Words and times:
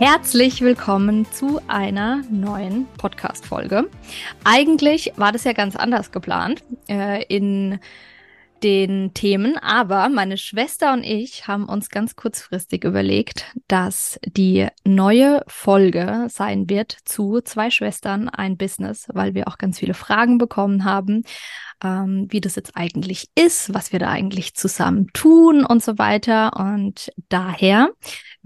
Herzlich 0.00 0.60
willkommen 0.60 1.26
zu 1.32 1.60
einer 1.66 2.22
neuen 2.30 2.86
Podcast-Folge. 2.98 3.90
Eigentlich 4.44 5.12
war 5.16 5.32
das 5.32 5.42
ja 5.42 5.52
ganz 5.52 5.74
anders 5.74 6.12
geplant. 6.12 6.62
Äh, 6.88 7.24
in 7.24 7.80
den 8.62 9.12
Themen, 9.14 9.56
aber 9.58 10.08
meine 10.08 10.36
Schwester 10.36 10.92
und 10.92 11.04
ich 11.04 11.46
haben 11.46 11.68
uns 11.68 11.90
ganz 11.90 12.16
kurzfristig 12.16 12.84
überlegt, 12.84 13.44
dass 13.66 14.18
die 14.24 14.68
neue 14.84 15.42
Folge 15.46 16.26
sein 16.28 16.68
wird 16.68 16.96
zu 17.04 17.40
zwei 17.40 17.70
Schwestern 17.70 18.28
ein 18.28 18.56
Business, 18.56 19.08
weil 19.12 19.34
wir 19.34 19.48
auch 19.48 19.58
ganz 19.58 19.78
viele 19.78 19.94
Fragen 19.94 20.38
bekommen 20.38 20.84
haben, 20.84 21.22
ähm, 21.82 22.26
wie 22.30 22.40
das 22.40 22.56
jetzt 22.56 22.76
eigentlich 22.76 23.28
ist, 23.34 23.74
was 23.74 23.92
wir 23.92 23.98
da 23.98 24.08
eigentlich 24.08 24.54
zusammen 24.54 25.08
tun 25.12 25.64
und 25.64 25.82
so 25.82 25.98
weiter. 25.98 26.56
Und 26.56 27.12
daher 27.28 27.90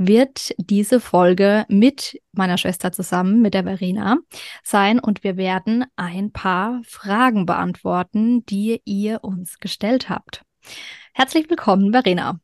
wird 0.07 0.55
diese 0.59 1.01
Folge 1.01 1.65
mit 1.69 2.21
meiner 2.33 2.59
Schwester 2.59 2.93
zusammen, 2.93 3.41
mit 3.43 3.55
der 3.55 3.65
Verena, 3.65 4.19
sein 4.63 4.99
und 4.99 5.25
wir 5.25 5.37
werden 5.37 5.85
ein 5.97 6.33
paar 6.33 6.81
Fragen 6.85 7.47
beantworten, 7.47 8.45
die 8.47 8.81
ihr 8.85 9.25
uns 9.25 9.59
gestellt 9.59 10.09
habt. 10.09 10.43
Herzlich 11.13 11.49
willkommen, 11.51 11.93
Verena. 11.93 12.41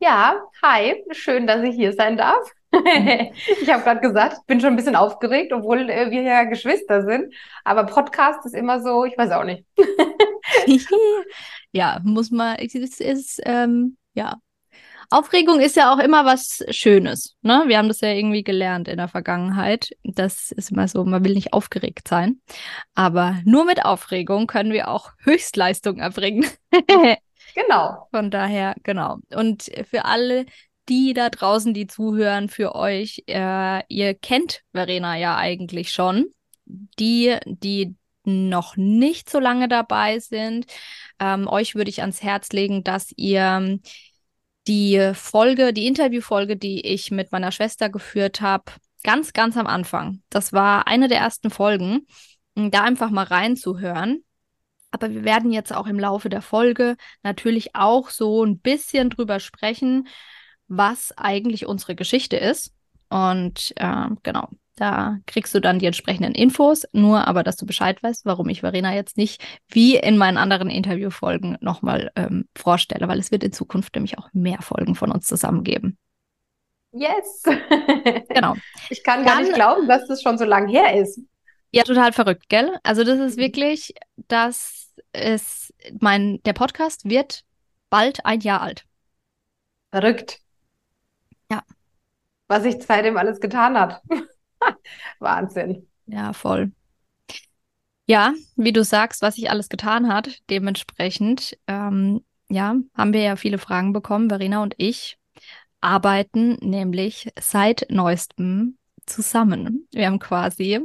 Ja, 0.00 0.42
hi, 0.62 1.02
schön, 1.12 1.46
dass 1.46 1.62
ich 1.62 1.74
hier 1.74 1.92
sein 1.92 2.16
darf. 2.16 2.50
ich 2.72 3.72
habe 3.72 3.82
gerade 3.82 4.00
gesagt, 4.00 4.38
ich 4.40 4.46
bin 4.46 4.60
schon 4.60 4.70
ein 4.70 4.76
bisschen 4.76 4.96
aufgeregt, 4.96 5.52
obwohl 5.52 5.88
äh, 5.88 6.10
wir 6.10 6.22
ja 6.22 6.44
Geschwister 6.44 7.04
sind. 7.04 7.32
Aber 7.64 7.84
Podcast 7.84 8.44
ist 8.44 8.54
immer 8.54 8.82
so, 8.82 9.04
ich 9.04 9.16
weiß 9.16 9.30
auch 9.30 9.44
nicht. 9.44 9.64
ja, 11.72 12.00
muss 12.02 12.30
man, 12.30 12.56
es 12.56 13.00
ist, 13.00 13.40
ähm, 13.44 13.96
ja. 14.14 14.36
Aufregung 15.10 15.60
ist 15.60 15.76
ja 15.76 15.92
auch 15.92 15.98
immer 15.98 16.24
was 16.24 16.64
Schönes. 16.70 17.36
Ne? 17.42 17.64
Wir 17.66 17.78
haben 17.78 17.88
das 17.88 18.00
ja 18.00 18.08
irgendwie 18.08 18.42
gelernt 18.42 18.88
in 18.88 18.98
der 18.98 19.08
Vergangenheit. 19.08 19.90
Das 20.02 20.50
ist 20.52 20.70
immer 20.70 20.88
so, 20.88 21.04
man 21.04 21.24
will 21.24 21.34
nicht 21.34 21.52
aufgeregt 21.52 22.08
sein. 22.08 22.40
Aber 22.94 23.38
nur 23.44 23.64
mit 23.64 23.84
Aufregung 23.84 24.46
können 24.46 24.72
wir 24.72 24.88
auch 24.88 25.12
Höchstleistung 25.18 25.98
erbringen. 25.98 26.46
genau. 27.54 28.08
Von 28.10 28.30
daher, 28.30 28.74
genau. 28.82 29.18
Und 29.34 29.70
für 29.90 30.04
alle, 30.04 30.46
die 30.88 31.14
da 31.14 31.30
draußen, 31.30 31.74
die 31.74 31.86
zuhören, 31.86 32.48
für 32.48 32.74
euch, 32.74 33.24
äh, 33.26 33.82
ihr 33.88 34.14
kennt 34.14 34.62
Verena 34.72 35.16
ja 35.16 35.36
eigentlich 35.36 35.90
schon. 35.90 36.26
Die, 36.66 37.36
die 37.44 37.94
noch 38.24 38.76
nicht 38.76 39.28
so 39.28 39.38
lange 39.38 39.68
dabei 39.68 40.18
sind, 40.18 40.66
ähm, 41.20 41.46
euch 41.46 41.74
würde 41.74 41.90
ich 41.90 42.00
ans 42.00 42.22
Herz 42.22 42.50
legen, 42.52 42.82
dass 42.82 43.12
ihr 43.16 43.78
die 44.66 45.12
Folge, 45.14 45.72
die 45.72 45.86
Interviewfolge, 45.86 46.56
die 46.56 46.86
ich 46.86 47.10
mit 47.10 47.32
meiner 47.32 47.52
Schwester 47.52 47.90
geführt 47.90 48.40
habe, 48.40 48.64
ganz, 49.02 49.32
ganz 49.32 49.56
am 49.56 49.66
Anfang. 49.66 50.22
Das 50.30 50.52
war 50.52 50.86
eine 50.86 51.08
der 51.08 51.18
ersten 51.18 51.50
Folgen, 51.50 52.06
da 52.54 52.82
einfach 52.82 53.10
mal 53.10 53.24
reinzuhören. 53.24 54.24
Aber 54.90 55.10
wir 55.10 55.24
werden 55.24 55.50
jetzt 55.52 55.74
auch 55.74 55.86
im 55.86 55.98
Laufe 55.98 56.28
der 56.28 56.42
Folge 56.42 56.96
natürlich 57.22 57.74
auch 57.74 58.10
so 58.10 58.44
ein 58.44 58.58
bisschen 58.58 59.10
drüber 59.10 59.40
sprechen, 59.40 60.06
was 60.68 61.12
eigentlich 61.18 61.66
unsere 61.66 61.94
Geschichte 61.94 62.36
ist. 62.36 62.72
Und 63.08 63.74
äh, 63.76 64.06
genau, 64.22 64.48
da 64.76 65.18
kriegst 65.26 65.54
du 65.54 65.60
dann 65.60 65.78
die 65.78 65.86
entsprechenden 65.86 66.34
Infos. 66.34 66.84
Nur 66.92 67.26
aber, 67.28 67.42
dass 67.42 67.56
du 67.56 67.66
Bescheid 67.66 68.02
weißt, 68.02 68.24
warum 68.26 68.48
ich 68.48 68.60
Verena 68.60 68.94
jetzt 68.94 69.16
nicht 69.16 69.42
wie 69.68 69.96
in 69.96 70.16
meinen 70.16 70.36
anderen 70.36 70.68
Interviewfolgen 70.68 71.56
nochmal 71.60 72.10
ähm, 72.16 72.48
vorstelle, 72.56 73.08
weil 73.08 73.18
es 73.18 73.30
wird 73.30 73.44
in 73.44 73.52
Zukunft 73.52 73.94
nämlich 73.94 74.18
auch 74.18 74.28
mehr 74.32 74.62
Folgen 74.62 74.94
von 74.94 75.12
uns 75.12 75.26
zusammen 75.26 75.62
geben. 75.62 75.98
Yes. 76.92 77.42
genau. 78.28 78.54
Ich 78.90 79.02
kann 79.02 79.24
gar 79.24 79.36
dann, 79.36 79.44
nicht 79.44 79.54
glauben, 79.54 79.88
dass 79.88 80.06
das 80.06 80.22
schon 80.22 80.38
so 80.38 80.44
lang 80.44 80.68
her 80.68 81.00
ist. 81.00 81.20
Ja, 81.72 81.82
total 81.82 82.12
verrückt, 82.12 82.48
gell? 82.48 82.78
Also 82.84 83.02
das 83.02 83.18
ist 83.18 83.36
mhm. 83.36 83.42
wirklich, 83.42 83.94
dass 84.28 84.94
es 85.12 85.72
mein 86.00 86.40
der 86.44 86.52
Podcast 86.52 87.08
wird 87.08 87.44
bald 87.90 88.24
ein 88.24 88.40
Jahr 88.40 88.60
alt. 88.60 88.84
Verrückt. 89.90 90.40
Ja. 91.50 91.62
Was 92.46 92.62
sich 92.62 92.76
seitdem 92.80 93.16
alles 93.16 93.40
getan 93.40 93.78
hat. 93.78 94.02
Wahnsinn. 95.18 95.86
Ja, 96.06 96.32
voll. 96.32 96.72
Ja, 98.06 98.34
wie 98.56 98.72
du 98.72 98.84
sagst, 98.84 99.22
was 99.22 99.36
sich 99.36 99.50
alles 99.50 99.68
getan 99.68 100.12
hat, 100.12 100.40
dementsprechend, 100.50 101.56
ähm, 101.66 102.22
ja, 102.50 102.76
haben 102.94 103.12
wir 103.14 103.22
ja 103.22 103.36
viele 103.36 103.58
Fragen 103.58 103.92
bekommen. 103.94 104.28
Verena 104.28 104.62
und 104.62 104.74
ich 104.76 105.18
arbeiten 105.80 106.56
nämlich 106.60 107.32
seit 107.40 107.86
neuestem 107.90 108.76
zusammen. 109.06 109.88
Wir 109.92 110.06
haben 110.06 110.18
quasi 110.18 110.80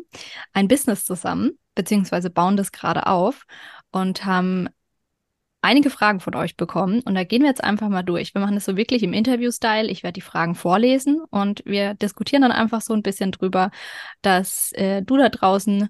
ein 0.53 0.67
Business 0.67 1.05
zusammen, 1.05 1.57
beziehungsweise 1.75 2.29
bauen 2.29 2.57
das 2.57 2.71
gerade 2.71 3.07
auf 3.07 3.45
und 3.91 4.25
haben 4.25 4.69
einige 5.61 5.89
Fragen 5.89 6.19
von 6.19 6.35
euch 6.35 6.55
bekommen 6.55 7.01
und 7.01 7.15
da 7.15 7.23
gehen 7.23 7.41
wir 7.41 7.49
jetzt 7.49 7.63
einfach 7.63 7.89
mal 7.89 8.03
durch. 8.03 8.33
Wir 8.33 8.41
machen 8.41 8.55
das 8.55 8.65
so 8.65 8.77
wirklich 8.77 9.03
im 9.03 9.13
Interview-Style. 9.13 9.89
Ich 9.89 10.03
werde 10.03 10.13
die 10.13 10.21
Fragen 10.21 10.55
vorlesen 10.55 11.21
und 11.29 11.63
wir 11.65 11.95
diskutieren 11.95 12.43
dann 12.43 12.51
einfach 12.51 12.81
so 12.81 12.93
ein 12.93 13.03
bisschen 13.03 13.31
drüber, 13.31 13.71
dass 14.21 14.71
äh, 14.73 15.01
du 15.01 15.17
da 15.17 15.29
draußen 15.29 15.89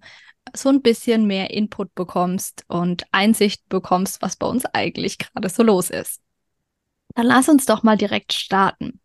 so 0.56 0.69
ein 0.69 0.81
bisschen 0.81 1.28
mehr 1.28 1.52
Input 1.52 1.94
bekommst 1.94 2.63
und 2.68 3.03
Einsicht 3.12 3.68
bekommst, 3.69 4.22
was 4.22 4.35
bei 4.35 4.47
uns 4.47 4.66
eigentlich 4.66 5.18
gerade 5.19 5.50
so 5.50 5.63
los 5.63 5.90
ist. 5.90 6.22
Dann 7.16 7.25
lass 7.25 7.50
uns 7.50 7.66
doch 7.66 7.84
mal 7.84 7.97
direkt 7.97 8.34
starten. 8.34 9.00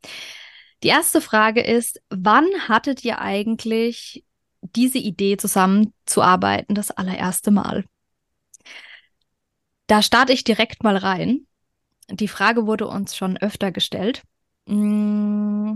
Die 0.83 0.89
erste 0.89 1.21
Frage 1.21 1.63
ist, 1.63 2.01
wann 2.11 2.47
hattet 2.69 3.05
ihr 3.05 3.21
eigentlich 3.21 4.25
diese 4.61 4.99
Idee 4.99 5.37
zusammenzuarbeiten 5.37 6.75
das 6.75 6.91
allererste 6.91 7.51
Mal? 7.51 7.85
Da 9.87 10.03
starte 10.03 10.33
ich 10.33 10.45
direkt 10.45 10.83
mal 10.83 10.97
rein. 10.97 11.47
Die 12.11 12.29
Frage 12.29 12.67
wurde 12.67 12.87
uns 12.87 13.17
schon 13.17 13.37
öfter 13.37 13.73
gestellt. 13.73 14.23
Mm, 14.67 15.75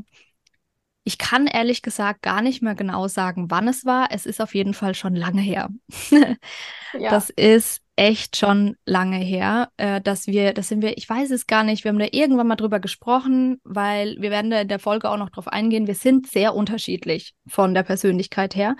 ich 1.04 1.16
kann 1.16 1.46
ehrlich 1.46 1.80
gesagt 1.80 2.22
gar 2.22 2.42
nicht 2.42 2.62
mehr 2.62 2.74
genau 2.74 3.08
sagen, 3.08 3.50
wann 3.50 3.66
es 3.66 3.86
war. 3.86 4.08
Es 4.10 4.26
ist 4.26 4.40
auf 4.40 4.54
jeden 4.54 4.74
Fall 4.74 4.94
schon 4.94 5.14
lange 5.14 5.40
her. 5.40 5.70
ja. 6.10 7.10
Das 7.10 7.30
ist 7.30 7.80
echt 7.96 8.36
schon 8.36 8.76
lange 8.84 9.16
her, 9.16 9.70
äh, 9.76 10.00
dass 10.00 10.26
wir, 10.26 10.52
das 10.52 10.68
sind 10.68 10.82
wir, 10.82 10.96
ich 10.98 11.08
weiß 11.08 11.30
es 11.32 11.46
gar 11.46 11.64
nicht, 11.64 11.82
wir 11.82 11.88
haben 11.88 11.98
da 11.98 12.06
irgendwann 12.12 12.46
mal 12.46 12.56
drüber 12.56 12.78
gesprochen, 12.78 13.58
weil 13.64 14.16
wir 14.20 14.30
werden 14.30 14.50
da 14.50 14.60
in 14.60 14.68
der 14.68 14.78
Folge 14.78 15.10
auch 15.10 15.16
noch 15.16 15.30
drauf 15.30 15.48
eingehen. 15.48 15.86
Wir 15.86 15.96
sind 15.96 16.28
sehr 16.28 16.54
unterschiedlich 16.54 17.34
von 17.46 17.74
der 17.74 17.82
Persönlichkeit 17.82 18.54
her. 18.54 18.76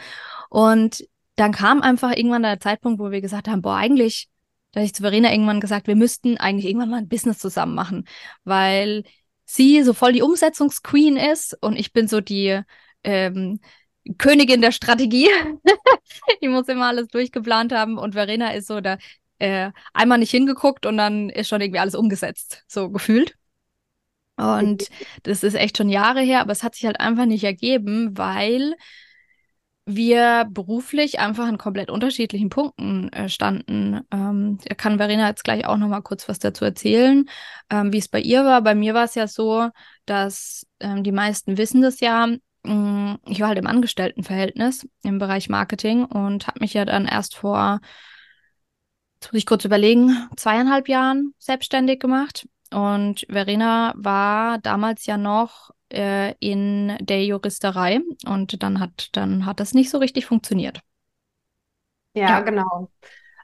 Und 0.51 1.05
dann 1.35 1.53
kam 1.53 1.83
einfach 1.83 2.11
irgendwann 2.15 2.43
der 2.43 2.61
Zeitpunkt, 2.61 3.01
wo 3.01 3.11
wir 3.11 3.21
gesagt 3.21 3.49
haben, 3.49 3.63
boah, 3.63 3.77
eigentlich 3.77 4.29
da 4.73 4.81
habe 4.81 4.87
ich 4.87 4.95
zu 4.95 5.03
Verena 5.03 5.33
irgendwann 5.33 5.61
gesagt, 5.61 5.87
wir 5.87 5.97
müssten 5.97 6.37
eigentlich 6.37 6.67
irgendwann 6.67 6.91
mal 6.91 6.99
ein 6.99 7.09
Business 7.09 7.39
zusammen 7.39 7.75
machen, 7.75 8.07
weil 8.45 9.05
sie 9.45 9.83
so 9.83 9.95
voll 9.95 10.13
die 10.13 10.23
Umsetzungsqueen 10.23 11.17
ist 11.17 11.57
und 11.63 11.77
ich 11.77 11.93
bin 11.93 12.07
so 12.07 12.21
die 12.21 12.61
ähm, 13.03 13.61
Königin 14.19 14.61
der 14.61 14.73
Strategie. 14.73 15.29
ich 16.41 16.49
muss 16.49 16.69
immer 16.69 16.87
alles 16.87 17.09
durchgeplant 17.09 17.73
haben 17.73 17.99
und 17.99 18.13
Verena 18.13 18.53
ist 18.53 18.67
so 18.67 18.81
da 18.81 18.99
äh, 19.39 19.71
einmal 19.93 20.19
nicht 20.19 20.31
hingeguckt 20.31 20.87
und 20.87 20.97
dann 20.97 21.31
ist 21.31 21.49
schon 21.49 21.61
irgendwie 21.61 21.81
alles 21.81 21.95
umgesetzt, 21.95 22.65
so 22.67 22.91
gefühlt. 22.91 23.35
Und 24.37 24.89
das 25.25 25.43
ist 25.43 25.55
echt 25.55 25.77
schon 25.77 25.89
Jahre 25.89 26.21
her, 26.21 26.41
aber 26.41 26.53
es 26.53 26.63
hat 26.63 26.75
sich 26.75 26.87
halt 26.87 27.01
einfach 27.01 27.27
nicht 27.27 27.43
ergeben, 27.43 28.17
weil 28.17 28.77
wir 29.89 30.47
beruflich 30.51 31.19
einfach 31.19 31.47
an 31.47 31.57
komplett 31.57 31.91
unterschiedlichen 31.91 32.51
Punkten 32.51 33.11
äh, 33.13 33.31
standen. 33.31 34.03
Ähm, 34.13 34.59
da 34.63 34.75
kann 34.75 34.99
Verena 34.99 35.29
jetzt 35.29 35.45
gleich 35.45 35.67
auch 35.67 35.79
noch 35.79 35.89
mal 35.89 36.03
kurz 36.03 36.29
was 36.29 36.39
dazu 36.39 36.67
erzählen, 36.67 37.25
ähm, 37.71 37.93
wie 37.93 37.99
es 37.99 38.09
bei 38.09 38.21
ihr 38.21 38.45
war. 38.45 38.61
Bei 38.61 38.75
mir 38.75 38.93
war 38.93 39.05
es 39.05 39.15
ja 39.15 39.27
so, 39.27 39.71
dass 40.05 40.67
ähm, 40.81 41.05
die 41.05 41.13
meisten 41.13 41.57
wissen 41.57 41.81
das 41.81 42.01
ja, 42.01 42.27
mm, 42.65 43.15
ich 43.27 43.41
war 43.41 43.49
halt 43.49 43.59
im 43.59 43.67
Angestelltenverhältnis 43.67 44.87
im 45.03 45.19
Bereich 45.19 45.49
Marketing 45.49 46.05
und 46.05 46.47
habe 46.47 46.61
mich 46.61 46.75
ja 46.75 46.85
dann 46.85 47.07
erst 47.07 47.35
vor, 47.35 47.81
jetzt 49.21 49.33
muss 49.33 49.39
ich 49.39 49.47
kurz 49.47 49.65
überlegen, 49.65 50.29
zweieinhalb 50.37 50.89
Jahren 50.89 51.33
selbstständig 51.39 51.99
gemacht. 51.99 52.47
Und 52.71 53.27
Verena 53.31 53.95
war 53.97 54.59
damals 54.59 55.07
ja 55.07 55.17
noch 55.17 55.71
äh, 55.93 56.35
in 56.41 56.97
der 57.01 57.25
Juristerei 57.25 58.01
und 58.27 58.63
dann 58.63 58.81
hat, 58.81 59.11
dann 59.13 59.47
hat 59.47 59.61
das 59.61 59.75
nicht 59.75 59.91
so 59.91 59.99
richtig 59.99 60.27
funktioniert. 60.27 60.81
Ja, 62.15 62.29
ja. 62.29 62.41
genau. 62.41 62.91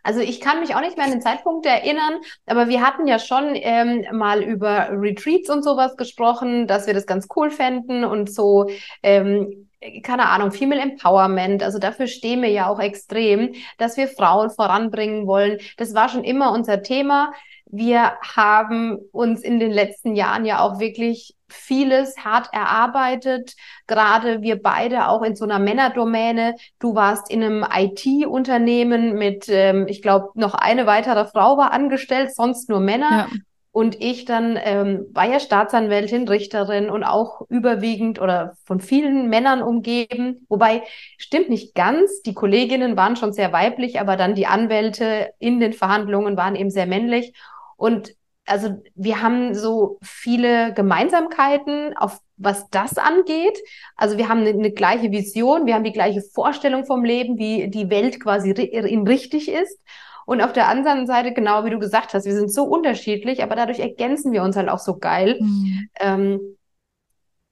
Also 0.05 0.20
ich 0.20 0.41
kann 0.41 0.61
mich 0.61 0.75
auch 0.75 0.82
nicht 0.82 0.99
mehr 0.99 1.06
an 1.06 1.12
den 1.12 1.23
Zeitpunkt 1.23 1.64
erinnern, 1.64 2.20
aber 2.44 2.69
wir 2.69 2.82
hatten 2.82 3.06
ja 3.06 3.19
schon 3.19 3.52
ähm, 3.55 4.05
mal 4.12 4.43
über 4.43 4.91
Retreats 4.91 5.49
und 5.49 5.64
sowas 5.64 5.96
gesprochen, 5.96 6.67
dass 6.67 6.87
wir 6.87 6.93
das 6.93 7.06
ganz 7.06 7.26
cool 7.35 7.50
fänden 7.50 8.05
und 8.05 8.31
so, 8.31 8.69
ähm, 9.02 9.70
keine 10.02 10.29
Ahnung, 10.29 10.52
Female 10.52 10.82
Empowerment. 10.82 11.62
Also 11.62 11.79
dafür 11.79 12.06
stehen 12.06 12.43
wir 12.43 12.50
ja 12.50 12.69
auch 12.69 12.81
extrem, 12.81 13.55
dass 13.79 13.97
wir 13.97 14.08
Frauen 14.08 14.50
voranbringen 14.50 15.26
wollen. 15.26 15.58
Das 15.79 15.94
war 15.94 16.11
schon 16.11 16.23
immer 16.23 16.52
unser 16.52 16.82
Thema. 16.82 17.32
Wir 17.64 18.12
haben 18.37 18.99
uns 19.11 19.43
in 19.43 19.58
den 19.58 19.73
letzten 19.73 20.14
Jahren 20.14 20.44
ja 20.44 20.61
auch 20.61 20.81
wirklich 20.81 21.35
vieles 21.54 22.16
hart 22.18 22.48
erarbeitet, 22.52 23.54
gerade 23.86 24.42
wir 24.42 24.62
beide 24.62 25.08
auch 25.08 25.22
in 25.22 25.36
so 25.36 25.44
einer 25.44 25.58
Männerdomäne. 25.58 26.56
Du 26.78 26.94
warst 26.94 27.30
in 27.30 27.42
einem 27.42 27.66
IT-Unternehmen 27.72 29.14
mit, 29.14 29.46
ähm, 29.48 29.86
ich 29.88 30.02
glaube, 30.02 30.30
noch 30.34 30.54
eine 30.54 30.86
weitere 30.86 31.26
Frau 31.26 31.56
war 31.56 31.72
angestellt, 31.72 32.34
sonst 32.34 32.68
nur 32.68 32.80
Männer. 32.80 33.10
Ja. 33.10 33.26
Und 33.74 34.00
ich 34.00 34.24
dann 34.24 34.56
ähm, 34.62 35.06
war 35.12 35.28
ja 35.28 35.40
Staatsanwältin, 35.40 36.28
Richterin 36.28 36.90
und 36.90 37.02
auch 37.02 37.40
überwiegend 37.48 38.20
oder 38.20 38.56
von 38.64 38.78
vielen 38.78 39.28
Männern 39.28 39.62
umgeben. 39.62 40.46
Wobei 40.48 40.84
stimmt 41.18 41.48
nicht 41.48 41.74
ganz. 41.74 42.22
Die 42.22 42.34
Kolleginnen 42.34 42.96
waren 42.96 43.16
schon 43.16 43.32
sehr 43.32 43.52
weiblich, 43.52 43.98
aber 43.98 44.16
dann 44.16 44.36
die 44.36 44.46
Anwälte 44.46 45.32
in 45.40 45.58
den 45.58 45.72
Verhandlungen 45.72 46.36
waren 46.36 46.54
eben 46.54 46.70
sehr 46.70 46.86
männlich. 46.86 47.34
Und 47.76 48.14
also 48.46 48.82
wir 48.94 49.23
haben 49.23 49.55
so 49.55 49.99
viele 50.02 50.75
Gemeinsamkeiten, 50.75 51.96
auf 51.96 52.20
was 52.37 52.69
das 52.70 52.99
angeht. 52.99 53.58
Also 53.96 54.19
wir 54.19 54.29
haben 54.29 54.41
eine, 54.41 54.50
eine, 54.50 54.70
gleiche 54.70 55.11
Vision, 55.11 55.67
wir 55.67 55.75
haben 55.75 55.85
die 55.85 55.93
gleiche 55.93 56.20
Vorstellung 56.20 56.85
vom 56.85 57.05
Leben, 57.05 57.38
wie 57.38 57.69
die 57.69 57.91
Welt 57.91 58.20
quasi 58.20 58.50
in 58.50 59.06
richtig 59.06 59.49
ist. 59.49 59.79
Und 60.26 60.41
auf 60.41 60.52
der 60.52 60.69
anderen 60.69 61.06
Seite, 61.06 61.32
genau 61.32 61.64
wie 61.64 61.70
du 61.70 61.79
gesagt 61.79 62.14
hast, 62.14 62.25
wir 62.25 62.35
sind 62.35 62.52
so 62.52 62.64
unterschiedlich, 62.64 63.43
aber 63.43 63.56
dadurch 63.56 63.79
ergänzen 63.79 64.32
wir 64.32 64.43
uns 64.43 64.56
halt 64.56 64.69
auch 64.69 64.79
so 64.79 64.99
geil. 64.99 65.38
Mhm. 65.40 65.88
Ähm, 66.00 66.40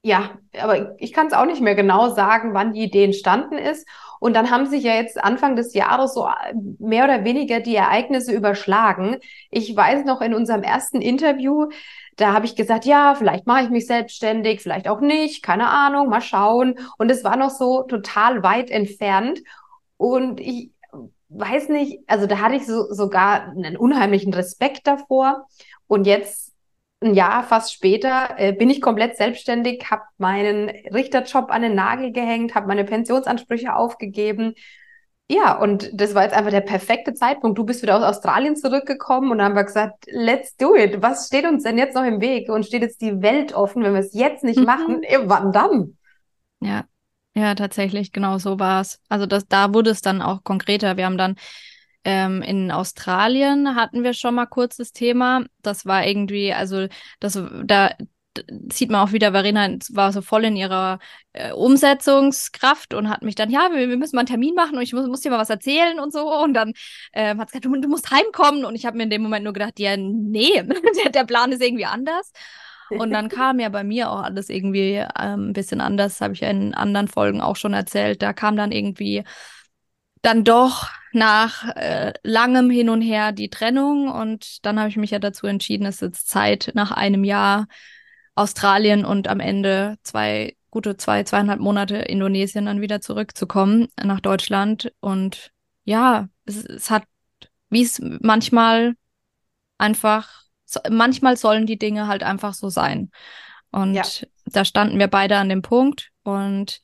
ja, 0.03 0.33
aber 0.61 1.01
ich 1.01 1.13
kann 1.13 1.29
es 1.29 1.33
auch 1.33 1.47
nicht 1.47 1.61
mehr 1.61 1.77
genau 1.77 2.09
sagen, 2.11 2.55
wann 2.55 2.73
die 2.73 2.83
Idee 2.83 3.05
entstanden 3.05 3.57
ist. 3.57 3.87
Und 4.19 4.35
dann 4.35 4.51
haben 4.51 4.67
sich 4.67 4.83
ja 4.85 4.95
jetzt 4.95 5.23
Anfang 5.23 5.57
des 5.57 5.75
Jahres 5.75 6.15
so 6.15 6.27
äh, 6.27 6.55
mehr 6.79 7.05
oder 7.05 7.25
weniger 7.25 7.61
die 7.61 7.77
Ereignisse 7.77 8.33
überschlagen. 8.33 9.19
Ich 9.51 9.75
weiß 9.75 10.05
noch 10.05 10.21
in 10.21 10.35
unserem 10.35 10.63
ersten 10.63 11.01
Interview, 11.01 11.69
da 12.17 12.33
habe 12.33 12.47
ich 12.47 12.57
gesagt, 12.57 12.85
ja, 12.85 13.15
vielleicht 13.15 13.47
mache 13.47 13.65
ich 13.65 13.71
mich 13.71 13.87
selbstständig, 13.87 14.61
vielleicht 14.61 14.89
auch 14.89 15.01
nicht, 15.01 15.43
keine 15.43 15.69
Ahnung, 15.69 16.09
mal 16.09 16.21
schauen. 16.21 16.79
Und 16.99 17.11
es 17.11 17.25
war 17.25 17.37
noch 17.37 17.51
so 17.51 17.83
total 17.83 18.43
weit 18.43 18.71
entfernt. 18.71 19.41
Und 19.97 20.41
ich 20.41 20.71
weiß 21.29 21.69
nicht, 21.71 22.01
also 22.07 22.27
da 22.27 22.39
hatte 22.41 22.57
ich 22.57 22.67
so, 22.67 22.93
sogar 22.93 23.49
einen 23.49 23.77
unheimlichen 23.77 24.35
Respekt 24.35 24.87
davor. 24.87 25.47
Und 25.87 26.07
jetzt 26.07 26.52
ein 27.03 27.15
Jahr 27.15 27.43
fast 27.45 27.73
später 27.73 28.35
äh, 28.37 28.53
bin 28.53 28.71
ich 28.71 28.81
komplett 28.81 29.17
selbstständig, 29.17 29.91
habe 29.91 30.03
meinen 30.19 30.69
Richterjob 30.69 31.51
an 31.51 31.63
den 31.63 31.75
Nagel 31.75 32.13
gehängt, 32.13 32.55
habe 32.55 32.67
meine 32.67 32.85
Pensionsansprüche 32.85 33.75
aufgegeben. 33.75 34.55
Ja, 35.29 35.59
und 35.59 35.91
das 35.95 36.15
war 36.15 36.25
jetzt 36.25 36.35
einfach 36.35 36.51
der 36.51 36.61
perfekte 36.61 37.15
Zeitpunkt. 37.15 37.57
Du 37.57 37.65
bist 37.65 37.83
wieder 37.83 37.97
aus 37.97 38.03
Australien 38.03 38.57
zurückgekommen 38.57 39.31
und 39.31 39.39
dann 39.39 39.49
haben 39.49 39.55
wir 39.55 39.65
gesagt, 39.65 40.05
let's 40.11 40.57
do 40.57 40.75
it. 40.75 41.01
Was 41.01 41.29
steht 41.29 41.47
uns 41.47 41.63
denn 41.63 41.79
jetzt 41.79 41.95
noch 41.95 42.05
im 42.05 42.21
Weg? 42.21 42.51
Und 42.51 42.67
steht 42.67 42.83
jetzt 42.83 43.01
die 43.01 43.23
Welt 43.23 43.55
offen, 43.55 43.83
wenn 43.83 43.95
wir 43.95 44.01
es 44.01 44.13
jetzt 44.13 44.45
nicht 44.45 44.59
mhm. 44.59 44.67
machen? 44.67 45.03
Wann 45.25 45.53
dann? 45.53 45.97
Ja, 46.61 46.85
ja, 47.35 47.55
tatsächlich, 47.55 48.13
genau 48.13 48.39
so 48.39 48.59
war 48.59 48.83
es. 48.83 49.01
Also 49.09 49.27
das, 49.27 49.47
da 49.47 49.73
wurde 49.73 49.91
es 49.91 50.03
dann 50.03 50.21
auch 50.21 50.45
konkreter. 50.45 50.97
Wir 50.97 51.07
haben 51.07 51.19
dann 51.19 51.37
ähm, 52.05 52.43
in 52.43 52.71
Australien 52.71 53.75
hatten 53.75 54.03
wir 54.03 54.15
schon 54.15 54.35
mal 54.35 54.47
kurz 54.47 54.77
das 54.77 54.93
Thema. 54.93 55.45
Das 55.63 55.87
war 55.87 56.07
irgendwie, 56.07 56.53
also 56.53 56.87
das 57.21 57.41
da 57.65 57.91
sieht 58.73 58.91
man 58.91 59.07
auch 59.07 59.13
wieder, 59.13 59.33
Verena 59.33 59.69
war 59.91 60.13
so 60.13 60.23
voll 60.23 60.45
in 60.45 60.57
ihrer 60.57 60.99
äh, 61.33 61.53
Umsetzungskraft 61.53 62.95
und 62.95 63.09
hat 63.09 63.23
mich 63.23 63.35
dann, 63.35 63.51
ja, 63.51 63.71
wir, 63.73 63.89
wir, 63.89 63.97
müssen 63.97 64.17
mal 64.17 64.21
einen 64.21 64.29
Termin 64.29 64.55
machen 64.55 64.77
und 64.77 64.83
ich 64.83 64.93
muss, 64.93 65.07
muss 65.07 65.21
dir 65.21 65.31
mal 65.31 65.39
was 65.39 65.51
erzählen 65.51 66.01
und 66.01 66.13
so. 66.13 66.33
Und 66.43 66.55
dann 66.55 66.73
ähm, 67.13 67.39
hat 67.39 67.51
sie 67.51 67.61
gesagt, 67.61 67.65
du, 67.67 67.81
du, 67.81 67.89
musst 67.89 68.11
heimkommen. 68.11 68.65
Und 68.65 68.75
ich 68.75 68.87
habe 68.87 68.97
mir 68.97 69.05
in 69.05 69.11
dem 69.11 69.23
Moment 69.23 69.45
nur 69.45 69.53
gedacht, 69.53 69.79
ja, 69.79 69.97
nee, 69.97 70.63
der, 71.05 71.11
der 71.13 71.25
Plan 71.25 71.53
ist 71.53 71.63
irgendwie 71.63 71.87
anders. 71.87 72.33
Und 72.91 73.11
dann 73.11 73.29
kam 73.29 73.59
ja 73.59 73.69
bei 73.69 73.85
mir 73.85 74.11
auch 74.11 74.23
alles 74.23 74.49
irgendwie 74.49 75.05
ähm, 75.19 75.51
ein 75.51 75.53
bisschen 75.53 75.81
anders, 75.81 76.21
habe 76.21 76.35
ich 76.35 76.41
ja 76.41 76.49
in 76.49 76.75
anderen 76.75 77.09
Folgen 77.09 77.41
auch 77.41 77.57
schon 77.57 77.75
erzählt. 77.75 78.23
Da 78.23 78.33
kam 78.33 78.57
dann 78.57 78.73
irgendwie 78.73 79.25
dann 80.23 80.45
doch 80.45 80.89
nach 81.13 81.69
äh, 81.77 82.13
langem 82.23 82.71
Hin 82.71 82.89
und 82.89 83.03
Her 83.03 83.33
die 83.33 83.51
Trennung 83.51 84.09
und 84.09 84.65
dann 84.65 84.79
habe 84.79 84.89
ich 84.89 84.97
mich 84.97 85.11
ja 85.11 85.19
dazu 85.19 85.47
entschieden, 85.47 85.85
es 85.85 85.97
ist 85.97 86.01
jetzt 86.01 86.29
Zeit 86.29 86.73
nach 86.75 86.91
einem 86.91 87.25
Jahr 87.25 87.67
Australien 88.35 89.05
und 89.05 89.29
am 89.29 89.41
Ende 89.41 89.99
zwei 90.03 90.57
gute 90.71 90.97
zwei 90.97 91.23
zweieinhalb 91.23 91.61
Monate 91.61 91.97
Indonesien 91.97 92.65
dann 92.65 92.81
wieder 92.81 93.03
zurückzukommen 93.03 93.89
nach 94.03 94.21
Deutschland 94.21 94.93
und 95.01 95.51
ja 95.85 96.29
es, 96.47 96.65
es 96.65 96.91
hat 96.91 97.05
wie 97.69 97.83
es 97.83 98.01
manchmal 98.21 98.95
einfach 99.77 100.31
so, 100.65 100.81
manchmal 100.89 101.37
sollen 101.37 101.67
die 101.67 101.79
Dinge 101.79 102.07
halt 102.07 102.23
einfach 102.23 102.55
so 102.55 102.71
sein 102.71 103.11
und 103.71 103.95
ja. 103.95 104.05
da 104.47 104.65
standen 104.65 104.99
wir 104.99 105.09
beide 105.09 105.37
an 105.37 105.51
dem 105.51 105.61
Punkt 105.61 106.09
und 106.23 106.81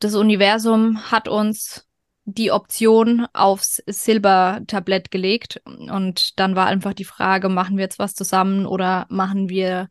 das 0.00 0.16
Universum 0.16 1.12
hat 1.12 1.28
uns 1.28 1.86
die 2.24 2.50
Option 2.50 3.26
aufs 3.32 3.82
Silbertablett 3.86 5.10
gelegt. 5.10 5.60
Und 5.66 6.38
dann 6.38 6.56
war 6.56 6.66
einfach 6.66 6.94
die 6.94 7.04
Frage, 7.04 7.48
machen 7.48 7.76
wir 7.76 7.84
jetzt 7.84 7.98
was 7.98 8.14
zusammen 8.14 8.66
oder 8.66 9.06
machen 9.10 9.48
wir 9.48 9.88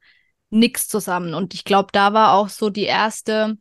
nichts 0.49 0.87
zusammen? 0.87 1.33
Und 1.33 1.53
ich 1.53 1.63
glaube, 1.63 1.89
da 1.91 2.13
war 2.13 2.33
auch 2.33 2.49
so 2.49 2.69
die 2.69 2.83
erste 2.83 3.57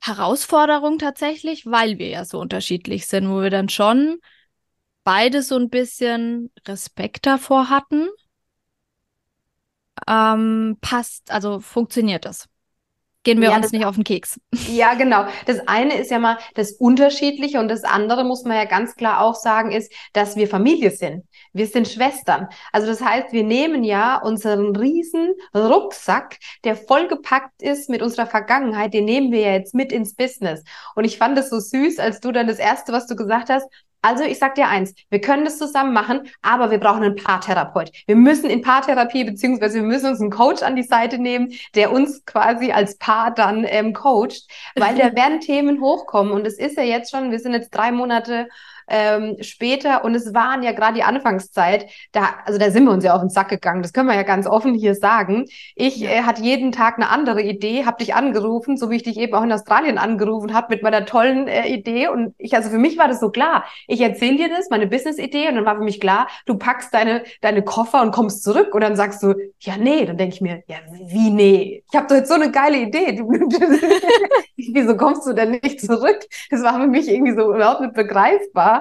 Herausforderung 0.00 0.98
tatsächlich, 0.98 1.64
weil 1.66 1.98
wir 1.98 2.08
ja 2.08 2.24
so 2.24 2.40
unterschiedlich 2.40 3.06
sind, 3.06 3.28
wo 3.28 3.40
wir 3.40 3.50
dann 3.50 3.68
schon 3.68 4.18
beide 5.04 5.42
so 5.42 5.56
ein 5.56 5.70
bisschen 5.70 6.50
Respekt 6.66 7.26
davor 7.26 7.70
hatten. 7.70 8.08
Ähm, 10.08 10.78
passt, 10.80 11.30
also 11.30 11.60
funktioniert 11.60 12.24
das? 12.24 12.48
Gehen 13.24 13.40
wir 13.40 13.50
ja, 13.50 13.56
uns 13.56 13.72
nicht 13.72 13.84
auf 13.84 13.94
den 13.94 14.04
Keks. 14.04 14.40
Ja, 14.68 14.94
genau. 14.94 15.26
Das 15.46 15.60
eine 15.66 15.98
ist 15.98 16.10
ja 16.10 16.18
mal 16.18 16.38
das 16.54 16.72
Unterschiedliche 16.72 17.60
und 17.60 17.68
das 17.68 17.84
andere 17.84 18.24
muss 18.24 18.44
man 18.44 18.56
ja 18.56 18.64
ganz 18.64 18.96
klar 18.96 19.20
auch 19.20 19.34
sagen, 19.34 19.72
ist, 19.72 19.92
dass 20.12 20.36
wir 20.36 20.48
Familie 20.48 20.90
sind. 20.90 21.24
Wir 21.52 21.66
sind 21.66 21.88
Schwestern. 21.88 22.48
Also 22.72 22.88
das 22.88 23.00
heißt, 23.00 23.32
wir 23.32 23.44
nehmen 23.44 23.84
ja 23.84 24.20
unseren 24.20 24.74
riesen 24.74 25.34
Rucksack, 25.54 26.38
der 26.64 26.76
vollgepackt 26.76 27.62
ist 27.62 27.88
mit 27.90 28.02
unserer 28.02 28.26
Vergangenheit, 28.26 28.94
den 28.94 29.04
nehmen 29.04 29.32
wir 29.32 29.40
ja 29.40 29.52
jetzt 29.52 29.74
mit 29.74 29.92
ins 29.92 30.14
Business. 30.14 30.64
Und 30.94 31.04
ich 31.04 31.18
fand 31.18 31.38
es 31.38 31.50
so 31.50 31.60
süß, 31.60 31.98
als 31.98 32.20
du 32.20 32.32
dann 32.32 32.46
das 32.46 32.58
erste, 32.58 32.92
was 32.92 33.06
du 33.06 33.16
gesagt 33.16 33.50
hast, 33.50 33.66
also 34.02 34.24
ich 34.24 34.38
sag 34.38 34.56
dir 34.56 34.68
eins, 34.68 34.94
wir 35.10 35.20
können 35.20 35.44
das 35.44 35.58
zusammen 35.58 35.92
machen, 35.92 36.28
aber 36.42 36.70
wir 36.70 36.78
brauchen 36.78 37.04
einen 37.04 37.16
Paartherapeut. 37.16 37.90
Wir 38.06 38.16
müssen 38.16 38.50
in 38.50 38.60
Paartherapie 38.60 39.24
beziehungsweise 39.24 39.76
wir 39.76 39.86
müssen 39.86 40.10
uns 40.10 40.20
einen 40.20 40.30
Coach 40.30 40.62
an 40.62 40.76
die 40.76 40.82
Seite 40.82 41.18
nehmen, 41.18 41.52
der 41.74 41.92
uns 41.92 42.24
quasi 42.24 42.72
als 42.72 42.98
Paar 42.98 43.32
dann 43.32 43.64
ähm, 43.64 43.92
coacht, 43.94 44.46
weil 44.74 44.96
da 44.98 45.14
werden 45.14 45.40
Themen 45.40 45.80
hochkommen 45.80 46.32
und 46.32 46.46
es 46.46 46.58
ist 46.58 46.76
ja 46.76 46.82
jetzt 46.82 47.12
schon, 47.12 47.30
wir 47.30 47.38
sind 47.38 47.52
jetzt 47.52 47.70
drei 47.70 47.92
Monate 47.92 48.48
ähm, 48.88 49.36
später. 49.40 50.04
Und 50.04 50.14
es 50.14 50.34
waren 50.34 50.62
ja 50.62 50.72
gerade 50.72 50.94
die 50.94 51.02
Anfangszeit, 51.02 51.86
da, 52.12 52.34
also 52.44 52.58
da 52.58 52.70
sind 52.70 52.84
wir 52.84 52.92
uns 52.92 53.04
ja 53.04 53.14
auf 53.14 53.20
den 53.20 53.30
Sack 53.30 53.48
gegangen, 53.48 53.82
das 53.82 53.92
können 53.92 54.08
wir 54.08 54.14
ja 54.14 54.22
ganz 54.22 54.46
offen 54.46 54.74
hier 54.74 54.94
sagen. 54.94 55.46
Ich 55.74 55.98
ja. 55.98 56.10
äh, 56.10 56.22
hatte 56.22 56.42
jeden 56.42 56.72
Tag 56.72 56.96
eine 56.96 57.08
andere 57.08 57.42
Idee, 57.42 57.84
habe 57.84 57.98
dich 57.98 58.14
angerufen, 58.14 58.76
so 58.76 58.90
wie 58.90 58.96
ich 58.96 59.02
dich 59.02 59.18
eben 59.18 59.34
auch 59.34 59.42
in 59.42 59.52
Australien 59.52 59.98
angerufen 59.98 60.54
habe 60.54 60.68
mit 60.70 60.82
meiner 60.82 61.04
tollen 61.04 61.48
äh, 61.48 61.68
Idee. 61.68 62.08
Und 62.08 62.34
ich, 62.38 62.54
also 62.54 62.70
für 62.70 62.78
mich 62.78 62.98
war 62.98 63.08
das 63.08 63.20
so 63.20 63.30
klar, 63.30 63.64
ich 63.86 64.00
erzähle 64.00 64.36
dir 64.36 64.48
das, 64.48 64.70
meine 64.70 64.86
Business-Idee. 64.86 65.48
Und 65.48 65.56
dann 65.56 65.64
war 65.64 65.76
für 65.76 65.84
mich 65.84 66.00
klar, 66.00 66.28
du 66.46 66.56
packst 66.56 66.92
deine, 66.94 67.22
deine 67.40 67.62
Koffer 67.62 68.02
und 68.02 68.12
kommst 68.12 68.42
zurück. 68.42 68.74
Und 68.74 68.82
dann 68.82 68.96
sagst 68.96 69.22
du, 69.22 69.34
ja 69.60 69.76
nee, 69.76 70.04
dann 70.04 70.16
denke 70.16 70.34
ich 70.34 70.40
mir, 70.40 70.62
ja 70.66 70.76
wie 71.06 71.30
nee, 71.30 71.82
ich 71.90 71.96
habe 71.96 72.06
doch 72.08 72.16
jetzt 72.16 72.28
so 72.28 72.34
eine 72.34 72.50
geile 72.50 72.78
Idee, 72.78 73.22
wieso 74.56 74.96
kommst 74.96 75.26
du 75.26 75.32
denn 75.32 75.60
nicht 75.62 75.80
zurück? 75.80 76.20
Das 76.50 76.62
war 76.62 76.80
für 76.80 76.86
mich 76.86 77.08
irgendwie 77.08 77.34
so 77.34 77.54
überhaupt 77.54 77.80
nicht 77.80 77.94
begreifbar. 77.94 78.71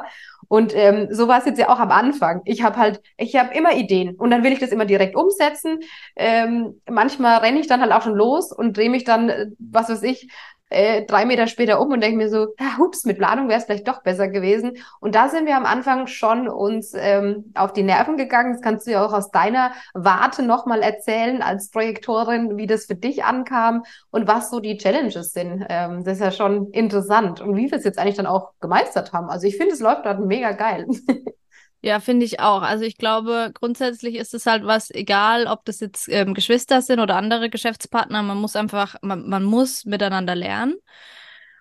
Und 0.48 0.76
ähm, 0.76 1.08
so 1.12 1.28
war 1.28 1.40
es 1.40 1.46
jetzt 1.46 1.60
ja 1.60 1.70
auch 1.70 1.80
am 1.80 1.92
Anfang. 1.92 2.42
Ich 2.46 2.62
habe 2.62 2.76
halt, 2.78 3.02
ich 3.18 3.36
habe 3.36 3.54
immer 3.54 3.74
Ideen 3.74 4.16
und 4.16 4.32
dann 4.32 4.44
will 4.44 4.52
ich 4.52 4.60
das 4.60 4.72
immer 4.72 4.86
direkt 4.86 5.16
umsetzen. 5.16 5.80
Ähm, 6.16 6.82
manchmal 6.90 7.38
renne 7.38 7.60
ich 7.60 7.68
dann 7.68 7.82
halt 7.82 7.92
auch 7.92 8.02
schon 8.02 8.16
los 8.16 8.52
und 8.52 8.76
drehe 8.76 8.90
mich 8.90 9.04
dann, 9.06 9.30
äh, 9.30 9.48
was 9.60 9.90
weiß 9.90 10.04
ich, 10.04 10.30
äh, 10.72 11.06
drei 11.06 11.26
Meter 11.26 11.48
später 11.48 11.80
um 11.82 11.92
und 11.92 12.02
denke 12.02 12.18
mir 12.18 12.30
so, 12.30 12.48
ja, 12.60 12.78
hups, 12.78 13.06
mit 13.06 13.18
Planung 13.18 13.50
wäre 13.50 13.60
es 13.60 13.66
vielleicht 13.66 13.88
doch 13.88 14.02
besser 14.02 14.28
gewesen. 14.28 14.78
Und 15.00 15.16
da 15.16 15.30
sind 15.30 15.46
wir 15.46 15.58
am 15.58 15.66
Anfang 15.66 16.08
schon 16.08 16.48
uns 16.48 16.94
ähm, 16.96 17.52
auf 17.56 17.74
die 17.74 17.84
Nerven 17.84 18.18
gegangen. 18.18 18.54
Das 18.54 18.62
kannst 18.62 18.88
du 18.88 18.92
ja 18.92 19.06
auch 19.06 19.14
aus 19.14 19.32
deiner 19.32 19.74
Warte 19.94 20.44
nochmal 20.44 20.82
erzählen 20.82 21.42
als 21.42 21.70
Projektorin, 21.70 22.58
wie 22.58 22.68
das 22.68 22.86
für 22.86 22.96
dich 22.96 23.24
ankam 23.24 23.84
und 24.10 24.28
was 24.28 24.50
so 24.50 24.60
die 24.60 24.78
Challenges 24.78 25.34
sind. 25.34 25.66
Ähm, 25.70 26.04
das 26.04 26.16
ist 26.16 26.24
ja 26.24 26.32
schon 26.32 26.72
interessant 26.72 27.42
und 27.42 27.56
wie 27.56 27.70
wir 27.70 27.78
es 27.78 27.84
jetzt 27.84 28.00
eigentlich 28.00 28.16
dann 28.16 28.26
auch 28.26 28.54
gemeistert 28.62 29.14
haben. 29.14 29.30
Also 29.30 29.48
ich 29.48 29.58
finde, 29.58 29.74
es 29.74 29.82
läuft 29.82 30.04
gerade 30.04 30.26
mega 30.26 30.52
geil. 30.54 30.88
Ja, 31.84 32.00
finde 32.00 32.26
ich 32.26 32.40
auch. 32.40 32.62
Also 32.62 32.84
ich 32.86 32.98
glaube, 32.98 33.52
grundsätzlich 33.54 34.16
ist 34.16 34.36
es 34.36 34.46
halt 34.46 34.66
was, 34.66 34.92
egal 34.92 35.48
ob 35.48 35.66
das 35.66 35.80
jetzt 35.80 36.08
ähm, 36.10 36.36
Geschwister 36.36 36.82
sind 36.82 37.00
oder 37.00 37.16
andere 37.16 37.50
Geschäftspartner, 37.50 38.22
man 38.22 38.38
muss 38.38 38.56
einfach, 38.56 38.96
man, 39.02 39.28
man 39.28 39.44
muss 39.44 39.86
miteinander 39.86 40.36
lernen 40.36 40.76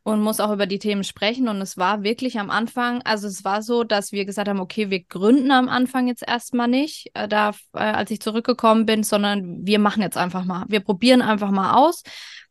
und 0.03 0.21
muss 0.21 0.41
auch 0.41 0.53
über 0.53 0.67
die 0.67 0.79
Themen 0.79 1.05
sprechen. 1.05 1.49
Und 1.49 1.61
es 1.63 1.79
war 1.79 2.03
wirklich 2.03 2.39
am 2.39 2.51
Anfang, 2.51 3.01
also 3.03 3.29
es 3.29 3.45
war 3.45 3.63
so, 3.63 3.83
dass 3.83 4.13
wir 4.13 4.27
gesagt 4.27 4.49
haben, 4.49 4.61
okay, 4.61 4.91
wir 4.91 5.03
gründen 5.03 5.51
am 5.53 5.71
Anfang 5.71 6.07
jetzt 6.07 6.27
erstmal 6.27 6.69
nicht, 6.69 7.11
äh, 7.15 7.27
da, 7.27 7.51
äh, 7.75 7.79
als 7.79 8.11
ich 8.11 8.21
zurückgekommen 8.21 8.85
bin, 8.85 9.03
sondern 9.03 9.67
wir 9.67 9.79
machen 9.79 10.03
jetzt 10.03 10.19
einfach 10.19 10.45
mal. 10.45 10.67
Wir 10.69 10.81
probieren 10.81 11.23
einfach 11.23 11.51
mal 11.51 11.75
aus. 11.75 12.03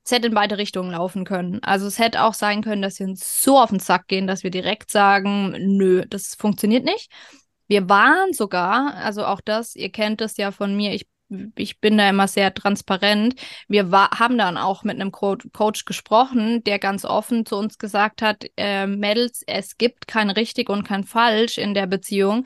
Es 0.04 0.12
hätte 0.12 0.28
in 0.28 0.34
beide 0.34 0.58
Richtungen 0.58 0.92
laufen 0.92 1.24
können. 1.24 1.62
Also 1.62 1.86
es 1.86 2.00
hätte 2.00 2.24
auch 2.24 2.34
sein 2.34 2.64
können, 2.64 2.82
dass 2.82 3.00
wir 3.00 3.06
uns 3.06 3.44
so 3.44 3.60
auf 3.60 3.70
den 3.70 3.80
Sack 3.80 4.08
gehen, 4.08 4.26
dass 4.26 4.44
wir 4.44 4.50
direkt 4.50 4.90
sagen, 4.90 5.56
nö, 5.78 6.04
das 6.10 6.34
funktioniert 6.34 6.84
nicht. 6.84 7.12
Wir 7.70 7.88
waren 7.88 8.34
sogar, 8.34 8.96
also 8.96 9.26
auch 9.26 9.42
das, 9.42 9.76
ihr 9.76 9.92
kennt 9.92 10.22
es 10.22 10.38
ja 10.38 10.52
von 10.52 10.76
mir, 10.76 10.94
ich, 10.94 11.08
ich 11.56 11.80
bin 11.80 12.00
da 12.00 12.10
immer 12.10 12.28
sehr 12.28 12.52
transparent. 12.52 13.36
Wir 13.68 13.92
war, 13.92 14.10
haben 14.20 14.40
dann 14.40 14.58
auch 14.58 14.84
mit 14.84 14.96
einem 14.96 15.12
Co 15.12 15.38
Coach 15.54 15.86
gesprochen, 15.86 16.64
der 16.64 16.80
ganz 16.80 17.06
offen 17.06 17.46
zu 17.46 17.56
uns 17.56 17.78
gesagt 17.78 18.24
hat, 18.24 18.44
äh, 18.58 18.88
Mädels, 18.88 19.44
es 19.46 19.78
gibt 19.78 20.08
kein 20.08 20.32
richtig 20.32 20.68
und 20.70 20.84
kein 20.84 21.04
falsch 21.04 21.60
in 21.60 21.76
der 21.76 21.86
Beziehung. 21.86 22.46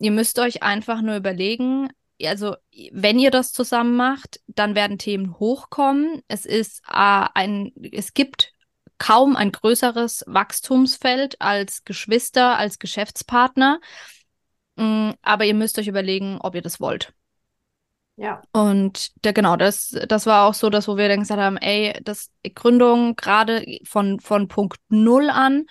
Ihr 0.00 0.10
müsst 0.10 0.40
euch 0.40 0.60
einfach 0.62 1.02
nur 1.02 1.14
überlegen, 1.14 1.88
also 2.20 2.56
wenn 2.90 3.20
ihr 3.20 3.30
das 3.30 3.52
zusammen 3.52 3.94
macht, 3.94 4.40
dann 4.48 4.74
werden 4.74 4.98
Themen 4.98 5.38
hochkommen. 5.38 6.20
Es 6.26 6.44
ist 6.44 6.82
äh, 6.88 7.26
ein, 7.32 7.72
es 7.92 8.12
gibt 8.12 8.52
kaum 8.98 9.36
ein 9.36 9.52
größeres 9.52 10.24
Wachstumsfeld 10.26 11.40
als 11.40 11.84
Geschwister, 11.84 12.58
als 12.58 12.80
Geschäftspartner. 12.80 13.80
Mm, 14.78 15.10
aber 15.22 15.44
ihr 15.44 15.54
müsst 15.54 15.78
euch 15.78 15.88
überlegen, 15.88 16.38
ob 16.40 16.54
ihr 16.54 16.62
das 16.62 16.80
wollt. 16.80 17.12
Ja. 18.16 18.42
Und 18.52 19.24
der, 19.24 19.32
genau, 19.32 19.56
das, 19.56 19.96
das 20.08 20.26
war 20.26 20.46
auch 20.46 20.54
so, 20.54 20.70
dass 20.70 20.88
wo 20.88 20.96
wir 20.96 21.08
dann 21.08 21.20
gesagt 21.20 21.40
haben, 21.40 21.56
ey, 21.56 22.00
das 22.02 22.30
Gründung 22.54 23.16
gerade 23.16 23.64
von, 23.84 24.18
von 24.20 24.48
Punkt 24.48 24.80
Null 24.88 25.30
an 25.30 25.66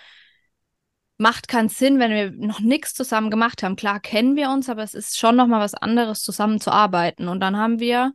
macht 1.18 1.48
keinen 1.48 1.68
Sinn, 1.68 1.98
wenn 1.98 2.10
wir 2.12 2.30
noch 2.30 2.60
nichts 2.60 2.94
zusammen 2.94 3.30
gemacht 3.30 3.62
haben. 3.62 3.76
Klar 3.76 3.98
kennen 4.00 4.36
wir 4.36 4.50
uns, 4.50 4.68
aber 4.68 4.82
es 4.82 4.94
ist 4.94 5.18
schon 5.18 5.36
noch 5.36 5.46
mal 5.46 5.60
was 5.60 5.74
anderes, 5.74 6.22
zusammen 6.22 6.60
zu 6.60 6.70
arbeiten. 6.70 7.28
Und 7.28 7.40
dann 7.40 7.56
haben 7.56 7.80
wir, 7.80 8.12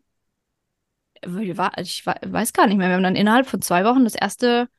ich 1.21 2.05
weiß 2.05 2.53
gar 2.53 2.67
nicht 2.67 2.77
mehr, 2.77 2.87
wir 2.87 2.95
haben 2.95 3.03
dann 3.03 3.15
innerhalb 3.15 3.45
von 3.45 3.61
zwei 3.61 3.83
Wochen 3.83 4.03
das 4.03 4.15
erste 4.15 4.69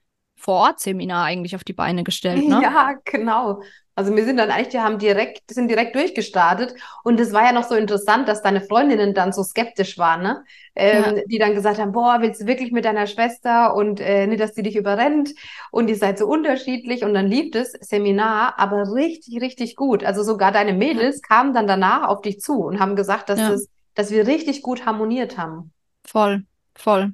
Vor-Ort-Seminar 0.44 1.24
eigentlich 1.24 1.56
auf 1.56 1.64
die 1.64 1.72
Beine 1.72 2.04
gestellt, 2.04 2.44
ne? 2.48 2.60
Ja, 2.62 2.94
genau. 3.04 3.62
Also 3.96 4.14
wir 4.14 4.24
sind 4.24 4.38
dann 4.38 4.50
eigentlich, 4.50 4.70
die 4.70 4.80
haben 4.80 4.98
direkt, 4.98 5.42
sind 5.52 5.68
direkt 5.68 5.94
durchgestartet 5.94 6.74
und 7.04 7.20
es 7.20 7.32
war 7.32 7.44
ja 7.44 7.52
noch 7.52 7.62
so 7.62 7.76
interessant, 7.76 8.26
dass 8.26 8.42
deine 8.42 8.60
Freundinnen 8.60 9.14
dann 9.14 9.32
so 9.32 9.44
skeptisch 9.44 9.98
waren, 9.98 10.22
ne? 10.22 10.44
Ähm, 10.74 11.16
ja. 11.16 11.22
Die 11.26 11.38
dann 11.38 11.54
gesagt 11.54 11.78
haben, 11.78 11.92
boah, 11.92 12.16
willst 12.20 12.42
du 12.42 12.46
wirklich 12.46 12.72
mit 12.72 12.84
deiner 12.84 13.06
Schwester 13.06 13.74
und 13.74 14.00
äh, 14.00 14.26
nicht, 14.26 14.40
dass 14.40 14.52
die 14.52 14.64
dich 14.64 14.74
überrennt 14.76 15.30
und 15.70 15.88
ihr 15.88 15.96
seid 15.96 16.18
so 16.18 16.26
unterschiedlich 16.26 17.04
und 17.04 17.14
dann 17.14 17.28
lief 17.28 17.52
das 17.52 17.70
Seminar 17.80 18.58
aber 18.58 18.92
richtig, 18.92 19.40
richtig 19.40 19.76
gut. 19.76 20.04
Also 20.04 20.24
sogar 20.24 20.50
deine 20.50 20.72
Mädels 20.72 21.20
ja. 21.22 21.36
kamen 21.36 21.54
dann 21.54 21.68
danach 21.68 22.08
auf 22.08 22.20
dich 22.20 22.40
zu 22.40 22.64
und 22.64 22.80
haben 22.80 22.96
gesagt, 22.96 23.28
dass, 23.28 23.38
ja. 23.38 23.50
das, 23.50 23.68
dass 23.94 24.10
wir 24.10 24.26
richtig 24.26 24.62
gut 24.62 24.84
harmoniert 24.84 25.38
haben. 25.38 25.72
Voll, 26.04 26.42
voll. 26.74 27.12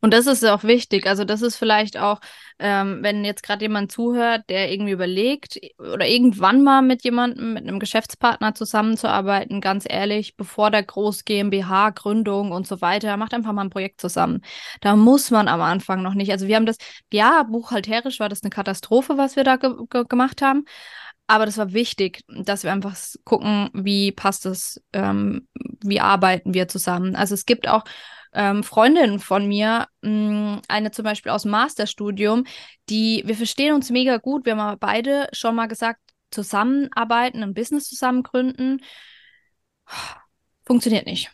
Und 0.00 0.12
das 0.14 0.26
ist 0.26 0.44
auch 0.44 0.64
wichtig. 0.64 1.06
Also 1.06 1.24
das 1.24 1.42
ist 1.42 1.56
vielleicht 1.56 1.98
auch, 1.98 2.20
ähm, 2.58 2.98
wenn 3.02 3.24
jetzt 3.24 3.42
gerade 3.42 3.64
jemand 3.64 3.92
zuhört, 3.92 4.44
der 4.48 4.72
irgendwie 4.72 4.92
überlegt 4.92 5.60
oder 5.78 6.06
irgendwann 6.06 6.62
mal 6.62 6.82
mit 6.82 7.04
jemandem, 7.04 7.54
mit 7.54 7.66
einem 7.66 7.78
Geschäftspartner 7.78 8.54
zusammenzuarbeiten, 8.54 9.60
ganz 9.60 9.84
ehrlich, 9.88 10.36
bevor 10.36 10.70
der 10.70 10.82
Groß 10.82 11.24
GmbH, 11.24 11.90
Gründung 11.90 12.52
und 12.52 12.66
so 12.66 12.80
weiter, 12.80 13.16
macht 13.16 13.34
einfach 13.34 13.52
mal 13.52 13.62
ein 13.62 13.70
Projekt 13.70 14.00
zusammen. 14.00 14.42
Da 14.80 14.96
muss 14.96 15.30
man 15.30 15.48
am 15.48 15.60
Anfang 15.60 16.02
noch 16.02 16.14
nicht. 16.14 16.32
Also 16.32 16.48
wir 16.48 16.56
haben 16.56 16.66
das, 16.66 16.76
ja, 17.12 17.42
buchhalterisch 17.44 18.20
war 18.20 18.28
das 18.28 18.42
eine 18.42 18.50
Katastrophe, 18.50 19.18
was 19.18 19.36
wir 19.36 19.44
da 19.44 19.56
ge 19.56 19.70
ge 19.90 20.04
gemacht 20.08 20.42
haben. 20.42 20.64
Aber 21.26 21.44
das 21.44 21.58
war 21.58 21.72
wichtig, 21.74 22.24
dass 22.28 22.64
wir 22.64 22.72
einfach 22.72 22.96
gucken, 23.24 23.68
wie 23.74 24.12
passt 24.12 24.46
es, 24.46 24.82
ähm, 24.94 25.46
wie 25.84 26.00
arbeiten 26.00 26.54
wir 26.54 26.68
zusammen. 26.68 27.14
Also 27.16 27.34
es 27.34 27.44
gibt 27.44 27.68
auch 27.68 27.84
ähm, 28.32 28.62
Freundin 28.62 29.18
von 29.18 29.46
mir, 29.46 29.88
mh, 30.02 30.10
mm, 30.10 30.62
eine 30.68 30.90
zum 30.90 31.04
Beispiel 31.04 31.32
aus 31.32 31.42
dem 31.42 31.50
Masterstudium, 31.52 32.44
die, 32.88 33.22
wir 33.26 33.36
verstehen 33.36 33.74
uns 33.74 33.90
mega 33.90 34.18
gut. 34.18 34.46
Wir 34.46 34.56
haben 34.56 34.78
beide 34.78 35.28
schon 35.32 35.54
mal 35.54 35.66
gesagt, 35.66 36.00
zusammenarbeiten, 36.30 37.42
ein 37.42 37.54
Business 37.54 37.88
zusammen 37.88 38.22
gründen. 38.22 38.80
Funktioniert 40.66 41.06
nicht. 41.06 41.30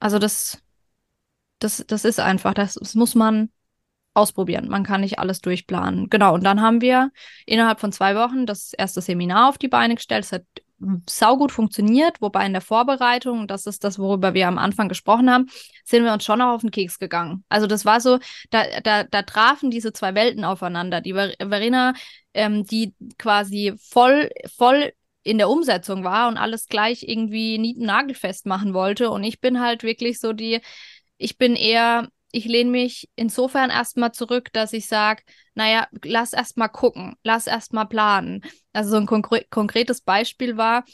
Also 0.00 0.18
das, 0.18 0.62
das, 1.58 1.84
das 1.86 2.04
ist 2.04 2.20
einfach, 2.20 2.54
das, 2.54 2.74
das 2.74 2.94
muss 2.94 3.14
man 3.14 3.50
ausprobieren. 4.14 4.68
Man 4.68 4.82
kann 4.82 5.02
nicht 5.02 5.18
alles 5.18 5.40
durchplanen. 5.40 6.08
Genau, 6.08 6.34
und 6.34 6.44
dann 6.44 6.60
haben 6.60 6.80
wir 6.80 7.10
innerhalb 7.44 7.80
von 7.80 7.92
zwei 7.92 8.16
Wochen 8.16 8.46
das 8.46 8.72
erste 8.72 9.00
Seminar 9.00 9.48
auf 9.48 9.58
die 9.58 9.68
Beine 9.68 9.94
gestellt. 9.94 10.24
Es 10.24 10.32
hat 10.32 10.44
saugut 11.08 11.52
funktioniert, 11.52 12.20
wobei 12.20 12.44
in 12.46 12.52
der 12.52 12.60
Vorbereitung, 12.60 13.46
das 13.48 13.66
ist 13.66 13.84
das, 13.84 13.98
worüber 13.98 14.34
wir 14.34 14.46
am 14.48 14.58
Anfang 14.58 14.88
gesprochen 14.88 15.30
haben, 15.30 15.46
sind 15.84 16.04
wir 16.04 16.12
uns 16.12 16.24
schon 16.24 16.38
noch 16.38 16.54
auf 16.54 16.60
den 16.60 16.70
Keks 16.70 16.98
gegangen. 16.98 17.44
Also 17.48 17.66
das 17.66 17.84
war 17.84 18.00
so, 18.00 18.18
da, 18.50 18.80
da, 18.82 19.04
da 19.04 19.22
trafen 19.22 19.70
diese 19.70 19.92
zwei 19.92 20.14
Welten 20.14 20.44
aufeinander. 20.44 21.00
Die 21.00 21.14
Verena, 21.14 21.94
ähm, 22.34 22.64
die 22.64 22.94
quasi 23.18 23.74
voll, 23.78 24.30
voll 24.56 24.92
in 25.22 25.38
der 25.38 25.48
Umsetzung 25.48 26.04
war 26.04 26.28
und 26.28 26.36
alles 26.36 26.66
gleich 26.66 27.02
irgendwie 27.02 27.58
nieten-nagelfest 27.58 28.46
machen 28.46 28.74
wollte. 28.74 29.10
Und 29.10 29.24
ich 29.24 29.40
bin 29.40 29.60
halt 29.60 29.82
wirklich 29.82 30.20
so 30.20 30.32
die, 30.32 30.60
ich 31.16 31.38
bin 31.38 31.56
eher 31.56 32.08
ich 32.32 32.44
lehne 32.44 32.70
mich 32.70 33.08
insofern 33.16 33.70
erstmal 33.70 34.12
zurück, 34.12 34.52
dass 34.52 34.72
ich 34.72 34.86
sage, 34.88 35.22
naja, 35.54 35.88
lass 36.04 36.32
erstmal 36.32 36.68
gucken, 36.68 37.16
lass 37.22 37.46
erstmal 37.46 37.86
planen. 37.86 38.42
Also 38.72 38.90
so 38.90 38.96
ein 38.96 39.06
konkre 39.06 39.44
konkretes 39.50 40.00
Beispiel 40.00 40.56
war 40.56 40.84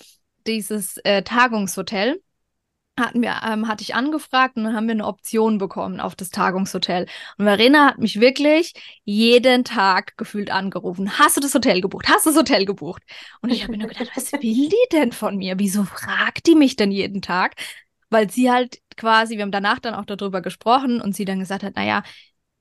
dieses 0.47 0.99
äh, 0.99 1.23
Tagungshotel. 1.23 2.23
Hatten 3.01 3.23
wir, 3.23 3.41
ähm, 3.45 3.69
hatte 3.69 3.83
ich 3.83 3.95
angefragt 3.95 4.57
und 4.57 4.65
dann 4.65 4.77
haben 4.77 4.87
wir 4.87 4.93
eine 4.93 5.07
Option 5.07 5.57
bekommen 5.57 5.99
auf 5.99 6.15
das 6.15 6.29
Tagungshotel. 6.29 7.07
Und 7.39 7.47
Verena 7.47 7.87
hat 7.87 7.99
mich 7.99 8.21
wirklich 8.21 8.75
jeden 9.05 9.65
Tag 9.65 10.17
gefühlt 10.19 10.51
angerufen. 10.51 11.19
Hast 11.19 11.39
du 11.39 11.41
das 11.41 11.55
Hotel 11.55 11.81
gebucht? 11.81 12.09
Hast 12.11 12.27
du 12.27 12.31
das 12.31 12.39
Hotel 12.39 12.67
gebucht? 12.67 13.03
Und 13.41 13.51
ich 13.51 13.63
habe 13.63 13.73
mir 13.73 13.79
nur 13.79 13.89
gedacht, 13.89 14.11
was 14.15 14.31
will 14.33 14.41
die 14.43 14.77
denn 14.93 15.13
von 15.13 15.39
mir? 15.39 15.59
Wieso 15.59 15.85
fragt 15.85 16.47
die 16.47 16.55
mich 16.55 16.77
denn 16.77 16.91
jeden 16.93 17.23
Tag? 17.23 17.55
Weil 18.13 18.31
sie 18.31 18.51
halt 18.51 18.79
quasi, 18.97 19.37
wir 19.37 19.43
haben 19.43 19.53
danach 19.53 19.79
dann 19.79 19.95
auch 19.95 20.05
darüber 20.05 20.43
gesprochen 20.43 21.01
und 21.01 21.15
sie 21.17 21.25
dann 21.25 21.41
gesagt 21.41 21.63
hat, 21.63 21.77
naja, 21.77 22.03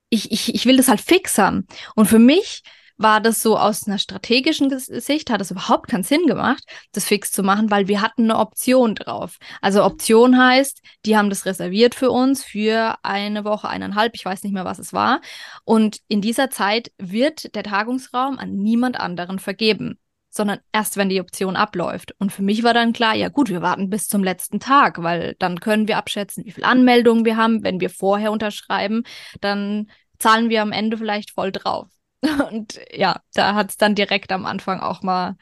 ich, 0.09 0.31
ich, 0.31 0.53
ich 0.53 0.65
will 0.65 0.77
das 0.77 0.87
halt 0.87 1.01
fix 1.01 1.37
haben. 1.37 1.67
Und 1.95 2.07
für 2.07 2.19
mich 2.19 2.63
war 2.97 3.19
das 3.19 3.41
so 3.41 3.57
aus 3.57 3.87
einer 3.87 3.97
strategischen 3.97 4.69
Sicht, 4.77 5.29
hat 5.29 5.41
es 5.41 5.51
überhaupt 5.51 5.89
keinen 5.89 6.03
Sinn 6.03 6.27
gemacht, 6.27 6.63
das 6.91 7.05
fix 7.05 7.31
zu 7.31 7.43
machen, 7.43 7.71
weil 7.71 7.87
wir 7.87 8.01
hatten 8.01 8.25
eine 8.25 8.37
Option 8.37 8.95
drauf. 8.95 9.37
Also 9.61 9.83
Option 9.83 10.37
heißt, 10.37 10.81
die 11.05 11.17
haben 11.17 11.29
das 11.29 11.45
reserviert 11.45 11.95
für 11.95 12.11
uns 12.11 12.43
für 12.43 12.95
eine 13.03 13.43
Woche, 13.43 13.69
eineinhalb, 13.69 14.13
ich 14.15 14.25
weiß 14.25 14.43
nicht 14.43 14.53
mehr, 14.53 14.65
was 14.65 14.79
es 14.79 14.93
war. 14.93 15.21
Und 15.63 15.99
in 16.07 16.21
dieser 16.21 16.49
Zeit 16.49 16.91
wird 16.97 17.55
der 17.55 17.63
Tagungsraum 17.63 18.37
an 18.37 18.55
niemand 18.55 18.99
anderen 18.99 19.39
vergeben 19.39 19.97
sondern 20.31 20.59
erst, 20.71 20.97
wenn 20.97 21.09
die 21.09 21.21
Option 21.21 21.55
abläuft. 21.55 22.15
Und 22.17 22.31
für 22.31 22.41
mich 22.41 22.63
war 22.63 22.73
dann 22.73 22.93
klar, 22.93 23.15
ja 23.15 23.27
gut, 23.27 23.49
wir 23.49 23.61
warten 23.61 23.89
bis 23.89 24.07
zum 24.07 24.23
letzten 24.23 24.59
Tag, 24.59 25.03
weil 25.03 25.35
dann 25.39 25.59
können 25.59 25.87
wir 25.87 25.97
abschätzen, 25.97 26.45
wie 26.45 26.51
viele 26.51 26.67
Anmeldungen 26.67 27.25
wir 27.25 27.37
haben. 27.37 27.63
Wenn 27.63 27.81
wir 27.81 27.89
vorher 27.89 28.31
unterschreiben, 28.31 29.03
dann 29.41 29.91
zahlen 30.19 30.49
wir 30.49 30.61
am 30.61 30.71
Ende 30.71 30.97
vielleicht 30.97 31.31
voll 31.31 31.51
drauf. 31.51 31.87
Und 32.49 32.79
ja, 32.91 33.19
da 33.33 33.55
hat 33.55 33.71
es 33.71 33.77
dann 33.77 33.93
direkt 33.93 34.31
am 34.31 34.45
Anfang 34.45 34.79
auch 34.79 35.01
mal 35.01 35.35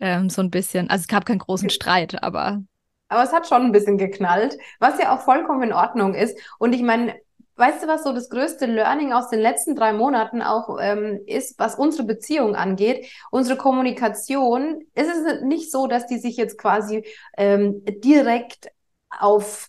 ähm, 0.00 0.28
so 0.28 0.42
ein 0.42 0.50
bisschen, 0.50 0.90
also 0.90 1.02
es 1.02 1.08
gab 1.08 1.26
keinen 1.26 1.38
großen 1.38 1.70
Streit, 1.70 2.22
aber. 2.22 2.62
Aber 3.08 3.22
es 3.22 3.32
hat 3.32 3.46
schon 3.46 3.62
ein 3.62 3.72
bisschen 3.72 3.98
geknallt, 3.98 4.56
was 4.80 4.98
ja 4.98 5.14
auch 5.14 5.20
vollkommen 5.20 5.62
in 5.62 5.72
Ordnung 5.72 6.14
ist. 6.14 6.36
Und 6.58 6.72
ich 6.72 6.82
meine, 6.82 7.14
weißt 7.56 7.82
du, 7.82 7.86
was 7.86 8.04
so 8.04 8.12
das 8.12 8.28
größte 8.28 8.66
Learning 8.66 9.12
aus 9.12 9.28
den 9.30 9.40
letzten 9.40 9.76
drei 9.76 9.92
Monaten 9.92 10.42
auch 10.42 10.78
ähm, 10.80 11.20
ist, 11.26 11.58
was 11.58 11.76
unsere 11.76 12.04
Beziehung 12.04 12.56
angeht? 12.56 13.06
Unsere 13.30 13.56
Kommunikation, 13.56 14.80
ist 14.94 15.08
es 15.08 15.42
nicht 15.42 15.70
so, 15.70 15.86
dass 15.86 16.06
die 16.06 16.18
sich 16.18 16.36
jetzt 16.36 16.58
quasi 16.58 17.04
ähm, 17.36 17.84
direkt 17.86 18.68
auf 19.10 19.68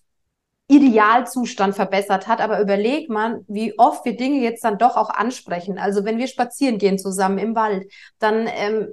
Idealzustand 0.68 1.76
verbessert 1.76 2.28
hat, 2.28 2.42
aber 2.42 2.60
überleg 2.60 3.08
mal, 3.08 3.44
wie 3.48 3.78
oft 3.78 4.04
wir 4.04 4.18
Dinge 4.18 4.42
jetzt 4.42 4.64
dann 4.64 4.80
doch 4.80 4.98
auch 4.98 5.12
ansprechen. 5.12 5.78
Also 5.78 6.06
wenn 6.06 6.18
wir 6.18 6.28
spazieren 6.28 6.80
gehen 6.80 6.98
zusammen 6.98 7.38
im 7.38 7.56
Wald, 7.56 7.92
dann 8.18 8.48
ähm, 8.48 8.88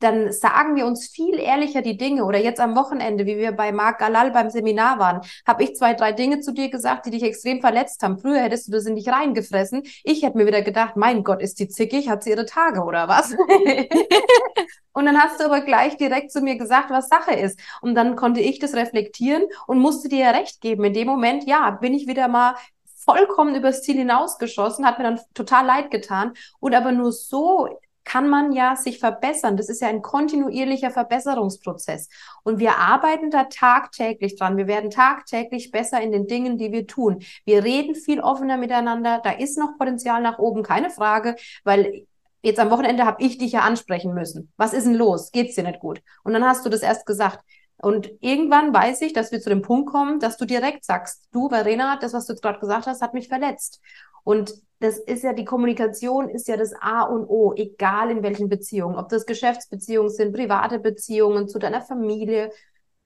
dann 0.00 0.32
sagen 0.32 0.76
wir 0.76 0.86
uns 0.86 1.08
viel 1.08 1.38
ehrlicher 1.38 1.82
die 1.82 1.96
Dinge. 1.96 2.24
Oder 2.24 2.38
jetzt 2.38 2.60
am 2.60 2.74
Wochenende, 2.74 3.26
wie 3.26 3.36
wir 3.36 3.52
bei 3.52 3.70
Marc 3.70 3.98
Galal 3.98 4.30
beim 4.30 4.50
Seminar 4.50 4.98
waren, 4.98 5.20
habe 5.46 5.62
ich 5.62 5.76
zwei, 5.76 5.94
drei 5.94 6.12
Dinge 6.12 6.40
zu 6.40 6.52
dir 6.52 6.70
gesagt, 6.70 7.06
die 7.06 7.10
dich 7.10 7.22
extrem 7.22 7.60
verletzt 7.60 8.02
haben. 8.02 8.18
Früher 8.18 8.40
hättest 8.40 8.68
du 8.68 8.72
das 8.72 8.86
in 8.86 8.96
dich 8.96 9.08
reingefressen. 9.08 9.82
Ich 10.02 10.22
hätte 10.22 10.36
mir 10.36 10.46
wieder 10.46 10.62
gedacht, 10.62 10.96
mein 10.96 11.22
Gott, 11.22 11.40
ist 11.42 11.60
die 11.60 11.68
zickig, 11.68 12.08
hat 12.08 12.24
sie 12.24 12.30
ihre 12.30 12.46
Tage 12.46 12.82
oder 12.82 13.08
was? 13.08 13.32
und 14.92 15.04
dann 15.04 15.18
hast 15.20 15.38
du 15.38 15.44
aber 15.44 15.60
gleich 15.60 15.96
direkt 15.96 16.32
zu 16.32 16.40
mir 16.40 16.56
gesagt, 16.56 16.90
was 16.90 17.08
Sache 17.08 17.34
ist. 17.34 17.60
Und 17.82 17.94
dann 17.94 18.16
konnte 18.16 18.40
ich 18.40 18.58
das 18.58 18.74
reflektieren 18.74 19.44
und 19.66 19.78
musste 19.78 20.08
dir 20.08 20.20
ja 20.20 20.30
recht 20.30 20.60
geben. 20.60 20.84
In 20.84 20.94
dem 20.94 21.06
Moment, 21.06 21.44
ja, 21.44 21.70
bin 21.70 21.94
ich 21.94 22.06
wieder 22.06 22.28
mal 22.28 22.54
vollkommen 22.96 23.54
übers 23.54 23.82
Ziel 23.82 23.96
hinausgeschossen, 23.96 24.86
hat 24.86 24.98
mir 24.98 25.04
dann 25.04 25.20
total 25.34 25.66
leid 25.66 25.90
getan. 25.90 26.32
Und 26.58 26.74
aber 26.74 26.92
nur 26.92 27.12
so 27.12 27.68
kann 28.10 28.28
man 28.28 28.52
ja 28.52 28.74
sich 28.74 28.98
verbessern. 28.98 29.56
Das 29.56 29.68
ist 29.68 29.80
ja 29.80 29.88
ein 29.88 30.02
kontinuierlicher 30.02 30.90
Verbesserungsprozess. 30.90 32.08
Und 32.42 32.58
wir 32.58 32.76
arbeiten 32.76 33.30
da 33.30 33.44
tagtäglich 33.44 34.36
dran. 34.36 34.56
Wir 34.56 34.66
werden 34.66 34.90
tagtäglich 34.90 35.70
besser 35.70 36.00
in 36.00 36.10
den 36.10 36.26
Dingen, 36.26 36.58
die 36.58 36.72
wir 36.72 36.88
tun. 36.88 37.22
Wir 37.44 37.62
reden 37.62 37.94
viel 37.94 38.20
offener 38.20 38.56
miteinander. 38.56 39.20
Da 39.22 39.30
ist 39.30 39.58
noch 39.58 39.78
Potenzial 39.78 40.20
nach 40.22 40.40
oben, 40.40 40.64
keine 40.64 40.90
Frage, 40.90 41.36
weil 41.62 42.04
jetzt 42.42 42.58
am 42.58 42.70
Wochenende 42.70 43.06
habe 43.06 43.22
ich 43.22 43.38
dich 43.38 43.52
ja 43.52 43.60
ansprechen 43.60 44.12
müssen. 44.12 44.52
Was 44.56 44.72
ist 44.72 44.86
denn 44.86 44.94
los? 44.94 45.30
Geht's 45.30 45.54
dir 45.54 45.62
nicht 45.62 45.78
gut? 45.78 46.02
Und 46.24 46.32
dann 46.32 46.44
hast 46.44 46.66
du 46.66 46.70
das 46.70 46.82
erst 46.82 47.06
gesagt. 47.06 47.44
Und 47.82 48.10
irgendwann 48.20 48.74
weiß 48.74 49.02
ich, 49.02 49.12
dass 49.12 49.30
wir 49.30 49.40
zu 49.40 49.50
dem 49.50 49.62
Punkt 49.62 49.88
kommen, 49.88 50.18
dass 50.18 50.36
du 50.36 50.44
direkt 50.44 50.84
sagst, 50.84 51.28
du, 51.32 51.48
Verena, 51.48 51.96
das, 51.96 52.12
was 52.12 52.26
du 52.26 52.34
gerade 52.34 52.58
gesagt 52.58 52.86
hast, 52.86 53.02
hat 53.02 53.14
mich 53.14 53.28
verletzt. 53.28 53.80
Und 54.24 54.54
das 54.80 54.98
ist 54.98 55.22
ja, 55.22 55.34
die 55.34 55.44
Kommunikation 55.44 56.28
ist 56.30 56.48
ja 56.48 56.56
das 56.56 56.72
A 56.80 57.02
und 57.02 57.26
O, 57.28 57.52
egal 57.54 58.10
in 58.10 58.22
welchen 58.22 58.48
Beziehungen, 58.48 58.96
ob 58.96 59.10
das 59.10 59.26
Geschäftsbeziehungen 59.26 60.10
sind, 60.10 60.34
private 60.34 60.78
Beziehungen 60.78 61.48
zu 61.48 61.58
deiner 61.58 61.82
Familie. 61.82 62.50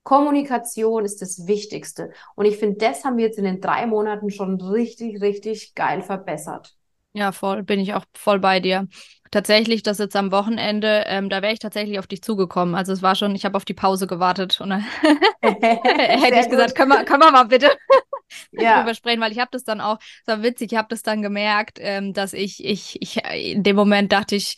Kommunikation 0.03 1.03
ist 1.03 1.21
das 1.21 1.47
Wichtigste. 1.47 2.11
Und 2.35 2.45
ich 2.45 2.57
finde, 2.57 2.77
das 2.77 3.03
haben 3.03 3.17
wir 3.17 3.25
jetzt 3.25 3.37
in 3.37 3.43
den 3.43 3.59
drei 3.59 3.87
Monaten 3.87 4.29
schon 4.29 4.61
richtig, 4.61 5.21
richtig 5.21 5.75
geil 5.75 6.01
verbessert. 6.01 6.75
Ja, 7.11 7.31
voll, 7.31 7.63
bin 7.63 7.79
ich 7.79 7.93
auch 7.93 8.05
voll 8.13 8.39
bei 8.39 8.59
dir. 8.59 8.87
Tatsächlich, 9.31 9.83
das 9.83 9.97
jetzt 9.97 10.15
am 10.15 10.31
Wochenende, 10.31 11.05
ähm, 11.07 11.29
da 11.29 11.41
wäre 11.41 11.53
ich 11.53 11.59
tatsächlich 11.59 11.99
auf 11.99 12.07
dich 12.07 12.21
zugekommen. 12.21 12.75
Also 12.75 12.93
es 12.93 13.01
war 13.01 13.15
schon, 13.15 13.35
ich 13.35 13.43
habe 13.45 13.57
auf 13.57 13.65
die 13.65 13.73
Pause 13.73 14.07
gewartet 14.07 14.61
und 14.61 14.69
dann 14.69 14.81
hätte 15.41 16.39
ich 16.39 16.49
gesagt, 16.49 16.75
können 16.75 16.91
wir, 16.91 17.03
können 17.03 17.23
wir 17.23 17.31
mal 17.31 17.45
bitte 17.45 17.69
ja. 18.51 18.79
drüber 18.79 18.93
sprechen, 18.93 19.21
weil 19.21 19.31
ich 19.31 19.39
habe 19.39 19.51
das 19.51 19.63
dann 19.63 19.81
auch, 19.81 19.97
das 20.25 20.37
war 20.37 20.43
witzig, 20.43 20.71
ich 20.71 20.77
habe 20.77 20.87
das 20.89 21.01
dann 21.01 21.21
gemerkt, 21.21 21.77
ähm, 21.81 22.13
dass 22.13 22.33
ich, 22.33 22.63
ich, 22.63 23.01
ich, 23.01 23.17
in 23.25 23.63
dem 23.63 23.75
Moment 23.75 24.11
dachte 24.11 24.35
ich, 24.35 24.55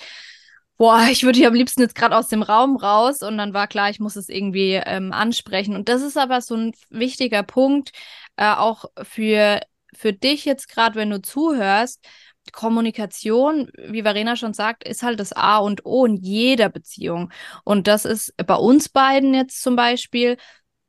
boah, 0.77 1.07
ich 1.12 1.24
würde 1.24 1.39
hier 1.39 1.47
am 1.47 1.53
liebsten 1.53 1.81
jetzt 1.81 1.95
gerade 1.95 2.15
aus 2.15 2.27
dem 2.27 2.43
Raum 2.43 2.77
raus 2.77 3.21
und 3.21 3.38
dann 3.38 3.53
war 3.53 3.67
klar, 3.67 3.89
ich 3.89 4.00
muss 4.00 4.15
es 4.15 4.29
irgendwie 4.29 4.74
ähm, 4.74 5.12
ansprechen. 5.12 5.75
Und 5.75 5.89
das 5.89 6.01
ist 6.01 6.17
aber 6.17 6.41
so 6.41 6.55
ein 6.55 6.71
wichtiger 6.89 7.43
Punkt, 7.43 7.91
äh, 8.38 8.51
auch 8.53 8.86
für, 9.01 9.62
für 9.93 10.13
dich 10.13 10.45
jetzt 10.45 10.69
gerade, 10.69 10.95
wenn 10.95 11.09
du 11.09 11.21
zuhörst, 11.21 12.05
Kommunikation, 12.51 13.69
wie 13.77 14.03
Verena 14.03 14.36
schon 14.36 14.53
sagt, 14.53 14.83
ist 14.83 15.03
halt 15.03 15.19
das 15.19 15.33
A 15.33 15.57
und 15.57 15.86
O 15.86 16.05
in 16.05 16.15
jeder 16.15 16.69
Beziehung. 16.69 17.31
Und 17.63 17.88
das 17.88 18.05
ist 18.05 18.33
bei 18.38 18.55
uns 18.55 18.89
beiden 18.89 19.33
jetzt 19.33 19.62
zum 19.62 19.75
Beispiel. 19.75 20.38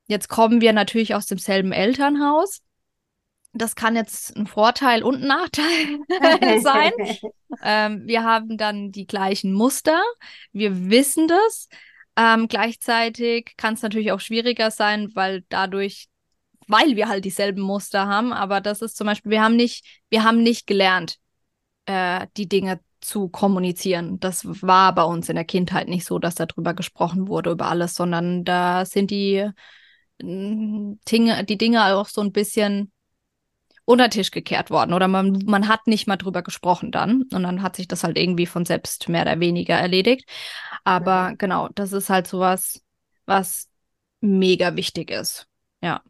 Jetzt 0.07 0.29
kommen 0.29 0.61
wir 0.61 0.73
natürlich 0.73 1.15
aus 1.15 1.27
demselben 1.27 1.73
Elternhaus. 1.73 2.61
Das 3.59 3.75
kann 3.75 3.97
jetzt 3.97 4.37
ein 4.37 4.47
Vorteil 4.47 5.03
und 5.03 5.23
ein 5.23 5.29
Nachteil 5.29 6.01
sein. 6.63 6.93
Ähm, 7.63 8.03
wir 8.07 8.25
haben 8.25 8.57
dann 8.57 8.93
die 8.93 9.07
gleichen 9.07 9.53
Muster. 9.53 10.01
Wir 10.53 10.91
wissen 10.91 11.29
das. 11.29 11.69
Ähm, 12.17 12.49
gleichzeitig 12.49 13.55
kann 13.57 13.75
es 13.75 13.83
natürlich 13.83 14.13
auch 14.13 14.21
schwieriger 14.21 14.71
sein, 14.71 15.11
weil 15.15 15.45
dadurch, 15.49 16.09
weil 16.67 16.97
wir 16.97 17.09
halt 17.09 17.25
dieselben 17.25 17.63
Muster 17.63 18.07
haben. 18.07 18.33
Aber 18.33 18.61
das 18.61 18.83
ist 18.83 18.97
zum 18.97 19.07
Beispiel, 19.07 19.31
wir 19.31 19.43
haben 19.43 19.57
nicht, 19.57 19.85
wir 20.11 20.25
haben 20.25 20.43
nicht 20.43 20.67
gelernt, 20.67 21.19
äh, 21.87 22.27
die 22.37 22.49
Dinge 22.49 22.81
zu 23.01 23.29
kommunizieren. 23.29 24.19
Das 24.21 24.45
war 24.63 24.95
bei 24.95 25.05
uns 25.05 25.29
in 25.29 25.37
der 25.37 25.45
Kindheit 25.45 25.89
nicht 25.89 26.05
so, 26.05 26.19
dass 26.19 26.35
darüber 26.35 26.75
gesprochen 26.75 27.29
wurde, 27.29 27.51
über 27.51 27.67
alles, 27.67 27.95
sondern 27.95 28.45
da 28.45 28.85
sind 28.85 29.11
die 29.11 29.49
mm, 30.21 30.95
Dinge, 31.09 31.45
die 31.45 31.59
Dinge 31.59 31.95
auch 31.95 32.09
so 32.09 32.21
ein 32.21 32.33
bisschen 32.33 32.93
unter 33.89 34.11
Tisch 34.11 34.31
gekehrt 34.31 34.71
worden 34.71 34.93
oder 34.93 35.09
man, 35.09 35.43
man 35.47 35.67
hat 35.67 35.87
nicht 35.87 36.07
mal 36.07 36.19
drüber 36.19 36.43
gesprochen 36.43 36.91
dann 36.91 37.23
und 37.33 37.43
dann 37.43 37.63
hat 37.63 37.75
sich 37.75 37.89
das 37.89 38.05
halt 38.05 38.19
irgendwie 38.19 38.45
von 38.45 38.67
selbst 38.67 39.09
mehr 39.09 39.23
oder 39.23 39.41
weniger 39.41 39.77
erledigt. 39.77 40.29
Aber 40.85 41.33
genau, 41.39 41.71
das 41.75 41.95
ist 41.95 42.11
halt 42.11 42.27
sowas, 42.27 42.83
was 43.25 43.69
mega 44.21 44.77
wichtig 44.77 45.11
ist. 45.11 45.47
Ja. 45.81 46.03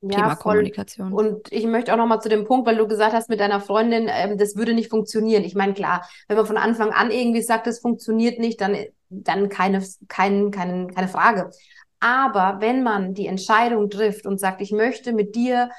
Ja, 0.00 0.10
Thema 0.10 0.36
voll. 0.36 0.54
Kommunikation. 0.54 1.12
Und 1.12 1.52
ich 1.52 1.66
möchte 1.66 1.92
auch 1.92 1.96
noch 1.96 2.06
mal 2.06 2.20
zu 2.20 2.28
dem 2.28 2.44
Punkt, 2.44 2.66
weil 2.66 2.76
du 2.76 2.88
gesagt 2.88 3.12
hast 3.12 3.28
mit 3.28 3.38
deiner 3.38 3.60
Freundin, 3.60 4.08
ähm, 4.10 4.36
das 4.36 4.56
würde 4.56 4.74
nicht 4.74 4.90
funktionieren. 4.90 5.44
Ich 5.44 5.54
meine, 5.54 5.74
klar, 5.74 6.08
wenn 6.26 6.36
man 6.36 6.46
von 6.46 6.56
Anfang 6.56 6.90
an 6.90 7.12
irgendwie 7.12 7.42
sagt, 7.42 7.68
es 7.68 7.78
funktioniert 7.78 8.40
nicht, 8.40 8.60
dann, 8.60 8.76
dann 9.08 9.48
keine, 9.48 9.84
kein, 10.08 10.50
keine, 10.50 10.88
keine 10.88 11.08
Frage. 11.08 11.50
Aber 12.00 12.58
wenn 12.60 12.82
man 12.82 13.14
die 13.14 13.26
Entscheidung 13.26 13.90
trifft 13.90 14.26
und 14.26 14.38
sagt, 14.38 14.60
ich 14.60 14.72
möchte 14.72 15.12
mit 15.12 15.34
dir 15.34 15.70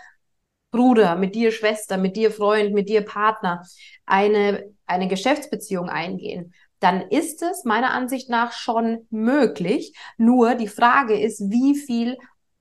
Bruder, 0.71 1.15
mit 1.15 1.35
dir 1.35 1.51
Schwester, 1.51 1.97
mit 1.97 2.15
dir 2.15 2.31
Freund, 2.31 2.73
mit 2.73 2.89
dir 2.89 3.01
Partner 3.01 3.63
eine, 4.05 4.71
eine 4.85 5.07
Geschäftsbeziehung 5.07 5.89
eingehen, 5.89 6.53
dann 6.79 7.01
ist 7.01 7.41
es 7.41 7.65
meiner 7.65 7.91
Ansicht 7.91 8.29
nach 8.29 8.51
schon 8.53 9.07
möglich. 9.09 9.93
Nur 10.17 10.55
die 10.55 10.67
Frage 10.67 11.19
ist, 11.19 11.41
wie 11.49 11.75
viel 11.75 12.17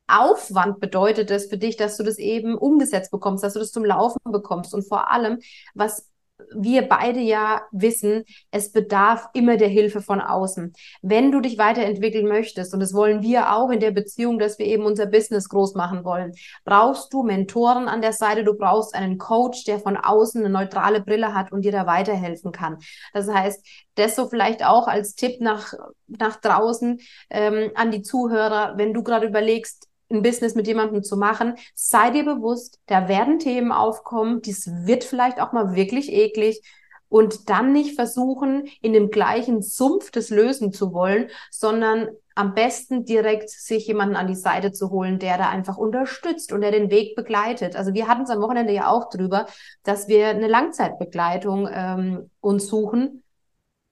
Aufwand 0.07 0.81
bedeutet 0.81 1.31
es 1.31 1.47
für 1.47 1.59
dich, 1.59 1.77
dass 1.77 1.97
du 1.99 2.03
das 2.03 2.19
eben 2.19 2.57
umgesetzt 2.57 3.11
bekommst, 3.11 3.45
dass 3.45 3.53
du 3.53 3.59
das 3.59 3.73
zum 3.73 3.85
Laufen 3.85 4.19
bekommst 4.25 4.75
und 4.75 4.89
vor 4.89 5.13
allem, 5.13 5.39
was 5.75 6.09
wir 6.55 6.89
beide 6.89 7.21
ja 7.21 7.63
wissen, 7.73 8.25
es 8.51 8.73
bedarf 8.73 9.29
immer 9.35 9.57
der 9.57 9.69
Hilfe 9.69 10.01
von 10.01 10.21
außen. 10.21 10.73
Wenn 11.03 11.33
du 11.33 11.41
dich 11.41 11.59
weiterentwickeln 11.59 12.27
möchtest, 12.27 12.73
und 12.75 12.81
das 12.81 12.95
wollen 12.95 13.23
wir 13.23 13.55
auch 13.55 13.71
in 13.71 13.81
der 13.81 13.91
Beziehung, 13.91 14.39
dass 14.39 14.59
wir 14.59 14.67
eben 14.67 14.85
unser 14.85 15.07
Business 15.07 15.49
groß 15.49 15.75
machen 15.75 16.05
wollen, 16.05 16.33
brauchst 16.65 17.13
du 17.13 17.23
Mentoren 17.23 17.89
an 17.89 18.03
der 18.03 18.13
Seite, 18.13 18.45
du 18.45 18.55
brauchst 18.55 18.95
einen 18.95 19.19
Coach, 19.19 19.65
der 19.65 19.81
von 19.81 19.97
außen 19.97 20.41
eine 20.41 20.51
neutrale 20.53 21.01
Brille 21.01 21.35
hat 21.35 21.53
und 21.53 21.63
dir 21.63 21.73
da 21.73 21.87
weiterhelfen 21.87 22.53
kann. 22.53 22.79
Das 23.13 23.29
heißt, 23.29 23.65
das 23.97 24.15
so 24.15 24.29
vielleicht 24.29 24.65
auch 24.65 24.87
als 24.87 25.15
Tipp 25.15 25.41
nach, 25.41 25.73
nach 26.07 26.37
draußen 26.37 27.01
ähm, 27.31 27.73
an 27.75 27.91
die 27.91 28.03
Zuhörer, 28.03 28.75
wenn 28.77 28.95
du 28.95 29.03
gerade 29.03 29.27
überlegst, 29.27 29.88
ein 30.11 30.23
Business 30.23 30.55
mit 30.55 30.67
jemandem 30.67 31.03
zu 31.03 31.17
machen, 31.17 31.55
sei 31.75 32.11
dir 32.11 32.25
bewusst, 32.25 32.81
da 32.87 33.09
werden 33.09 33.39
Themen 33.39 33.73
aufkommen, 33.73 34.41
dies 34.43 34.71
wird 34.85 35.05
vielleicht 35.05 35.41
auch 35.41 35.53
mal 35.53 35.75
wirklich 35.75 36.13
eklig 36.13 36.63
und 37.09 37.49
dann 37.49 37.73
nicht 37.73 37.95
versuchen, 37.95 38.69
in 38.81 38.93
dem 38.93 39.11
gleichen 39.11 39.63
Sumpf 39.63 40.11
das 40.11 40.31
lösen 40.31 40.73
zu 40.73 40.93
wollen, 40.93 41.29
sondern 41.51 42.09
am 42.35 42.55
besten 42.55 43.05
direkt 43.05 43.51
sich 43.51 43.87
jemanden 43.87 44.15
an 44.15 44.29
die 44.29 44.35
Seite 44.35 44.73
zu 44.73 44.91
holen, 44.91 45.19
der 45.19 45.39
da 45.39 45.49
einfach 45.49 45.77
unterstützt 45.77 46.53
und 46.53 46.61
der 46.61 46.71
den 46.71 46.91
Weg 46.91 47.17
begleitet. 47.17 47.75
Also 47.77 47.95
wir 47.95 48.07
hatten 48.07 48.23
es 48.23 48.31
am 48.31 48.41
Wochenende 48.41 48.73
ja 48.73 48.89
auch 48.89 49.09
drüber, 49.09 49.47
dass 49.83 50.07
wir 50.07 50.29
eine 50.29 50.49
Langzeitbegleitung 50.49 51.69
ähm, 51.73 52.31
uns 52.41 52.69
suchen, 52.69 53.25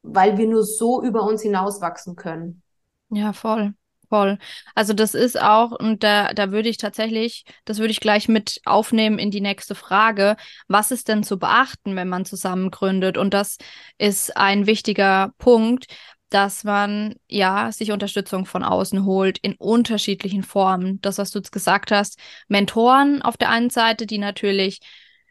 weil 0.03 0.39
wir 0.39 0.47
nur 0.47 0.63
so 0.63 1.03
über 1.03 1.23
uns 1.25 1.43
hinauswachsen 1.43 2.15
können. 2.15 2.63
Ja, 3.11 3.33
voll. 3.33 3.75
Voll. 4.09 4.39
Also 4.77 4.93
das 4.93 5.15
ist 5.15 5.41
auch, 5.41 5.73
und 5.73 6.05
da, 6.05 6.33
da 6.33 6.53
würde 6.53 6.69
ich 6.69 6.77
tatsächlich, 6.77 7.45
das 7.65 7.79
würde 7.79 7.91
ich 7.91 7.99
gleich 7.99 8.29
mit 8.29 8.61
aufnehmen 8.65 9.19
in 9.19 9.33
die 9.33 9.41
nächste 9.41 9.75
Frage. 9.75 10.37
Was 10.69 10.93
ist 10.93 11.09
denn 11.09 11.25
zu 11.25 11.39
beachten, 11.39 11.97
wenn 11.97 12.09
man 12.09 12.25
zusammen 12.25 12.71
gründet? 12.71 13.19
Und 13.19 13.35
das 13.35 13.59
ist 13.99 14.37
ein 14.37 14.67
wichtiger 14.67 15.33
Punkt, 15.39 15.87
dass 16.29 16.63
man 16.65 17.15
ja 17.29 17.73
sich 17.73 17.91
Unterstützung 17.91 18.47
von 18.47 18.63
außen 18.63 19.05
holt 19.05 19.39
in 19.39 19.55
unterschiedlichen 19.55 20.43
Formen. 20.45 21.01
Das, 21.01 21.19
was 21.19 21.31
du 21.33 21.41
jetzt 21.41 21.53
gesagt 21.53 21.91
hast, 21.91 22.19
Mentoren 22.49 23.23
auf 23.23 23.37
der 23.37 23.51
einen 23.51 23.71
Seite, 23.71 24.07
die 24.07 24.19
natürlich 24.19 24.81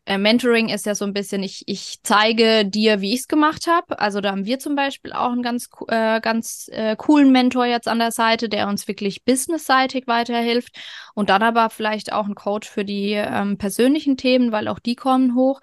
äh, 0.05 0.17
Mentoring 0.19 0.69
ist 0.69 0.85
ja 0.85 0.93
so 0.93 1.03
ein 1.05 1.13
bisschen, 1.13 1.41
ich, 1.41 1.63
ich 1.67 1.99
zeige 2.03 2.65
dir, 2.65 3.01
wie 3.01 3.13
ich 3.13 3.21
es 3.21 3.27
gemacht 3.27 3.65
habe. 3.67 3.99
Also 3.99 4.21
da 4.21 4.31
haben 4.31 4.45
wir 4.45 4.59
zum 4.59 4.75
Beispiel 4.75 5.13
auch 5.13 5.31
einen 5.31 5.41
ganz, 5.41 5.67
äh, 5.87 6.21
ganz 6.21 6.69
äh, 6.71 6.95
coolen 6.95 7.31
Mentor 7.31 7.65
jetzt 7.65 7.87
an 7.87 7.99
der 7.99 8.11
Seite, 8.11 8.47
der 8.47 8.67
uns 8.67 8.87
wirklich 8.87 9.25
businessseitig 9.25 10.05
weiterhilft. 10.07 10.77
Und 11.15 11.29
dann 11.29 11.41
aber 11.41 11.69
vielleicht 11.71 12.13
auch 12.13 12.27
ein 12.27 12.35
Coach 12.35 12.69
für 12.69 12.85
die 12.85 13.13
ähm, 13.13 13.57
persönlichen 13.57 14.15
Themen, 14.15 14.51
weil 14.51 14.67
auch 14.67 14.79
die 14.79 14.95
kommen 14.95 15.35
hoch. 15.35 15.59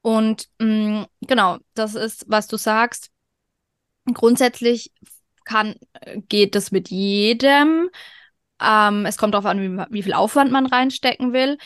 Und 0.00 0.48
mh, 0.58 1.00
mm, 1.02 1.06
genau, 1.26 1.58
das 1.74 1.94
ist, 1.94 2.24
was 2.28 2.46
du 2.48 2.56
sagst. 2.56 3.10
Grundsätzlich 4.12 4.92
kann, 5.44 5.76
äh, 6.00 6.20
geht 6.28 6.56
es 6.56 6.72
mit 6.72 6.88
jedem. 6.90 7.90
Ähm, 8.64 9.06
es 9.06 9.16
kommt 9.16 9.34
darauf 9.34 9.46
an, 9.46 9.60
wie, 9.60 9.84
wie, 9.90 10.02
viel 10.02 10.14
Aufwand 10.14 10.50
man 10.50 10.66
reinstecken 10.66 11.32
will. 11.32 11.58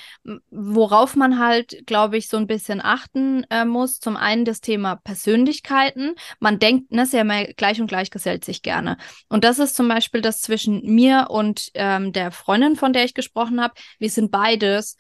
Worauf 0.51 1.17
man 1.17 1.39
halt, 1.39 1.87
glaube 1.87 2.17
ich, 2.17 2.29
so 2.29 2.37
ein 2.37 2.47
bisschen 2.47 2.81
achten 2.83 3.45
äh, 3.51 3.65
muss. 3.65 4.01
Zum 4.01 4.17
einen 4.17 4.45
das 4.45 4.61
Thema 4.61 4.97
Persönlichkeiten. 4.97 6.15
Man 6.41 6.59
denkt, 6.59 6.93
ne, 6.93 7.07
sehr 7.07 7.25
mal 7.25 7.53
gleich 7.57 7.81
und 7.81 7.87
gleich 7.87 8.11
gesellt 8.11 8.45
sich 8.45 8.63
gerne. 8.63 8.97
Und 9.29 9.45
das 9.45 9.59
ist 9.59 9.77
zum 9.77 9.89
Beispiel 9.89 10.21
das 10.21 10.41
zwischen 10.41 10.83
mir 10.83 11.27
und 11.31 11.71
ähm, 11.75 12.13
der 12.13 12.33
Freundin, 12.33 12.77
von 12.77 12.93
der 12.93 13.05
ich 13.05 13.15
gesprochen 13.15 13.61
habe. 13.61 13.75
Wir 13.99 14.11
sind 14.11 14.31
beides 14.31 14.97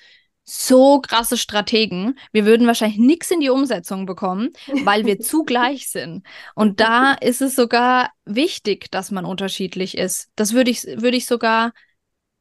so 0.48 1.00
krasse 1.00 1.36
Strategen. 1.36 2.18
Wir 2.32 2.46
würden 2.46 2.66
wahrscheinlich 2.66 2.98
nichts 2.98 3.30
in 3.30 3.40
die 3.40 3.50
Umsetzung 3.50 4.06
bekommen, 4.06 4.50
weil 4.84 5.04
wir 5.04 5.20
zu 5.20 5.44
gleich 5.46 5.90
sind. 5.90 6.24
Und 6.54 6.80
da 6.80 7.12
ist 7.12 7.42
es 7.42 7.54
sogar 7.54 8.10
wichtig, 8.24 8.90
dass 8.90 9.10
man 9.10 9.26
unterschiedlich 9.26 9.98
ist. 9.98 10.30
Das 10.36 10.54
würde 10.54 10.70
ich, 10.70 10.84
würde 10.84 11.18
ich 11.18 11.26
sogar, 11.26 11.72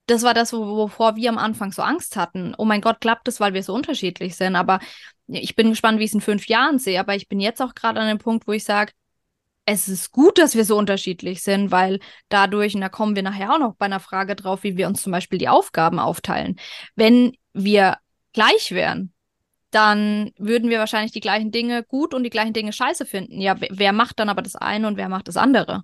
das 0.08 0.24
war 0.24 0.34
das, 0.34 0.54
wovor 0.54 1.16
wir 1.16 1.30
am 1.30 1.38
Anfang 1.38 1.72
so 1.72 1.82
Angst 1.82 2.16
hatten. 2.16 2.56
Oh 2.58 2.66
mein 2.66 2.82
Gott, 2.82 3.02
klappt 3.02 3.28
das, 3.28 3.40
weil 3.40 3.54
wir 3.54 3.62
so 3.62 3.74
unterschiedlich 3.74 4.36
sind. 4.36 4.56
Aber 4.56 4.80
ich 5.28 5.56
bin 5.56 5.70
gespannt, 5.70 6.00
wie 6.00 6.06
ich 6.06 6.12
es 6.12 6.16
in 6.16 6.22
fünf 6.22 6.48
Jahren 6.48 6.80
sehe. 6.80 7.00
Aber 7.00 7.16
ich 7.16 7.28
bin 7.28 7.40
jetzt 7.40 7.62
auch 7.62 7.76
gerade 7.76 8.00
an 8.00 8.08
dem 8.08 8.18
Punkt, 8.18 8.48
wo 8.48 8.54
ich 8.54 8.64
sage, 8.64 8.94
es 9.66 9.90
ist 9.90 10.14
gut, 10.14 10.38
dass 10.38 10.56
wir 10.56 10.64
so 10.64 10.78
unterschiedlich 10.78 11.44
sind, 11.44 11.72
weil 11.72 12.00
dadurch, 12.30 12.74
und 12.74 12.82
da 12.82 12.88
kommen 12.88 13.18
wir 13.18 13.24
nachher 13.24 13.54
auch 13.54 13.60
noch 13.60 13.76
bei 13.76 13.86
einer 13.86 14.00
Frage 14.00 14.36
drauf, 14.36 14.64
wie 14.64 14.78
wir 14.78 14.88
uns 14.88 15.04
zum 15.04 15.12
Beispiel 15.12 15.40
die 15.40 15.50
Aufgaben 15.50 16.00
aufteilen. 16.00 16.58
Wenn 16.96 17.34
wir 17.52 17.98
gleich 18.32 18.72
wären, 18.72 19.12
dann 19.72 20.32
würden 20.38 20.70
wir 20.70 20.80
wahrscheinlich 20.80 21.12
die 21.12 21.20
gleichen 21.20 21.52
Dinge 21.52 21.84
gut 21.84 22.14
und 22.14 22.24
die 22.24 22.30
gleichen 22.30 22.54
Dinge 22.54 22.72
scheiße 22.72 23.06
finden. 23.06 23.42
Ja, 23.42 23.56
wer 23.60 23.92
macht 23.92 24.20
dann 24.20 24.30
aber 24.30 24.42
das 24.42 24.56
eine 24.56 24.88
und 24.88 24.96
wer 24.96 25.10
macht 25.10 25.28
das 25.28 25.36
andere? 25.36 25.84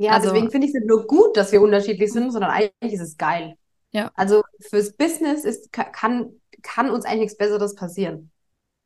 Ja, 0.00 0.12
also, 0.12 0.30
deswegen 0.30 0.50
finde 0.50 0.66
ich 0.66 0.74
es 0.74 0.82
nur 0.82 1.06
gut, 1.06 1.36
dass 1.36 1.52
wir 1.52 1.60
unterschiedlich 1.60 2.10
sind, 2.10 2.30
sondern 2.30 2.50
eigentlich 2.50 2.94
ist 2.94 3.02
es 3.02 3.18
geil. 3.18 3.58
Ja. 3.92 4.10
Also 4.14 4.42
fürs 4.58 4.94
Business 4.94 5.44
ist, 5.44 5.72
kann, 5.72 6.32
kann 6.62 6.90
uns 6.90 7.04
eigentlich 7.04 7.20
nichts 7.20 7.36
Besseres 7.36 7.74
passieren. 7.74 8.30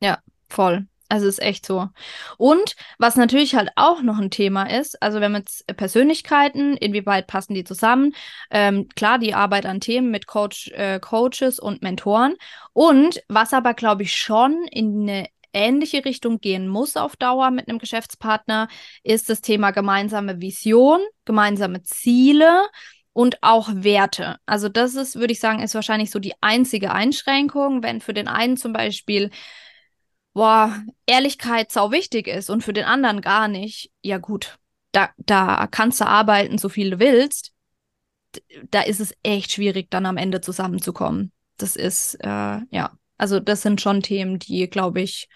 Ja, 0.01 0.19
voll. 0.49 0.87
Also 1.07 1.27
ist 1.27 1.41
echt 1.41 1.65
so. 1.65 1.87
Und 2.37 2.75
was 2.97 3.15
natürlich 3.15 3.55
halt 3.55 3.69
auch 3.77 4.01
noch 4.01 4.17
ein 4.17 4.29
Thema 4.29 4.63
ist, 4.63 5.01
also 5.01 5.19
wir 5.19 5.25
haben 5.25 5.35
jetzt 5.35 5.65
Persönlichkeiten, 5.77 6.75
inwieweit 6.75 7.27
passen 7.27 7.53
die 7.53 7.63
zusammen? 7.63 8.13
Ähm, 8.49 8.89
klar, 8.95 9.17
die 9.17 9.35
Arbeit 9.35 9.65
an 9.67 9.79
Themen 9.79 10.11
mit 10.11 10.27
Coach, 10.27 10.69
äh, 10.71 10.99
Coaches 10.99 11.59
und 11.59 11.81
Mentoren. 11.81 12.35
Und 12.73 13.23
was 13.29 13.53
aber, 13.53 13.73
glaube 13.73 14.03
ich, 14.03 14.17
schon 14.17 14.67
in 14.69 15.03
eine 15.03 15.27
ähnliche 15.55 16.05
Richtung 16.05 16.39
gehen 16.39 16.67
muss 16.67 16.97
auf 16.97 17.15
Dauer 17.15 17.49
mit 17.49 17.67
einem 17.67 17.79
Geschäftspartner, 17.79 18.67
ist 19.03 19.29
das 19.29 19.41
Thema 19.41 19.71
gemeinsame 19.71 20.41
Vision, 20.41 20.99
gemeinsame 21.25 21.81
Ziele 21.83 22.67
und 23.13 23.41
auch 23.41 23.69
Werte. 23.73 24.37
Also 24.45 24.69
das 24.69 24.95
ist, 24.95 25.15
würde 25.15 25.33
ich 25.33 25.39
sagen, 25.39 25.61
ist 25.61 25.73
wahrscheinlich 25.73 26.11
so 26.11 26.19
die 26.19 26.33
einzige 26.41 26.91
Einschränkung, 26.91 27.81
wenn 27.81 28.01
für 28.01 28.13
den 28.13 28.27
einen 28.27 28.57
zum 28.57 28.73
Beispiel 28.73 29.31
boah, 30.35 30.83
Ehrlichkeit 31.07 31.71
sau 31.71 31.91
wichtig 31.91 32.27
ist 32.27 32.49
und 32.49 32.61
für 32.61 32.73
den 32.73 32.83
anderen 32.83 33.21
gar 33.21 33.47
nicht, 33.47 33.89
ja 34.01 34.17
gut, 34.17 34.59
da, 34.91 35.09
da 35.17 35.67
kannst 35.67 36.01
du 36.01 36.05
arbeiten, 36.05 36.57
so 36.57 36.69
viel 36.69 36.91
du 36.91 36.99
willst. 36.99 37.53
Da 38.69 38.81
ist 38.81 38.99
es 38.99 39.15
echt 39.23 39.53
schwierig, 39.53 39.89
dann 39.89 40.05
am 40.05 40.17
Ende 40.17 40.41
zusammenzukommen. 40.41 41.31
Das 41.57 41.77
ist, 41.77 42.15
äh, 42.15 42.59
ja, 42.69 42.97
also 43.17 43.39
das 43.39 43.61
sind 43.61 43.81
schon 43.81 44.01
Themen, 44.01 44.39
die, 44.39 44.69
glaube 44.69 45.01
ich, 45.01 45.27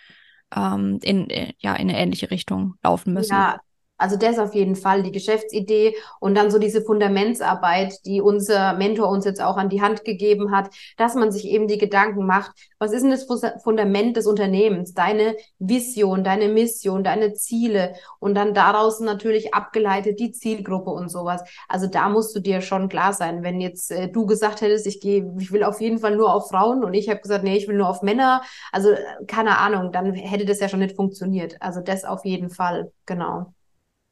ähm, 0.56 1.00
in, 1.02 1.30
äh, 1.30 1.54
ja, 1.60 1.76
in 1.76 1.89
eine 1.89 1.98
ähnliche 1.98 2.32
Richtung 2.32 2.76
laufen 2.84 3.13
müssen. 3.13 3.36
Ja, 3.36 3.60
also 4.00 4.18
das 4.18 4.40
auf 4.40 4.56
jeden 4.56 4.76
Fall, 4.76 5.04
die 5.04 5.12
Geschäftsidee 5.12 5.96
und 6.20 6.36
dann 6.36 6.50
so 6.50 6.58
diese 6.58 6.82
Fundamentsarbeit, 6.82 8.06
die 8.06 8.22
unser 8.22 8.74
Mentor 8.74 9.10
uns 9.10 9.26
jetzt 9.26 9.42
auch 9.42 9.58
an 9.58 9.70
die 9.70 9.82
Hand 9.82 10.06
gegeben 10.06 10.52
hat, 10.52 10.70
dass 10.98 11.16
man 11.16 11.32
sich 11.32 11.46
eben 11.46 11.68
die 11.68 11.78
Gedanken 11.78 12.26
macht, 12.26 12.52
was 12.80 12.94
ist 12.94 13.04
denn 13.04 13.12
das 13.12 13.28
Fundament 13.62 14.16
des 14.16 14.26
Unternehmens, 14.26 14.94
deine 14.94 15.36
Vision, 15.60 16.24
deine 16.24 16.48
Mission, 16.48 17.04
deine 17.04 17.34
Ziele 17.34 17.94
und 18.20 18.36
dann 18.36 18.54
daraus 18.54 19.02
natürlich 19.02 19.54
abgeleitet 19.54 20.20
die 20.20 20.32
Zielgruppe 20.32 20.92
und 20.92 21.10
sowas. 21.10 21.44
Also 21.68 21.88
da 21.88 22.10
musst 22.10 22.36
du 22.36 22.40
dir 22.40 22.62
schon 22.62 22.88
klar 22.88 23.12
sein, 23.14 23.44
wenn 23.44 23.60
jetzt 23.60 23.92
äh, 23.92 24.10
du 24.10 24.26
gesagt 24.26 24.62
hättest, 24.62 24.88
ich 24.88 25.02
gehe, 25.02 25.30
ich 25.40 25.52
will 25.52 25.64
auf 25.64 25.82
jeden 25.82 26.00
Fall 26.00 26.16
nur 26.16 26.34
auf 26.34 26.50
Frauen 26.50 26.84
und 26.84 26.94
ich 26.94 27.10
habe 27.10 27.20
gesagt, 27.20 27.44
nee, 27.44 27.58
ich 27.58 27.68
will 27.68 27.76
nur 27.76 27.90
auf 27.90 28.02
Männer, 28.02 28.42
also 28.72 28.92
äh, 28.92 28.98
keine 29.28 29.58
Ahnung, 29.58 29.92
dann 29.92 30.14
hätte 30.14 30.46
das 30.46 30.60
ja 30.62 30.70
schon 30.70 30.80
nicht 30.80 30.96
funktioniert. 30.96 31.58
Also 31.60 31.82
das 31.82 32.06
auf 32.06 32.24
jeden 32.24 32.50
Fall, 32.50 32.92
genau. 33.06 33.54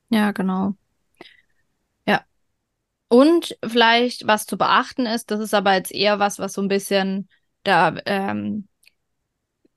Ja, 0.09 0.31
genau. 0.31 0.75
Ja. 2.05 2.25
Und 3.09 3.57
vielleicht, 3.65 4.27
was 4.27 4.45
zu 4.45 4.57
beachten 4.57 5.05
ist, 5.05 5.31
das 5.31 5.39
ist 5.41 5.53
aber 5.53 5.73
jetzt 5.75 5.93
eher 5.93 6.19
was, 6.19 6.39
was 6.39 6.53
so 6.53 6.61
ein 6.61 6.69
bisschen 6.69 7.29
da 7.63 7.95
ähm, 8.05 8.67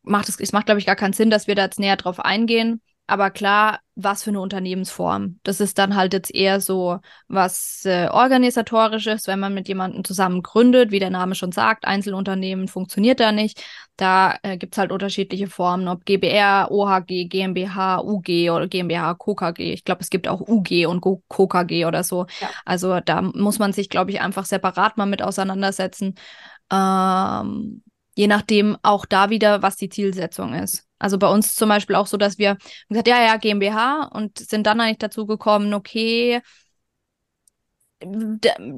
macht 0.02 0.28
es, 0.28 0.38
es 0.40 0.52
macht, 0.52 0.66
glaube 0.66 0.80
ich, 0.80 0.86
gar 0.86 0.96
keinen 0.96 1.12
Sinn, 1.12 1.30
dass 1.30 1.46
wir 1.46 1.54
da 1.54 1.64
jetzt 1.64 1.78
näher 1.78 1.96
drauf 1.96 2.20
eingehen. 2.20 2.80
Aber 3.10 3.30
klar, 3.30 3.80
was 3.96 4.22
für 4.22 4.30
eine 4.30 4.40
Unternehmensform. 4.40 5.40
Das 5.42 5.60
ist 5.60 5.78
dann 5.78 5.96
halt 5.96 6.12
jetzt 6.12 6.32
eher 6.32 6.60
so 6.60 7.00
was 7.26 7.84
äh, 7.84 8.06
organisatorisches, 8.08 9.26
wenn 9.26 9.40
man 9.40 9.52
mit 9.52 9.66
jemandem 9.66 10.04
zusammen 10.04 10.42
gründet, 10.42 10.92
wie 10.92 11.00
der 11.00 11.10
Name 11.10 11.34
schon 11.34 11.50
sagt, 11.50 11.86
Einzelunternehmen 11.86 12.68
funktioniert 12.68 13.18
da 13.18 13.32
nicht. 13.32 13.64
Da 13.96 14.38
äh, 14.44 14.56
gibt 14.56 14.74
es 14.74 14.78
halt 14.78 14.92
unterschiedliche 14.92 15.48
Formen, 15.48 15.88
ob 15.88 16.04
GBR, 16.04 16.68
OHG, 16.70 17.26
GmbH, 17.28 18.00
UG 18.00 18.50
oder 18.52 18.68
GmbH, 18.68 19.14
KKG. 19.14 19.72
Ich 19.72 19.82
glaube, 19.84 20.02
es 20.02 20.10
gibt 20.10 20.28
auch 20.28 20.40
UG 20.40 20.86
und 20.86 21.04
KKG 21.28 21.86
oder 21.86 22.04
so. 22.04 22.26
Ja. 22.40 22.48
Also 22.64 23.00
da 23.00 23.22
muss 23.22 23.58
man 23.58 23.72
sich, 23.72 23.88
glaube 23.88 24.12
ich, 24.12 24.20
einfach 24.20 24.44
separat 24.44 24.96
mal 24.98 25.06
mit 25.06 25.20
auseinandersetzen. 25.20 26.14
Ähm, 26.72 27.82
je 28.20 28.26
nachdem 28.26 28.76
auch 28.82 29.06
da 29.06 29.30
wieder, 29.30 29.62
was 29.62 29.76
die 29.76 29.88
Zielsetzung 29.88 30.52
ist. 30.52 30.86
Also 30.98 31.18
bei 31.18 31.26
uns 31.26 31.54
zum 31.54 31.70
Beispiel 31.70 31.96
auch 31.96 32.06
so, 32.06 32.18
dass 32.18 32.36
wir 32.36 32.58
gesagt, 32.90 33.08
ja, 33.08 33.22
ja, 33.22 33.38
GmbH 33.38 34.10
und 34.12 34.38
sind 34.38 34.66
dann 34.66 34.78
eigentlich 34.78 34.98
dazu 34.98 35.24
gekommen, 35.24 35.72
okay, 35.72 36.42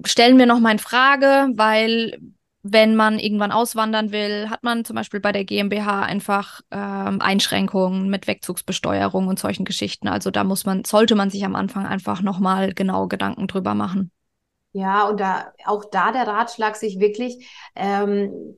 stellen 0.07 0.39
wir 0.39 0.47
noch 0.47 0.61
mal 0.61 0.71
in 0.71 0.79
Frage, 0.79 1.49
weil 1.57 2.21
wenn 2.63 2.95
man 2.95 3.19
irgendwann 3.19 3.51
auswandern 3.51 4.13
will, 4.13 4.49
hat 4.49 4.63
man 4.63 4.85
zum 4.85 4.95
Beispiel 4.95 5.19
bei 5.19 5.33
der 5.33 5.45
GmbH 5.45 6.03
einfach 6.03 6.61
ähm, 6.71 7.21
Einschränkungen 7.21 8.09
mit 8.09 8.29
Wegzugsbesteuerung 8.29 9.27
und 9.27 9.41
solchen 9.41 9.65
Geschichten. 9.65 10.07
Also 10.07 10.31
da 10.31 10.45
muss 10.45 10.65
man, 10.65 10.85
sollte 10.85 11.17
man 11.17 11.31
sich 11.31 11.45
am 11.45 11.57
Anfang 11.57 11.85
einfach 11.85 12.23
nochmal 12.23 12.75
genau 12.75 13.09
Gedanken 13.09 13.49
drüber 13.49 13.75
machen. 13.75 14.13
Ja, 14.71 15.09
und 15.09 15.19
da 15.19 15.53
auch 15.67 15.85
da 15.91 16.13
der 16.13 16.29
Ratschlag, 16.29 16.77
sich 16.77 17.01
wirklich 17.01 17.49
ähm, 17.75 18.57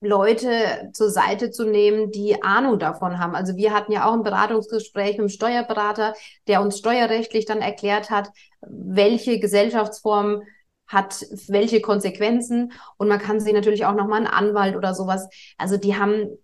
Leute 0.00 0.90
zur 0.92 1.10
Seite 1.10 1.50
zu 1.50 1.64
nehmen, 1.64 2.10
die 2.10 2.42
Ahnung 2.42 2.78
davon 2.78 3.18
haben. 3.18 3.34
Also 3.34 3.56
wir 3.56 3.72
hatten 3.72 3.92
ja 3.92 4.08
auch 4.08 4.14
ein 4.14 4.22
Beratungsgespräch 4.22 5.12
mit 5.12 5.20
einem 5.20 5.28
Steuerberater, 5.28 6.14
der 6.46 6.62
uns 6.62 6.78
steuerrechtlich 6.78 7.44
dann 7.44 7.60
erklärt 7.60 8.10
hat, 8.10 8.30
welche 8.62 9.38
Gesellschaftsform 9.38 10.42
hat 10.86 11.24
welche 11.46 11.80
Konsequenzen 11.80 12.72
und 12.96 13.06
man 13.06 13.20
kann 13.20 13.38
sich 13.38 13.52
natürlich 13.52 13.86
auch 13.86 13.94
nochmal 13.94 14.18
einen 14.18 14.26
Anwalt 14.26 14.74
oder 14.74 14.92
sowas. 14.92 15.28
Also 15.56 15.76
die 15.76 15.96
haben 15.96 16.36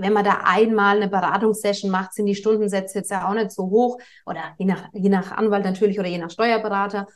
wenn 0.00 0.12
man 0.12 0.24
da 0.24 0.42
einmal 0.44 0.96
eine 0.96 1.08
Beratungssession 1.08 1.90
macht, 1.90 2.14
sind 2.14 2.26
die 2.26 2.34
Stundensätze 2.34 2.98
jetzt 2.98 3.10
ja 3.10 3.28
auch 3.28 3.34
nicht 3.34 3.50
so 3.50 3.64
hoch 3.64 3.98
oder 4.26 4.40
je 4.58 4.64
nach, 4.64 4.88
je 4.92 5.08
nach 5.08 5.32
Anwalt 5.32 5.64
natürlich 5.64 5.98
oder 5.98 6.08
je 6.08 6.18
nach 6.18 6.30
Steuerberater. 6.30 7.06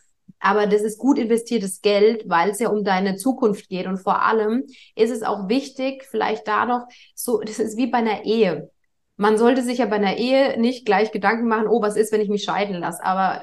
Aber 0.42 0.66
das 0.66 0.82
ist 0.82 0.98
gut 0.98 1.18
investiertes 1.18 1.82
Geld, 1.82 2.24
weil 2.28 2.50
es 2.50 2.58
ja 2.58 2.68
um 2.68 2.82
deine 2.82 3.14
Zukunft 3.14 3.68
geht. 3.68 3.86
Und 3.86 3.98
vor 3.98 4.22
allem 4.22 4.64
ist 4.96 5.10
es 5.10 5.22
auch 5.22 5.48
wichtig, 5.48 6.04
vielleicht 6.10 6.48
da 6.48 6.66
noch 6.66 6.86
so, 7.14 7.40
das 7.40 7.60
ist 7.60 7.76
wie 7.76 7.86
bei 7.86 7.98
einer 7.98 8.24
Ehe. 8.24 8.70
Man 9.16 9.38
sollte 9.38 9.62
sich 9.62 9.78
ja 9.78 9.86
bei 9.86 9.96
einer 9.96 10.16
Ehe 10.16 10.60
nicht 10.60 10.84
gleich 10.84 11.12
Gedanken 11.12 11.46
machen, 11.46 11.68
oh, 11.68 11.80
was 11.80 11.96
ist, 11.96 12.10
wenn 12.10 12.20
ich 12.20 12.28
mich 12.28 12.42
scheiden 12.42 12.74
lasse? 12.80 13.04
Aber 13.04 13.42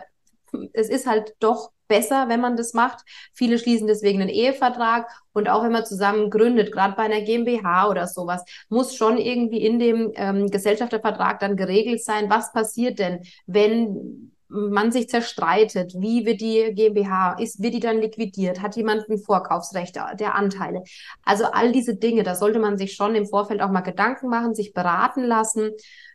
es 0.73 0.89
ist 0.89 1.07
halt 1.07 1.35
doch 1.39 1.71
besser, 1.88 2.27
wenn 2.27 2.41
man 2.41 2.57
das 2.57 2.73
macht. 2.73 3.05
Viele 3.33 3.57
schließen 3.57 3.88
deswegen 3.88 4.21
einen 4.21 4.29
Ehevertrag 4.29 5.09
und 5.31 5.47
auch 5.47 5.63
wenn 5.63 5.71
man 5.71 5.85
zusammen 5.85 6.29
gründet, 6.29 6.73
gerade 6.73 6.95
bei 6.95 7.03
einer 7.03 7.21
GmbH 7.21 7.89
oder 7.89 8.07
sowas, 8.07 8.43
muss 8.67 8.93
schon 8.93 9.17
irgendwie 9.17 9.65
in 9.65 9.79
dem 9.79 10.12
ähm, 10.15 10.47
Gesellschaftervertrag 10.47 11.39
dann 11.39 11.55
geregelt 11.55 12.03
sein, 12.03 12.29
was 12.29 12.51
passiert 12.51 12.99
denn, 12.99 13.21
wenn 13.47 14.29
man 14.49 14.91
sich 14.91 15.09
zerstreitet, 15.09 15.93
wie 15.95 16.25
wird 16.25 16.41
die 16.41 16.73
GmbH, 16.73 17.33
ist, 17.39 17.62
wird 17.62 17.75
die 17.75 17.79
dann 17.79 17.99
liquidiert, 17.99 18.62
hat 18.62 18.75
jemand 18.75 19.07
ein 19.07 19.19
Vorkaufsrecht 19.19 19.95
der 19.95 20.35
Anteile. 20.35 20.83
Also 21.23 21.45
all 21.45 21.71
diese 21.71 21.95
Dinge, 21.95 22.23
da 22.23 22.35
sollte 22.35 22.59
man 22.59 22.77
sich 22.77 22.93
schon 22.95 23.15
im 23.15 23.27
Vorfeld 23.27 23.62
auch 23.62 23.69
mal 23.69 23.81
Gedanken 23.81 24.27
machen, 24.27 24.55
sich 24.55 24.73
beraten 24.73 25.23
lassen 25.23 25.71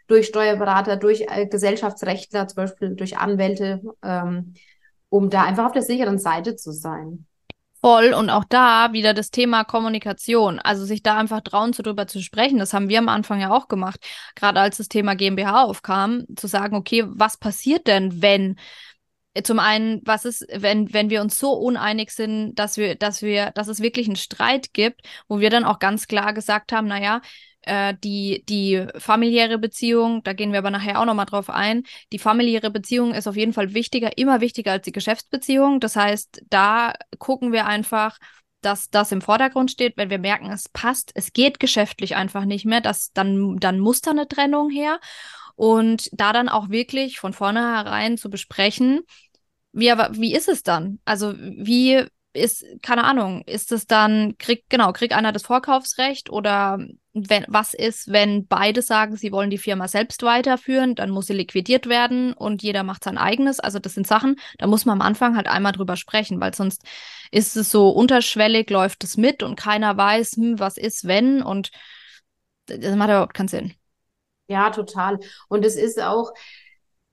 durch 0.07 0.27
Steuerberater, 0.27 0.97
durch 0.97 1.27
äh, 1.29 1.47
Gesellschaftsrechtler, 1.47 2.49
zum 2.49 2.57
Beispiel 2.57 2.95
durch 2.95 3.17
Anwälte, 3.17 3.81
ähm, 4.03 4.55
um 5.09 5.31
da 5.31 5.45
einfach 5.45 5.67
auf 5.67 5.73
der 5.73 5.83
sicheren 5.83 6.19
Seite 6.19 6.57
zu 6.57 6.73
sein. 6.73 7.27
Voll 7.85 8.15
und 8.15 8.31
auch 8.31 8.45
da 8.45 8.95
wieder 8.95 9.13
das 9.13 9.31
Thema 9.31 9.63
Kommunikation. 9.63 10.59
Also 10.59 10.87
sich 10.87 11.03
da 11.03 11.19
einfach 11.19 11.43
trauen, 11.43 11.75
zu 11.75 11.83
drüber 11.83 12.07
zu 12.07 12.23
sprechen. 12.23 12.59
Das 12.59 12.73
haben 12.73 12.89
wir 12.89 12.99
am 12.99 13.11
Anfang 13.11 13.43
ja 13.43 13.51
auch 13.51 13.69
gemacht. 13.69 14.01
Gerade 14.37 14.61
als 14.61 14.79
das 14.79 14.89
Thema 14.89 15.15
GmbH 15.15 15.65
aufkam, 15.65 16.25
zu 16.35 16.47
sagen, 16.47 16.77
okay, 16.77 17.05
was 17.07 17.37
passiert 17.37 17.87
denn, 17.87 18.23
wenn 18.23 18.57
zum 19.43 19.59
einen, 19.59 20.01
was 20.07 20.25
ist, 20.25 20.47
wenn, 20.51 20.95
wenn 20.95 21.11
wir 21.11 21.21
uns 21.21 21.39
so 21.39 21.53
uneinig 21.53 22.13
sind, 22.13 22.55
dass 22.55 22.79
wir, 22.79 22.95
dass 22.95 23.21
wir, 23.21 23.51
dass 23.51 23.69
es 23.69 23.81
wirklich 23.81 24.07
einen 24.07 24.17
Streit 24.17 24.73
gibt, 24.73 25.03
wo 25.29 25.41
wir 25.41 25.51
dann 25.51 25.65
auch 25.67 25.79
ganz 25.79 26.07
klar 26.07 26.33
gesagt 26.33 26.73
haben, 26.73 26.87
naja, 26.89 27.21
äh, 27.67 27.95
die, 28.03 28.45
die 28.49 28.87
familiäre 28.99 29.59
Beziehung, 29.59 30.23
da 30.23 30.33
gehen 30.33 30.53
wir 30.53 30.59
aber 30.59 30.71
nachher 30.71 31.01
auch 31.01 31.05
nochmal 31.05 31.27
drauf 31.27 31.51
ein, 31.51 31.83
die 32.13 32.19
familiäre 32.19 32.71
Beziehung 32.71 33.15
ist 33.15 33.27
auf 33.27 33.37
jeden 33.37 33.53
Fall 33.53 33.75
wichtiger, 33.75 34.17
immer 34.19 34.41
wichtiger 34.41 34.73
als 34.73 34.85
die 34.85 34.93
Geschäftsbeziehung. 34.93 35.81
Das 35.81 35.97
heißt, 35.97 36.43
da 36.51 36.95
gucken 37.19 37.53
wir 37.53 37.67
einfach, 37.67 38.19
dass 38.61 38.91
das 38.91 39.13
im 39.13 39.21
Vordergrund 39.21 39.71
steht, 39.71 39.97
wenn 39.97 40.11
wir 40.11 40.19
merken, 40.19 40.51
es 40.51 40.69
passt, 40.69 41.13
es 41.15 41.33
geht 41.33 41.61
geschäftlich 41.61 42.17
einfach 42.17 42.45
nicht 42.45 42.65
mehr, 42.65 42.81
dass 42.81 43.13
dann, 43.13 43.59
dann 43.59 43.79
muss 43.79 44.01
da 44.01 44.11
eine 44.13 44.29
Trennung 44.29 44.71
her. 44.71 45.01
Und 45.57 46.09
da 46.13 46.33
dann 46.33 46.49
auch 46.49 46.69
wirklich 46.71 47.21
von 47.21 47.33
vornherein 47.33 48.19
zu 48.19 48.29
besprechen, 48.29 49.03
wie, 49.73 49.87
wie 49.87 50.35
ist 50.35 50.49
es 50.49 50.63
dann? 50.63 50.99
Also 51.05 51.35
wie 51.37 52.05
ist, 52.35 52.65
keine 52.83 53.05
Ahnung, 53.05 53.43
ist 53.47 53.73
es 53.73 53.87
dann, 53.87 54.37
kriegt, 54.39 54.69
genau, 54.69 54.93
kriegt 54.93 55.15
einer 55.15 55.33
das 55.33 55.45
Vorkaufsrecht 55.45 56.31
oder 56.31 56.79
wenn, 57.13 57.45
was 57.49 57.75
ist, 57.75 58.11
wenn 58.11 58.47
beide 58.47 58.83
sagen, 58.83 59.17
sie 59.17 59.31
wollen 59.31 59.51
die 59.51 59.59
Firma 59.59 59.87
selbst 59.87 60.23
weiterführen, 60.25 60.97
dann 60.97 61.11
muss 61.11 61.27
sie 61.27 61.33
liquidiert 61.33 61.89
werden 61.89 62.33
und 62.33 62.63
jeder 62.63 62.83
macht 62.83 63.05
sein 63.05 63.19
eigenes. 63.19 63.61
Also 63.61 63.79
das 63.79 63.95
sind 63.95 64.07
Sachen, 64.07 64.37
da 64.59 64.67
muss 64.67 64.85
man 64.85 65.01
am 65.01 65.07
Anfang 65.07 65.37
halt 65.37 65.47
einmal 65.47 65.73
drüber 65.73 65.97
sprechen, 65.97 66.41
weil 66.41 66.55
sonst 66.55 66.83
ist 67.31 67.57
es 67.57 67.71
so 67.71 67.91
unterschwellig, 67.91 68.69
läuft 68.69 69.05
es 69.05 69.17
mit 69.17 69.43
und 69.45 69.55
keiner 69.57 69.97
weiß, 69.97 70.33
hm, 70.33 70.59
was 70.59 70.77
ist, 70.77 71.07
wenn 71.07 71.41
und 71.43 71.71
das 72.67 72.97
macht 72.97 73.11
überhaupt 73.11 73.35
keinen 73.35 73.49
Sinn. 73.49 73.75
Ja, 74.49 74.71
total. 74.71 75.19
Und 75.49 75.65
es 75.65 75.77
ist 75.77 76.03
auch, 76.03 76.33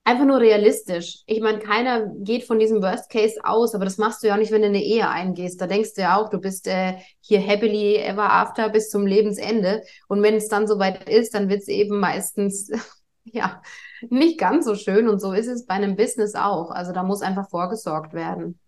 einfach 0.03 0.25
nur 0.25 0.39
realistisch. 0.39 1.19
Ich 1.27 1.41
meine, 1.41 1.59
keiner 1.59 2.07
geht 2.19 2.45
von 2.45 2.59
diesem 2.59 2.81
Worst 2.81 3.09
Case 3.09 3.39
aus, 3.43 3.75
aber 3.75 3.85
das 3.85 3.97
machst 3.97 4.23
du 4.23 4.27
ja 4.27 4.33
auch 4.33 4.39
nicht, 4.39 4.51
wenn 4.51 4.61
du 4.61 4.67
eine 4.67 4.83
Ehe 4.83 5.07
eingehst. 5.07 5.61
Da 5.61 5.67
denkst 5.67 5.93
du 5.95 6.01
ja 6.01 6.17
auch, 6.17 6.29
du 6.29 6.39
bist 6.39 6.67
äh, 6.67 6.97
hier 7.19 7.39
happily 7.39 7.97
ever 7.97 8.31
after 8.31 8.69
bis 8.69 8.89
zum 8.89 9.05
Lebensende. 9.05 9.83
Und 10.07 10.23
wenn 10.23 10.35
es 10.35 10.47
dann 10.47 10.67
soweit 10.67 11.07
ist, 11.09 11.33
dann 11.33 11.49
wird 11.49 11.61
es 11.61 11.67
eben 11.67 11.99
meistens 11.99 12.71
ja 13.23 13.61
nicht 14.09 14.39
ganz 14.39 14.65
so 14.65 14.75
schön. 14.75 15.07
Und 15.07 15.19
so 15.19 15.33
ist 15.33 15.47
es 15.47 15.65
bei 15.65 15.75
einem 15.75 15.95
Business 15.95 16.35
auch. 16.35 16.71
Also 16.71 16.91
da 16.93 17.03
muss 17.03 17.21
einfach 17.21 17.49
vorgesorgt 17.49 18.13
werden. 18.13 18.59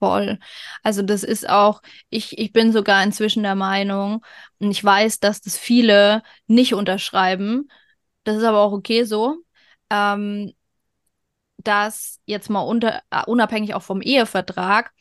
Voll. 0.00 0.38
Also 0.82 1.02
das 1.02 1.22
ist 1.22 1.48
auch, 1.48 1.80
ich, 2.10 2.36
ich 2.36 2.52
bin 2.52 2.72
sogar 2.72 3.02
inzwischen 3.02 3.42
der 3.44 3.54
Meinung, 3.54 4.22
und 4.58 4.70
ich 4.70 4.82
weiß, 4.82 5.20
dass 5.20 5.40
das 5.40 5.56
viele 5.56 6.22
nicht 6.46 6.74
unterschreiben. 6.74 7.68
Das 8.24 8.36
ist 8.36 8.44
aber 8.44 8.58
auch 8.58 8.72
okay 8.72 9.04
so. 9.04 9.36
Ähm, 9.88 10.52
dass 11.64 12.20
jetzt 12.26 12.50
mal 12.50 12.60
unter, 12.60 13.02
äh, 13.10 13.24
unabhängig 13.26 13.74
auch 13.74 13.82
vom 13.82 14.00
Ehevertrag, 14.00 14.92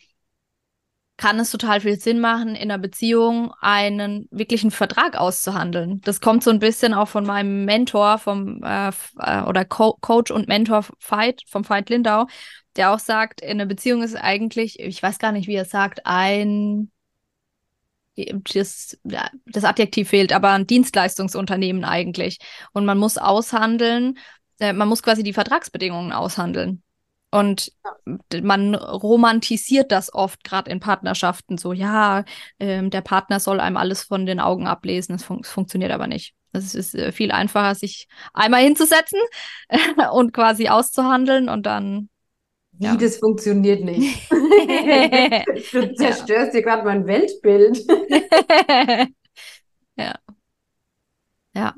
kann 1.17 1.39
es 1.39 1.51
total 1.51 1.79
viel 1.79 1.99
Sinn 1.99 2.19
machen, 2.19 2.49
in 2.55 2.71
einer 2.71 2.79
Beziehung 2.79 3.53
einen 3.61 4.27
wirklichen 4.31 4.71
Vertrag 4.71 5.15
auszuhandeln. 5.15 6.01
Das 6.01 6.21
kommt 6.21 6.43
so 6.43 6.49
ein 6.49 6.59
bisschen 6.59 6.93
auch 6.93 7.07
von 7.07 7.25
meinem 7.25 7.65
Mentor, 7.65 8.17
vom 8.17 8.63
äh, 8.63 8.89
äh, 9.19 9.41
oder 9.43 9.63
Co 9.63 9.97
Coach 10.01 10.31
und 10.31 10.47
Mentor 10.47 10.85
Veit, 10.99 11.41
vom 11.47 11.69
Veit 11.69 11.89
Lindau, 11.89 12.25
der 12.75 12.91
auch 12.91 12.99
sagt, 12.99 13.41
in 13.41 13.51
einer 13.51 13.67
Beziehung 13.67 14.01
ist 14.01 14.15
eigentlich, 14.15 14.79
ich 14.79 15.01
weiß 15.03 15.19
gar 15.19 15.31
nicht, 15.31 15.47
wie 15.47 15.55
er 15.55 15.65
sagt, 15.65 16.01
ein 16.05 16.91
das, 18.53 18.97
das 19.45 19.63
Adjektiv 19.63 20.09
fehlt, 20.09 20.33
aber 20.33 20.51
ein 20.51 20.67
Dienstleistungsunternehmen 20.67 21.83
eigentlich. 21.83 22.37
Und 22.71 22.85
man 22.85 22.97
muss 22.97 23.17
aushandeln, 23.17 24.19
man 24.71 24.87
muss 24.87 25.03
quasi 25.03 25.23
die 25.23 25.33
Vertragsbedingungen 25.33 26.13
aushandeln. 26.13 26.83
Und 27.33 27.73
man 28.43 28.75
romantisiert 28.75 29.91
das 29.91 30.13
oft, 30.13 30.43
gerade 30.43 30.69
in 30.69 30.79
Partnerschaften, 30.79 31.57
so, 31.57 31.73
ja, 31.73 32.25
ähm, 32.59 32.91
der 32.91 33.01
Partner 33.01 33.39
soll 33.39 33.59
einem 33.59 33.75
alles 33.75 34.03
von 34.03 34.27
den 34.27 34.39
Augen 34.39 34.67
ablesen. 34.67 35.13
Das 35.13 35.23
fun 35.23 35.43
funktioniert 35.43 35.91
aber 35.91 36.05
nicht. 36.05 36.35
Es 36.51 36.75
ist 36.75 36.93
äh, 36.93 37.11
viel 37.11 37.31
einfacher, 37.31 37.73
sich 37.73 38.07
einmal 38.33 38.61
hinzusetzen 38.61 39.19
und 40.13 40.31
quasi 40.31 40.69
auszuhandeln 40.69 41.49
und 41.49 41.65
dann. 41.65 42.09
Wie, 42.73 42.85
ja. 42.85 42.95
das 42.95 43.17
funktioniert 43.17 43.83
nicht. 43.83 44.29
du 44.29 45.95
zerstörst 45.95 46.29
ja. 46.29 46.51
dir 46.51 46.61
gerade 46.61 46.83
mein 46.83 47.07
Weltbild. 47.07 47.79
ja. 49.97 50.15
Ja, 51.55 51.75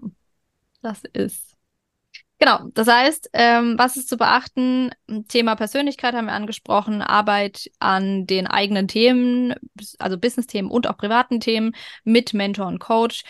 das 0.81 1.03
ist 1.13 1.54
Genau, 2.45 2.69
das 2.75 2.87
heißt, 2.87 3.31
ähm, 3.33 3.73
was 3.79 3.97
ist 3.97 4.07
zu 4.07 4.17
beachten? 4.17 4.91
Thema 5.29 5.55
Persönlichkeit 5.55 6.13
haben 6.13 6.27
wir 6.27 6.33
angesprochen, 6.33 7.01
Arbeit 7.01 7.71
an 7.79 8.27
den 8.27 8.45
eigenen 8.45 8.87
Themen, 8.87 9.55
also 9.97 10.19
Business-Themen 10.19 10.69
und 10.69 10.85
auch 10.85 10.95
privaten 10.95 11.39
Themen 11.39 11.75
mit 12.03 12.35
Mentor 12.35 12.67
und 12.67 12.77
Coach, 12.77 13.23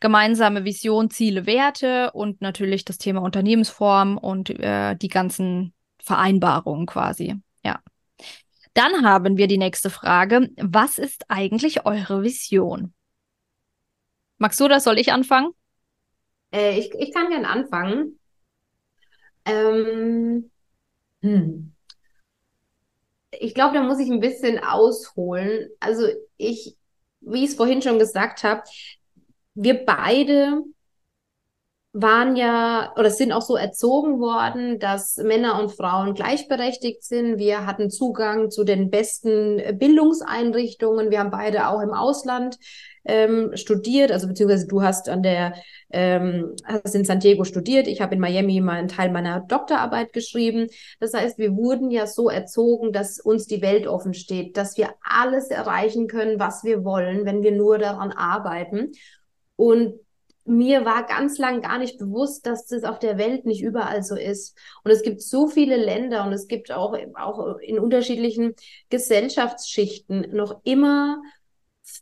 gemeinsame 0.00 0.64
Vision, 0.64 1.10
Ziele, 1.10 1.46
Werte 1.46 2.10
und 2.10 2.40
natürlich 2.40 2.84
das 2.84 2.98
Thema 2.98 3.22
Unternehmensform 3.22 4.18
und 4.18 4.50
äh, 4.50 4.96
die 4.96 5.06
ganzen 5.06 5.72
Vereinbarungen 6.02 6.86
quasi. 6.86 7.36
Ja. 7.64 7.78
Dann 8.74 9.06
haben 9.06 9.36
wir 9.36 9.46
die 9.46 9.58
nächste 9.58 9.90
Frage. 9.90 10.50
Was 10.60 10.98
ist 10.98 11.26
eigentlich 11.28 11.86
eure 11.86 12.24
Vision? 12.24 12.94
Magst 14.38 14.58
du 14.58 14.66
das? 14.66 14.82
Soll 14.82 14.98
ich 14.98 15.12
anfangen? 15.12 15.52
Äh, 16.52 16.80
ich, 16.80 16.92
ich 16.98 17.14
kann 17.14 17.28
gerne 17.28 17.48
anfangen. 17.48 18.18
Ähm, 19.46 20.50
hm. 21.22 21.74
Ich 23.38 23.54
glaube, 23.54 23.74
da 23.74 23.82
muss 23.82 23.98
ich 23.98 24.10
ein 24.10 24.20
bisschen 24.20 24.58
ausholen. 24.62 25.68
Also 25.80 26.06
ich, 26.36 26.76
wie 27.20 27.44
ich 27.44 27.50
es 27.50 27.56
vorhin 27.56 27.82
schon 27.82 27.98
gesagt 27.98 28.44
habe, 28.44 28.62
wir 29.54 29.84
beide 29.84 30.62
waren 31.98 32.36
ja 32.36 32.92
oder 32.96 33.10
sind 33.10 33.32
auch 33.32 33.40
so 33.40 33.56
erzogen 33.56 34.20
worden, 34.20 34.78
dass 34.78 35.16
Männer 35.16 35.58
und 35.58 35.72
Frauen 35.72 36.12
gleichberechtigt 36.12 37.02
sind. 37.02 37.38
Wir 37.38 37.64
hatten 37.64 37.88
Zugang 37.88 38.50
zu 38.50 38.64
den 38.64 38.90
besten 38.90 39.78
Bildungseinrichtungen. 39.78 41.10
Wir 41.10 41.20
haben 41.20 41.30
beide 41.30 41.68
auch 41.68 41.80
im 41.80 41.94
Ausland 41.94 42.58
ähm, 43.06 43.52
studiert, 43.54 44.12
also 44.12 44.28
beziehungsweise 44.28 44.66
du 44.66 44.82
hast 44.82 45.08
an 45.08 45.22
der 45.22 45.54
ähm, 45.90 46.54
hast 46.64 46.94
in 46.94 47.04
San 47.06 47.20
Diego 47.20 47.44
studiert, 47.44 47.86
ich 47.86 48.02
habe 48.02 48.16
in 48.16 48.20
Miami 48.20 48.60
mal 48.60 48.72
einen 48.72 48.88
Teil 48.88 49.10
meiner 49.10 49.40
Doktorarbeit 49.40 50.12
geschrieben. 50.12 50.66
Das 51.00 51.14
heißt, 51.14 51.38
wir 51.38 51.56
wurden 51.56 51.90
ja 51.90 52.06
so 52.06 52.28
erzogen, 52.28 52.92
dass 52.92 53.20
uns 53.20 53.46
die 53.46 53.62
Welt 53.62 53.86
offen 53.86 54.12
steht, 54.12 54.58
dass 54.58 54.76
wir 54.76 54.90
alles 55.00 55.48
erreichen 55.48 56.08
können, 56.08 56.38
was 56.38 56.62
wir 56.62 56.84
wollen, 56.84 57.24
wenn 57.24 57.42
wir 57.42 57.52
nur 57.52 57.78
daran 57.78 58.12
arbeiten. 58.12 58.92
Und 59.54 59.94
mir 60.46 60.84
war 60.84 61.06
ganz 61.06 61.38
lang 61.38 61.60
gar 61.60 61.78
nicht 61.78 61.98
bewusst, 61.98 62.46
dass 62.46 62.66
das 62.66 62.84
auf 62.84 62.98
der 62.98 63.18
Welt 63.18 63.46
nicht 63.46 63.62
überall 63.62 64.02
so 64.02 64.16
ist. 64.16 64.56
Und 64.84 64.90
es 64.90 65.02
gibt 65.02 65.20
so 65.22 65.48
viele 65.48 65.76
Länder 65.76 66.24
und 66.24 66.32
es 66.32 66.46
gibt 66.46 66.70
auch, 66.72 66.96
auch 67.14 67.58
in 67.58 67.78
unterschiedlichen 67.78 68.54
Gesellschaftsschichten 68.88 70.28
noch 70.32 70.60
immer 70.64 71.20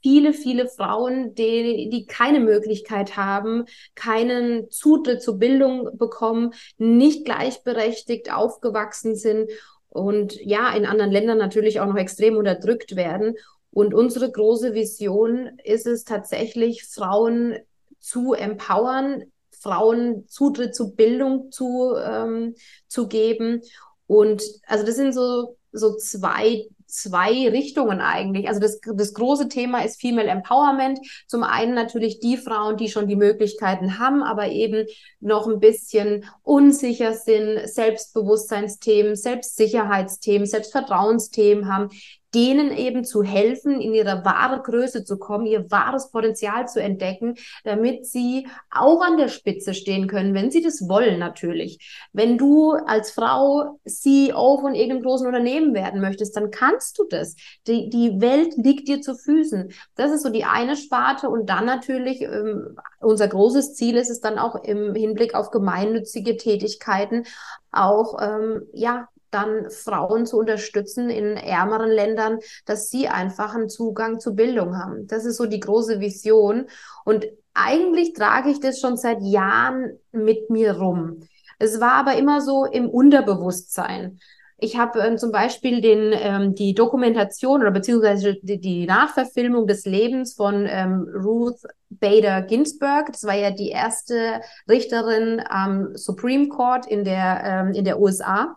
viele, 0.02 0.32
viele 0.32 0.66
Frauen, 0.66 1.34
die, 1.34 1.90
die 1.90 2.06
keine 2.06 2.40
Möglichkeit 2.40 3.16
haben, 3.16 3.64
keinen 3.94 4.70
Zutritt 4.70 5.22
zur 5.22 5.38
Bildung 5.38 5.96
bekommen, 5.98 6.54
nicht 6.78 7.24
gleichberechtigt 7.24 8.32
aufgewachsen 8.32 9.14
sind 9.14 9.50
und 9.88 10.40
ja, 10.40 10.74
in 10.74 10.86
anderen 10.86 11.12
Ländern 11.12 11.38
natürlich 11.38 11.80
auch 11.80 11.86
noch 11.86 11.96
extrem 11.96 12.36
unterdrückt 12.36 12.96
werden. 12.96 13.36
Und 13.70 13.94
unsere 13.94 14.30
große 14.30 14.74
Vision 14.74 15.58
ist 15.62 15.86
es 15.86 16.04
tatsächlich, 16.04 16.84
Frauen 16.84 17.56
zu 18.04 18.34
empowern, 18.34 19.24
Frauen 19.50 20.28
Zutritt 20.28 20.74
zu 20.74 20.94
Bildung 20.94 21.50
zu, 21.50 21.94
ähm, 21.96 22.54
zu 22.86 23.08
geben. 23.08 23.62
Und 24.06 24.42
also 24.66 24.84
das 24.84 24.96
sind 24.96 25.14
so, 25.14 25.56
so 25.72 25.96
zwei 25.96 26.68
zwei 26.94 27.48
Richtungen 27.48 28.00
eigentlich. 28.00 28.48
Also 28.48 28.60
das, 28.60 28.78
das 28.94 29.14
große 29.14 29.48
Thema 29.48 29.84
ist 29.84 30.00
Female 30.00 30.28
Empowerment. 30.28 31.00
Zum 31.26 31.42
einen 31.42 31.74
natürlich 31.74 32.20
die 32.20 32.36
Frauen, 32.36 32.76
die 32.76 32.88
schon 32.88 33.08
die 33.08 33.16
Möglichkeiten 33.16 33.98
haben, 33.98 34.22
aber 34.22 34.48
eben 34.48 34.86
noch 35.18 35.48
ein 35.48 35.58
bisschen 35.58 36.24
unsicher 36.42 37.12
sind, 37.14 37.68
Selbstbewusstseinsthemen, 37.68 39.16
Selbstsicherheitsthemen, 39.16 40.46
Selbstvertrauensthemen 40.46 41.68
haben, 41.68 41.90
denen 42.34 42.72
eben 42.72 43.04
zu 43.04 43.22
helfen, 43.22 43.80
in 43.80 43.94
ihre 43.94 44.24
wahre 44.24 44.62
Größe 44.62 45.04
zu 45.04 45.18
kommen, 45.18 45.46
ihr 45.46 45.70
wahres 45.70 46.10
Potenzial 46.10 46.68
zu 46.68 46.80
entdecken, 46.80 47.36
damit 47.64 48.06
sie 48.06 48.48
auch 48.70 49.00
an 49.02 49.16
der 49.16 49.28
Spitze 49.28 49.74
stehen 49.74 50.06
können, 50.06 50.34
wenn 50.34 50.50
sie 50.50 50.62
das 50.62 50.88
wollen 50.88 51.18
natürlich. 51.18 52.06
Wenn 52.12 52.38
du 52.38 52.72
als 52.72 53.12
Frau 53.12 53.78
CEO 53.86 54.58
von 54.60 54.74
irgendeinem 54.74 55.02
großen 55.02 55.26
Unternehmen 55.26 55.74
werden 55.74 56.00
möchtest, 56.00 56.36
dann 56.36 56.50
kannst 56.50 56.98
du 56.98 57.04
das. 57.08 57.36
Die, 57.66 57.88
die 57.88 58.20
Welt 58.20 58.56
liegt 58.56 58.88
dir 58.88 59.00
zu 59.00 59.14
Füßen. 59.14 59.72
Das 59.94 60.10
ist 60.10 60.22
so 60.22 60.30
die 60.30 60.44
eine 60.44 60.76
Sparte 60.76 61.28
und 61.28 61.48
dann 61.48 61.64
natürlich 61.64 62.20
ähm, 62.22 62.76
unser 63.00 63.28
großes 63.28 63.74
Ziel 63.74 63.96
ist 63.96 64.10
es 64.10 64.20
dann 64.20 64.38
auch 64.38 64.56
im 64.64 64.94
Hinblick 64.94 65.34
auf 65.34 65.50
gemeinnützige 65.50 66.36
Tätigkeiten 66.36 67.24
auch 67.70 68.18
ähm, 68.20 68.62
ja 68.72 69.08
dann 69.34 69.70
Frauen 69.70 70.26
zu 70.26 70.38
unterstützen 70.38 71.10
in 71.10 71.36
ärmeren 71.36 71.90
Ländern, 71.90 72.38
dass 72.64 72.88
sie 72.88 73.08
einfach 73.08 73.54
einen 73.54 73.68
Zugang 73.68 74.20
zu 74.20 74.34
Bildung 74.34 74.78
haben. 74.78 75.06
Das 75.08 75.24
ist 75.24 75.36
so 75.36 75.46
die 75.46 75.60
große 75.60 76.00
Vision. 76.00 76.66
Und 77.04 77.26
eigentlich 77.52 78.12
trage 78.14 78.50
ich 78.50 78.60
das 78.60 78.80
schon 78.80 78.96
seit 78.96 79.20
Jahren 79.22 79.98
mit 80.12 80.50
mir 80.50 80.78
rum. 80.78 81.20
Es 81.58 81.80
war 81.80 81.94
aber 81.94 82.16
immer 82.16 82.40
so 82.40 82.64
im 82.64 82.88
Unterbewusstsein. 82.88 84.18
Ich 84.58 84.78
habe 84.78 85.00
äh, 85.00 85.16
zum 85.16 85.32
Beispiel 85.32 85.80
den, 85.80 86.12
ähm, 86.14 86.54
die 86.54 86.74
Dokumentation 86.74 87.60
oder 87.60 87.70
beziehungsweise 87.70 88.36
die, 88.40 88.60
die 88.60 88.86
Nachverfilmung 88.86 89.66
des 89.66 89.84
Lebens 89.84 90.34
von 90.34 90.66
ähm, 90.68 91.08
Ruth 91.22 91.60
Bader 91.90 92.42
Ginsburg. 92.42 93.06
Das 93.12 93.24
war 93.24 93.34
ja 93.34 93.50
die 93.50 93.68
erste 93.68 94.40
Richterin 94.68 95.42
am 95.48 95.96
Supreme 95.96 96.48
Court 96.48 96.86
in 96.86 97.04
der, 97.04 97.42
ähm, 97.44 97.74
in 97.74 97.84
der 97.84 98.00
USA. 98.00 98.56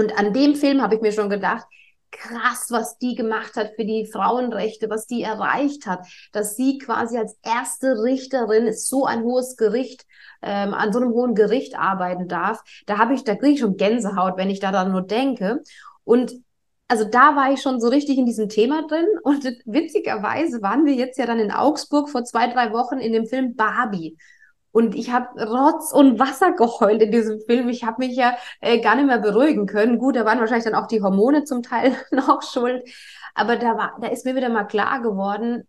Und 0.00 0.18
an 0.18 0.32
dem 0.32 0.54
Film 0.54 0.80
habe 0.80 0.94
ich 0.94 1.02
mir 1.02 1.12
schon 1.12 1.28
gedacht, 1.28 1.66
krass, 2.10 2.68
was 2.70 2.96
die 2.96 3.14
gemacht 3.14 3.56
hat 3.56 3.72
für 3.76 3.84
die 3.84 4.08
Frauenrechte, 4.10 4.88
was 4.88 5.06
die 5.06 5.22
erreicht 5.22 5.84
hat, 5.84 6.06
dass 6.32 6.56
sie 6.56 6.78
quasi 6.78 7.18
als 7.18 7.36
erste 7.42 8.02
Richterin 8.02 8.72
so 8.72 9.04
ein 9.04 9.22
hohes 9.22 9.58
Gericht, 9.58 10.06
ähm, 10.40 10.72
an 10.72 10.90
so 10.94 11.00
einem 11.00 11.10
hohen 11.10 11.34
Gericht 11.34 11.78
arbeiten 11.78 12.28
darf. 12.28 12.62
Da 12.86 12.96
habe 12.96 13.12
ich, 13.12 13.24
da 13.24 13.34
kriege 13.34 13.52
ich 13.52 13.60
schon 13.60 13.76
Gänsehaut, 13.76 14.38
wenn 14.38 14.48
ich 14.48 14.58
da 14.58 14.72
dann 14.72 14.90
nur 14.90 15.02
denke. 15.02 15.62
Und 16.04 16.32
also 16.88 17.04
da 17.04 17.36
war 17.36 17.52
ich 17.52 17.60
schon 17.60 17.78
so 17.78 17.88
richtig 17.88 18.16
in 18.16 18.24
diesem 18.24 18.48
Thema 18.48 18.86
drin. 18.86 19.06
Und 19.22 19.44
witzigerweise 19.66 20.62
waren 20.62 20.86
wir 20.86 20.94
jetzt 20.94 21.18
ja 21.18 21.26
dann 21.26 21.40
in 21.40 21.52
Augsburg 21.52 22.08
vor 22.08 22.24
zwei, 22.24 22.50
drei 22.50 22.72
Wochen 22.72 23.00
in 23.00 23.12
dem 23.12 23.26
Film 23.26 23.54
Barbie. 23.54 24.16
Und 24.72 24.94
ich 24.94 25.10
habe 25.10 25.42
Rotz 25.42 25.92
und 25.92 26.18
Wasser 26.18 26.52
geheult 26.52 27.02
in 27.02 27.10
diesem 27.10 27.40
Film. 27.40 27.68
Ich 27.68 27.84
habe 27.84 28.06
mich 28.06 28.16
ja 28.16 28.36
äh, 28.60 28.80
gar 28.80 28.94
nicht 28.94 29.06
mehr 29.06 29.18
beruhigen 29.18 29.66
können. 29.66 29.98
Gut, 29.98 30.16
da 30.16 30.24
waren 30.24 30.38
wahrscheinlich 30.38 30.64
dann 30.64 30.74
auch 30.74 30.86
die 30.86 31.02
Hormone 31.02 31.44
zum 31.44 31.62
Teil 31.62 31.96
noch 32.10 32.42
schuld. 32.42 32.82
Aber 33.34 33.56
da, 33.56 33.76
war, 33.76 33.96
da 34.00 34.08
ist 34.08 34.24
mir 34.24 34.36
wieder 34.36 34.48
mal 34.48 34.64
klar 34.64 35.00
geworden, 35.02 35.66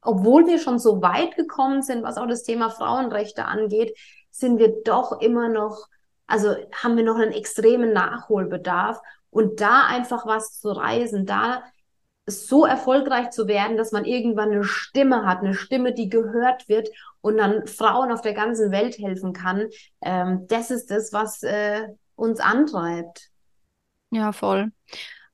obwohl 0.00 0.46
wir 0.46 0.58
schon 0.58 0.78
so 0.78 1.02
weit 1.02 1.36
gekommen 1.36 1.82
sind, 1.82 2.02
was 2.02 2.18
auch 2.18 2.26
das 2.26 2.42
Thema 2.42 2.70
Frauenrechte 2.70 3.46
angeht, 3.46 3.96
sind 4.30 4.58
wir 4.58 4.82
doch 4.84 5.20
immer 5.20 5.48
noch, 5.48 5.86
also 6.26 6.54
haben 6.72 6.96
wir 6.96 7.04
noch 7.04 7.16
einen 7.16 7.32
extremen 7.32 7.92
Nachholbedarf. 7.92 9.00
Und 9.30 9.60
da 9.60 9.86
einfach 9.86 10.26
was 10.26 10.60
zu 10.60 10.70
reisen, 10.70 11.26
da 11.26 11.64
so 12.26 12.64
erfolgreich 12.64 13.30
zu 13.30 13.46
werden, 13.46 13.76
dass 13.76 13.92
man 13.92 14.04
irgendwann 14.04 14.50
eine 14.50 14.64
Stimme 14.64 15.26
hat, 15.26 15.40
eine 15.40 15.54
Stimme, 15.54 15.92
die 15.92 16.08
gehört 16.08 16.68
wird 16.68 16.88
und 17.20 17.36
dann 17.36 17.66
Frauen 17.66 18.12
auf 18.12 18.22
der 18.22 18.34
ganzen 18.34 18.70
Welt 18.70 18.98
helfen 18.98 19.32
kann. 19.32 19.68
Ähm, 20.00 20.46
das 20.48 20.70
ist 20.70 20.90
das, 20.90 21.12
was 21.12 21.42
äh, 21.42 21.88
uns 22.16 22.40
antreibt. 22.40 23.30
Ja, 24.10 24.32
voll. 24.32 24.72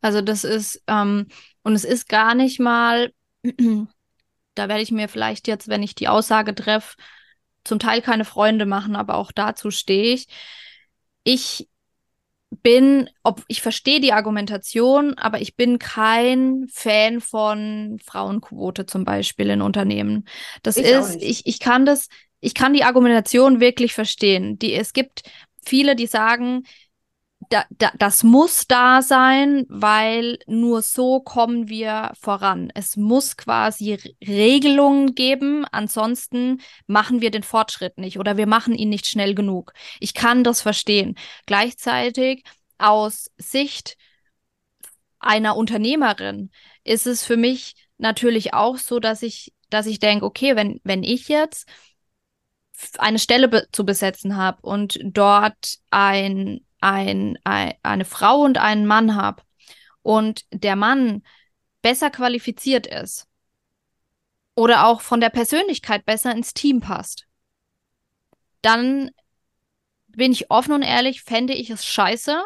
Also 0.00 0.20
das 0.20 0.44
ist, 0.44 0.82
ähm, 0.86 1.28
und 1.62 1.74
es 1.74 1.84
ist 1.84 2.08
gar 2.08 2.34
nicht 2.34 2.58
mal, 2.58 3.12
da 4.54 4.68
werde 4.68 4.82
ich 4.82 4.90
mir 4.90 5.08
vielleicht 5.08 5.46
jetzt, 5.46 5.68
wenn 5.68 5.82
ich 5.82 5.94
die 5.94 6.08
Aussage 6.08 6.54
treffe, 6.54 6.96
zum 7.62 7.78
Teil 7.78 8.02
keine 8.02 8.24
Freunde 8.24 8.66
machen, 8.66 8.96
aber 8.96 9.16
auch 9.16 9.32
dazu 9.32 9.70
stehe 9.70 10.14
ich. 10.14 10.26
Ich 11.22 11.68
bin, 12.62 13.08
ob 13.22 13.42
ich 13.48 13.62
verstehe 13.62 14.00
die 14.00 14.12
Argumentation, 14.12 15.14
aber 15.14 15.40
ich 15.40 15.56
bin 15.56 15.78
kein 15.78 16.66
Fan 16.72 17.20
von 17.20 17.98
Frauenquote 18.04 18.86
zum 18.86 19.04
Beispiel 19.04 19.50
in 19.50 19.62
Unternehmen. 19.62 20.26
Das 20.62 20.76
ich 20.76 20.86
ist, 20.86 21.22
ich, 21.22 21.46
ich 21.46 21.60
kann 21.60 21.86
das, 21.86 22.08
ich 22.40 22.54
kann 22.54 22.72
die 22.72 22.84
Argumentation 22.84 23.60
wirklich 23.60 23.94
verstehen. 23.94 24.58
Die, 24.58 24.74
es 24.74 24.92
gibt 24.92 25.22
viele, 25.64 25.96
die 25.96 26.06
sagen, 26.06 26.64
da, 27.50 27.64
da, 27.70 27.90
das 27.98 28.22
muss 28.22 28.66
da 28.68 29.02
sein, 29.02 29.66
weil 29.68 30.38
nur 30.46 30.82
so 30.82 31.20
kommen 31.20 31.68
wir 31.68 32.12
voran. 32.18 32.70
Es 32.74 32.96
muss 32.96 33.36
quasi 33.36 33.98
Regelungen 34.26 35.16
geben, 35.16 35.64
ansonsten 35.72 36.62
machen 36.86 37.20
wir 37.20 37.32
den 37.32 37.42
Fortschritt 37.42 37.98
nicht 37.98 38.18
oder 38.18 38.36
wir 38.36 38.46
machen 38.46 38.74
ihn 38.74 38.88
nicht 38.88 39.06
schnell 39.06 39.34
genug. 39.34 39.72
Ich 39.98 40.14
kann 40.14 40.44
das 40.44 40.62
verstehen. 40.62 41.16
Gleichzeitig 41.46 42.44
aus 42.78 43.30
Sicht 43.36 43.96
einer 45.18 45.56
Unternehmerin 45.56 46.50
ist 46.84 47.06
es 47.06 47.24
für 47.24 47.36
mich 47.36 47.74
natürlich 47.98 48.54
auch 48.54 48.78
so, 48.78 49.00
dass 49.00 49.22
ich, 49.22 49.52
dass 49.70 49.86
ich 49.86 49.98
denke, 49.98 50.24
okay, 50.24 50.54
wenn, 50.54 50.80
wenn 50.84 51.02
ich 51.02 51.28
jetzt 51.28 51.68
eine 52.96 53.18
Stelle 53.18 53.48
be 53.48 53.66
zu 53.72 53.84
besetzen 53.84 54.36
habe 54.36 54.62
und 54.62 55.00
dort 55.02 55.78
ein 55.90 56.60
ein, 56.80 57.38
ein, 57.44 57.74
eine 57.82 58.04
Frau 58.04 58.40
und 58.40 58.58
einen 58.58 58.86
Mann 58.86 59.16
habe 59.16 59.42
und 60.02 60.44
der 60.52 60.76
Mann 60.76 61.22
besser 61.82 62.10
qualifiziert 62.10 62.86
ist 62.86 63.26
oder 64.54 64.86
auch 64.86 65.00
von 65.00 65.20
der 65.20 65.30
Persönlichkeit 65.30 66.04
besser 66.04 66.32
ins 66.32 66.54
Team 66.54 66.80
passt, 66.80 67.26
dann 68.62 69.10
bin 70.08 70.32
ich 70.32 70.50
offen 70.50 70.72
und 70.72 70.82
ehrlich, 70.82 71.22
fände 71.22 71.54
ich 71.54 71.70
es 71.70 71.84
scheiße, 71.84 72.42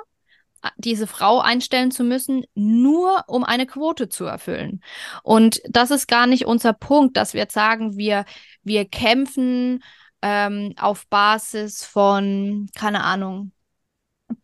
diese 0.77 1.07
Frau 1.07 1.41
einstellen 1.41 1.91
zu 1.91 2.05
müssen, 2.05 2.45
nur 2.55 3.25
um 3.27 3.45
eine 3.45 3.67
Quote 3.67 4.09
zu 4.09 4.25
erfüllen. 4.25 4.83
Und 5.23 5.61
das 5.69 5.91
ist 5.91 6.07
gar 6.07 6.27
nicht 6.27 6.47
unser 6.47 6.73
Punkt, 6.73 7.17
dass 7.17 7.35
wir 7.35 7.41
jetzt 7.41 7.55
sagen, 7.55 7.97
wir, 7.97 8.25
wir 8.63 8.87
kämpfen 8.87 9.83
ähm, 10.23 10.75
auf 10.79 11.07
Basis 11.09 11.85
von, 11.85 12.69
keine 12.75 13.03
Ahnung, 13.05 13.53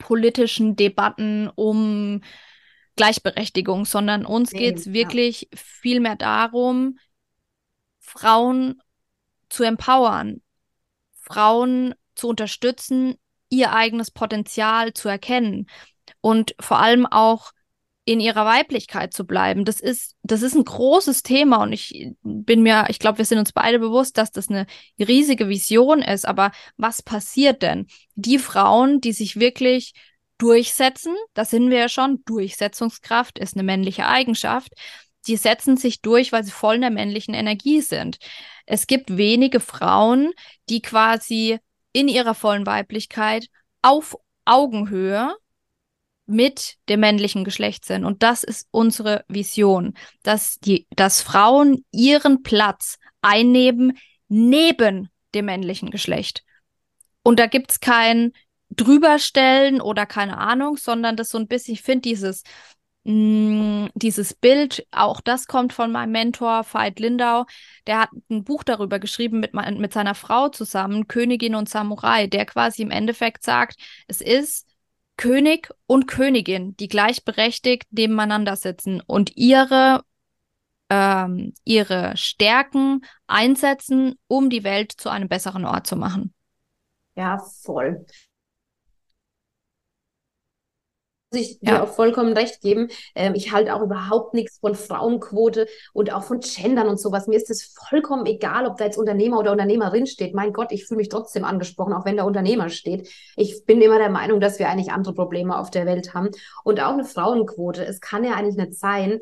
politischen 0.01 0.75
Debatten 0.75 1.49
um 1.55 2.23
Gleichberechtigung, 2.97 3.85
sondern 3.85 4.27
uns 4.27 4.51
geht 4.51 4.77
es 4.79 4.93
wirklich 4.93 5.43
ja. 5.43 5.49
viel 5.55 6.01
mehr 6.01 6.17
darum, 6.17 6.99
Frauen 8.01 8.83
zu 9.49 9.63
empowern, 9.63 10.43
Frauen 11.15 11.95
zu 12.17 12.29
unterstützen, 12.29 13.15
ihr 13.49 13.73
eigenes 13.73 14.11
Potenzial 14.11 14.93
zu 14.93 15.09
erkennen 15.09 15.69
und 16.21 16.55
vor 16.61 16.81
allem 16.81 17.07
auch 17.07 17.53
in 18.05 18.21
ihrer 18.21 18.45
Weiblichkeit 18.47 19.13
zu 19.13 19.27
bleiben. 19.27 19.65
Das 19.65 19.81
ist, 19.81 20.17
das 20.23 20.43
ist 20.43 20.55
ein 20.55 20.65
großes 20.65 21.23
Thema 21.23 21.63
und 21.63 21.73
ich 21.73 22.11
bin 22.23 22.63
mir, 22.63 22.87
ich 22.89 22.99
glaube, 22.99 23.19
wir 23.19 23.25
sind 23.25 23.39
uns 23.39 23.53
beide 23.53 23.79
bewusst, 23.79 24.19
dass 24.19 24.33
das 24.33 24.49
eine 24.49 24.67
riesige 24.99 25.49
Vision 25.49 26.03
ist. 26.03 26.27
Aber 26.27 26.51
was 26.77 27.03
passiert 27.03 27.63
denn? 27.63 27.87
Die 28.15 28.39
Frauen, 28.39 29.01
die 29.01 29.13
sich 29.13 29.39
wirklich 29.39 29.93
durchsetzen, 30.39 31.15
das 31.35 31.51
sind 31.51 31.71
wir 31.71 31.79
ja 31.79 31.89
schon, 31.89 32.25
Durchsetzungskraft 32.25 33.39
ist 33.39 33.55
eine 33.55 33.63
männliche 33.63 34.07
Eigenschaft, 34.07 34.73
die 35.27 35.37
setzen 35.37 35.77
sich 35.77 36.01
durch, 36.01 36.33
weil 36.33 36.45
sie 36.45 36.51
voll 36.51 36.77
in 36.77 36.81
der 36.81 36.91
männlichen 36.91 37.35
Energie 37.35 37.83
sind. 37.83 38.19
Es 38.65 38.87
gibt 38.87 39.17
wenige 39.17 39.61
Frauen, 39.61 40.33
die 40.71 40.81
quasi 40.81 41.59
in 41.93 42.09
ihrer 42.09 42.35
vollen 42.35 42.67
Weiblichkeit 42.67 43.49
auf 43.83 44.17
Augenhöhe 44.45 45.35
mit 46.31 46.77
dem 46.89 47.01
männlichen 47.01 47.45
Geschlecht 47.45 47.85
sind. 47.85 48.05
Und 48.05 48.23
das 48.23 48.45
ist 48.45 48.69
unsere 48.71 49.25
Vision, 49.29 49.95
dass 50.23 50.59
die, 50.61 50.87
dass 50.91 51.23
Frauen 51.23 51.85
ihren 51.93 52.43
Platz 52.43 52.99
einnehmen 53.21 53.99
neben 54.29 55.09
dem 55.35 55.47
männlichen 55.47 55.91
Geschlecht. 55.91 56.45
Und 57.23 57.39
da 57.39 57.47
gibt's 57.47 57.81
kein 57.81 58.33
drüberstellen 58.71 59.81
oder 59.81 60.07
keine 60.07 60.39
Ahnung, 60.39 60.77
sondern 60.77 61.17
das 61.17 61.31
so 61.31 61.39
ein 61.39 61.49
bisschen, 61.49 61.75
ich 61.75 61.83
finde 61.83 62.03
dieses, 62.03 62.45
mm, 63.05 63.87
dieses 63.95 64.35
Bild, 64.35 64.87
auch 64.93 65.21
das 65.21 65.47
kommt 65.47 65.73
von 65.73 65.91
meinem 65.91 66.13
Mentor 66.13 66.65
Veit 66.71 67.01
Lindau, 67.01 67.47
der 67.87 68.01
hat 68.01 68.11
ein 68.31 68.45
Buch 68.45 68.63
darüber 68.63 68.99
geschrieben 69.01 69.41
mit, 69.41 69.53
mit 69.55 69.93
seiner 69.93 70.15
Frau 70.15 70.49
zusammen, 70.49 71.09
Königin 71.09 71.57
und 71.57 71.69
Samurai, 71.69 72.29
der 72.29 72.47
quasi 72.47 72.83
im 72.83 72.93
Endeffekt 72.93 73.43
sagt, 73.43 73.77
es 74.07 74.21
ist 74.21 74.70
König 75.21 75.69
und 75.87 76.07
Königin, 76.07 76.75
die 76.79 76.89
gleichberechtigt 76.89 77.85
nebeneinander 77.91 78.57
sitzen 78.57 79.03
und 79.07 79.37
ihre, 79.37 80.03
ähm, 80.89 81.53
ihre 81.65 82.17
Stärken 82.17 83.03
einsetzen, 83.27 84.19
um 84.29 84.49
die 84.49 84.65
Welt 84.65 84.93
zu 84.93 85.11
einem 85.11 85.29
besseren 85.29 85.67
Ort 85.67 85.87
zu 85.87 85.97
machen. 85.97 86.33
Ja, 87.17 87.37
voll. 87.37 88.07
Ich 91.33 91.59
ja. 91.61 91.77
dir 91.77 91.83
auch 91.83 91.89
vollkommen 91.89 92.33
recht 92.33 92.61
geben. 92.61 92.89
Ähm, 93.15 93.35
ich 93.35 93.53
halte 93.53 93.75
auch 93.75 93.83
überhaupt 93.83 94.35
nichts 94.35 94.59
von 94.59 94.75
Frauenquote 94.75 95.67
und 95.93 96.13
auch 96.13 96.25
von 96.25 96.41
Gendern 96.41 96.89
und 96.89 97.01
sowas. 97.01 97.27
Mir 97.27 97.37
ist 97.37 97.51
es 97.51 97.75
vollkommen 97.89 98.27
egal, 98.27 98.67
ob 98.67 98.77
da 98.77 98.85
jetzt 98.85 98.99
Unternehmer 98.99 99.39
oder 99.39 99.53
Unternehmerin 99.53 100.07
steht. 100.07 100.35
Mein 100.35 100.53
Gott, 100.53 100.73
ich 100.73 100.87
fühle 100.87 100.99
mich 100.99 101.09
trotzdem 101.09 101.45
angesprochen, 101.45 101.93
auch 101.93 102.05
wenn 102.05 102.17
der 102.17 102.27
Unternehmer 102.27 102.69
steht. 102.69 103.09
Ich 103.37 103.65
bin 103.65 103.81
immer 103.81 103.99
der 103.99 104.11
Meinung, 104.11 104.41
dass 104.41 104.59
wir 104.59 104.69
eigentlich 104.69 104.93
andere 104.93 105.15
Probleme 105.15 105.59
auf 105.59 105.71
der 105.71 105.87
Welt 105.87 106.15
haben. 106.15 106.31
Und 106.65 106.81
auch 106.81 106.93
eine 106.93 107.05
Frauenquote. 107.05 107.85
Es 107.85 108.01
kann 108.01 108.25
ja 108.25 108.35
eigentlich 108.35 108.57
nicht 108.57 108.75
sein, 108.75 109.21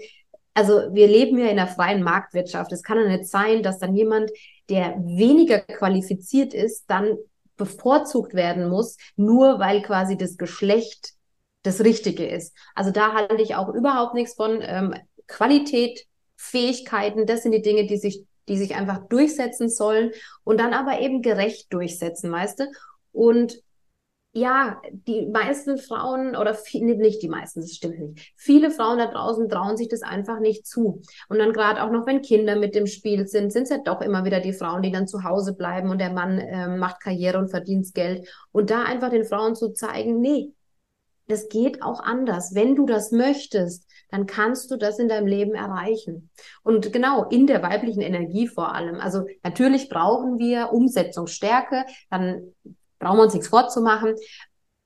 also 0.55 0.93
wir 0.93 1.07
leben 1.07 1.39
ja 1.39 1.45
in 1.45 1.59
einer 1.59 1.69
freien 1.69 2.03
Marktwirtschaft. 2.03 2.73
Es 2.73 2.83
kann 2.83 2.99
ja 2.99 3.07
nicht 3.07 3.27
sein, 3.29 3.63
dass 3.63 3.79
dann 3.79 3.95
jemand, 3.95 4.33
der 4.69 4.97
weniger 4.99 5.61
qualifiziert 5.61 6.53
ist, 6.53 6.87
dann 6.89 7.17
bevorzugt 7.57 8.35
werden 8.35 8.69
muss, 8.69 8.97
nur 9.15 9.61
weil 9.61 9.83
quasi 9.83 10.17
das 10.17 10.37
Geschlecht 10.37 11.18
das 11.69 11.85
Richtige 11.85 12.27
ist. 12.27 12.57
Also 12.75 12.91
da 12.91 13.13
halte 13.13 13.43
ich 13.43 13.55
auch 13.55 13.73
überhaupt 13.75 14.15
nichts 14.15 14.35
von 14.35 14.59
ähm, 14.63 14.95
Qualität, 15.27 16.07
Fähigkeiten, 16.37 17.27
das 17.27 17.43
sind 17.43 17.53
die 17.53 17.63
Dinge, 17.63 17.87
die 17.87 17.97
sich, 17.97 18.25
die 18.49 18.57
sich 18.57 18.75
einfach 18.75 19.07
durchsetzen 19.09 19.69
sollen 19.69 20.13
und 20.45 20.59
dann 20.59 20.73
aber 20.73 21.01
eben 21.01 21.21
gerecht 21.21 21.73
durchsetzen, 21.73 22.33
weißt 22.33 22.61
du? 22.61 22.65
Und 23.13 23.61
ja, 24.33 24.81
die 24.93 25.27
meisten 25.27 25.79
Frauen 25.79 26.37
oder 26.37 26.55
viel, 26.55 26.85
nicht 26.97 27.23
die 27.23 27.29
meisten, 27.29 27.61
das 27.61 27.75
stimmt 27.75 27.99
nicht. 27.99 28.33
Viele 28.37 28.71
Frauen 28.71 28.99
da 28.99 29.07
draußen 29.07 29.49
trauen 29.49 29.77
sich 29.77 29.89
das 29.89 30.03
einfach 30.03 30.39
nicht 30.39 30.67
zu. 30.67 31.03
Und 31.29 31.39
dann 31.39 31.53
gerade 31.53 31.83
auch 31.83 31.91
noch, 31.91 32.07
wenn 32.07 32.23
Kinder 32.23 32.55
mit 32.57 32.75
dem 32.75 32.87
Spiel 32.87 33.27
sind, 33.27 33.53
sind 33.53 33.65
es 33.65 33.71
ja 33.71 33.79
doch 33.79 34.01
immer 34.01 34.25
wieder 34.25 34.41
die 34.41 34.53
Frauen, 34.53 34.83
die 34.83 34.93
dann 34.93 35.09
zu 35.09 35.25
Hause 35.25 35.55
bleiben 35.55 35.91
und 35.91 35.99
der 35.99 36.13
Mann 36.13 36.39
äh, 36.39 36.69
macht 36.69 37.01
Karriere 37.01 37.39
und 37.39 37.49
verdient 37.49 37.93
Geld. 37.95 38.29
Und 38.53 38.71
da 38.71 38.83
einfach 38.85 39.11
den 39.11 39.25
Frauen 39.25 39.57
zu 39.57 39.73
zeigen, 39.73 40.21
nee, 40.21 40.53
das 41.29 41.49
geht 41.49 41.83
auch 41.83 42.01
anders. 42.01 42.55
Wenn 42.55 42.75
du 42.75 42.87
das 42.87 43.13
möchtest, 43.13 43.87
dann 44.11 44.27
kannst 44.27 44.71
du 44.71 44.77
das 44.77 44.99
in 44.99 45.09
deinem 45.09 45.27
Leben 45.27 45.55
erreichen. 45.55 46.31
Und 46.63 46.93
genau, 46.93 47.25
in 47.25 47.47
der 47.47 47.63
weiblichen 47.63 48.01
Energie 48.01 48.49
vor 48.49 48.75
allem. 48.75 48.97
Also 48.97 49.27
natürlich 49.43 49.89
brauchen 49.89 50.39
wir 50.39 50.73
Umsetzungsstärke, 50.73 51.85
dann 52.11 52.55
brauchen 52.99 53.19
wir 53.19 53.25
uns 53.25 53.35
nichts 53.35 53.49
vorzumachen 53.49 54.15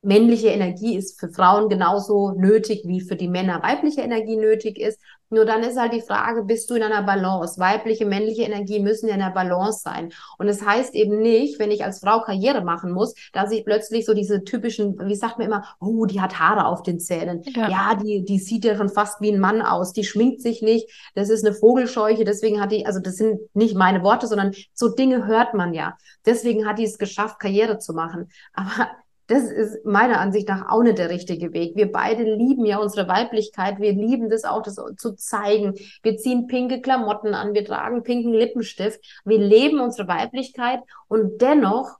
männliche 0.03 0.49
Energie 0.49 0.97
ist 0.97 1.19
für 1.19 1.31
Frauen 1.31 1.69
genauso 1.69 2.33
nötig, 2.33 2.83
wie 2.85 3.01
für 3.01 3.17
die 3.17 3.29
Männer 3.29 3.63
weibliche 3.63 4.03
Energie 4.03 4.37
nötig 4.37 4.79
ist. 4.79 5.01
Nur 5.33 5.45
dann 5.45 5.63
ist 5.63 5.79
halt 5.79 5.93
die 5.93 6.03
Frage, 6.03 6.45
bist 6.45 6.71
du 6.71 6.75
in 6.75 6.83
einer 6.83 7.03
Balance? 7.03 7.59
Weibliche, 7.59 8.07
männliche 8.07 8.43
Energie 8.43 8.81
müssen 8.81 9.09
in 9.09 9.15
einer 9.15 9.31
Balance 9.31 9.81
sein. 9.83 10.13
Und 10.39 10.49
es 10.49 10.59
das 10.59 10.69
heißt 10.69 10.95
eben 10.95 11.21
nicht, 11.21 11.59
wenn 11.59 11.71
ich 11.71 11.85
als 11.85 12.01
Frau 12.01 12.21
Karriere 12.21 12.63
machen 12.63 12.93
muss, 12.93 13.15
dass 13.33 13.51
ich 13.51 13.65
plötzlich 13.65 14.05
so 14.05 14.15
diese 14.15 14.45
typischen, 14.45 14.99
wie 15.09 15.15
sagt 15.15 15.39
man 15.39 15.47
immer, 15.47 15.65
oh, 15.81 16.05
die 16.05 16.21
hat 16.21 16.39
Haare 16.39 16.67
auf 16.67 16.83
den 16.83 17.01
Zähnen. 17.01 17.43
Ja, 17.47 17.69
ja 17.69 17.95
die, 17.95 18.25
die 18.25 18.39
sieht 18.39 18.65
ja 18.65 18.77
schon 18.77 18.91
fast 18.91 19.21
wie 19.23 19.33
ein 19.33 19.41
Mann 19.41 19.63
aus. 19.63 19.93
Die 19.93 20.05
schminkt 20.05 20.43
sich 20.43 20.61
nicht. 20.63 20.91
Das 21.15 21.31
ist 21.31 21.45
eine 21.45 21.55
Vogelscheuche. 21.55 22.25
Deswegen 22.25 22.61
hat 22.61 22.71
die, 22.71 22.85
also 22.85 23.01
das 23.01 23.17
sind 23.17 23.41
nicht 23.55 23.75
meine 23.75 24.03
Worte, 24.03 24.27
sondern 24.27 24.53
so 24.75 24.89
Dinge 24.89 25.27
hört 25.27 25.55
man 25.55 25.73
ja. 25.73 25.97
Deswegen 26.27 26.67
hat 26.67 26.79
die 26.79 26.85
es 26.85 26.99
geschafft, 26.99 27.41
Karriere 27.41 27.79
zu 27.79 27.95
machen. 27.95 28.29
Aber 28.53 28.91
das 29.33 29.45
ist 29.45 29.85
meiner 29.87 30.21
Ansicht 30.21 30.49
nach 30.49 30.69
auch 30.69 30.83
nicht 30.83 30.99
der 30.99 31.09
richtige 31.09 31.55
Weg. 31.55 31.75
Wir 31.75 31.91
beide 31.91 32.23
lieben 32.23 32.67
ja 32.67 32.79
unsere 32.79 33.09
Weiblichkeit. 33.09 33.79
Wir 33.81 33.93
lieben 33.93 34.29
das 34.29 34.45
auch, 34.45 34.63
das 34.63 34.75
zu 34.99 35.15
zeigen. 35.15 35.75
Wir 36.03 36.19
ziehen 36.19 36.47
pinke 36.47 36.83
Klamotten 36.83 37.33
an. 37.35 37.55
Wir 37.55 37.65
tragen 37.65 38.03
pinken 38.03 38.35
Lippenstift. 38.35 39.01
Wir 39.25 39.39
leben 39.39 39.81
unsere 39.81 40.07
Weiblichkeit 40.07 40.81
und 41.09 41.41
dennoch 41.41 41.97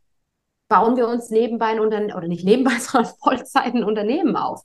bauen 0.69 0.97
wir 0.97 1.09
uns 1.09 1.31
nebenbei 1.31 1.67
ein 1.67 1.81
Unternehmen, 1.81 2.15
oder 2.15 2.29
nicht 2.29 2.45
nebenbei, 2.45 2.73
sondern 2.79 3.13
Vollzeit 3.23 3.75
ein 3.75 3.85
Unternehmen 3.85 4.37
auf. 4.37 4.63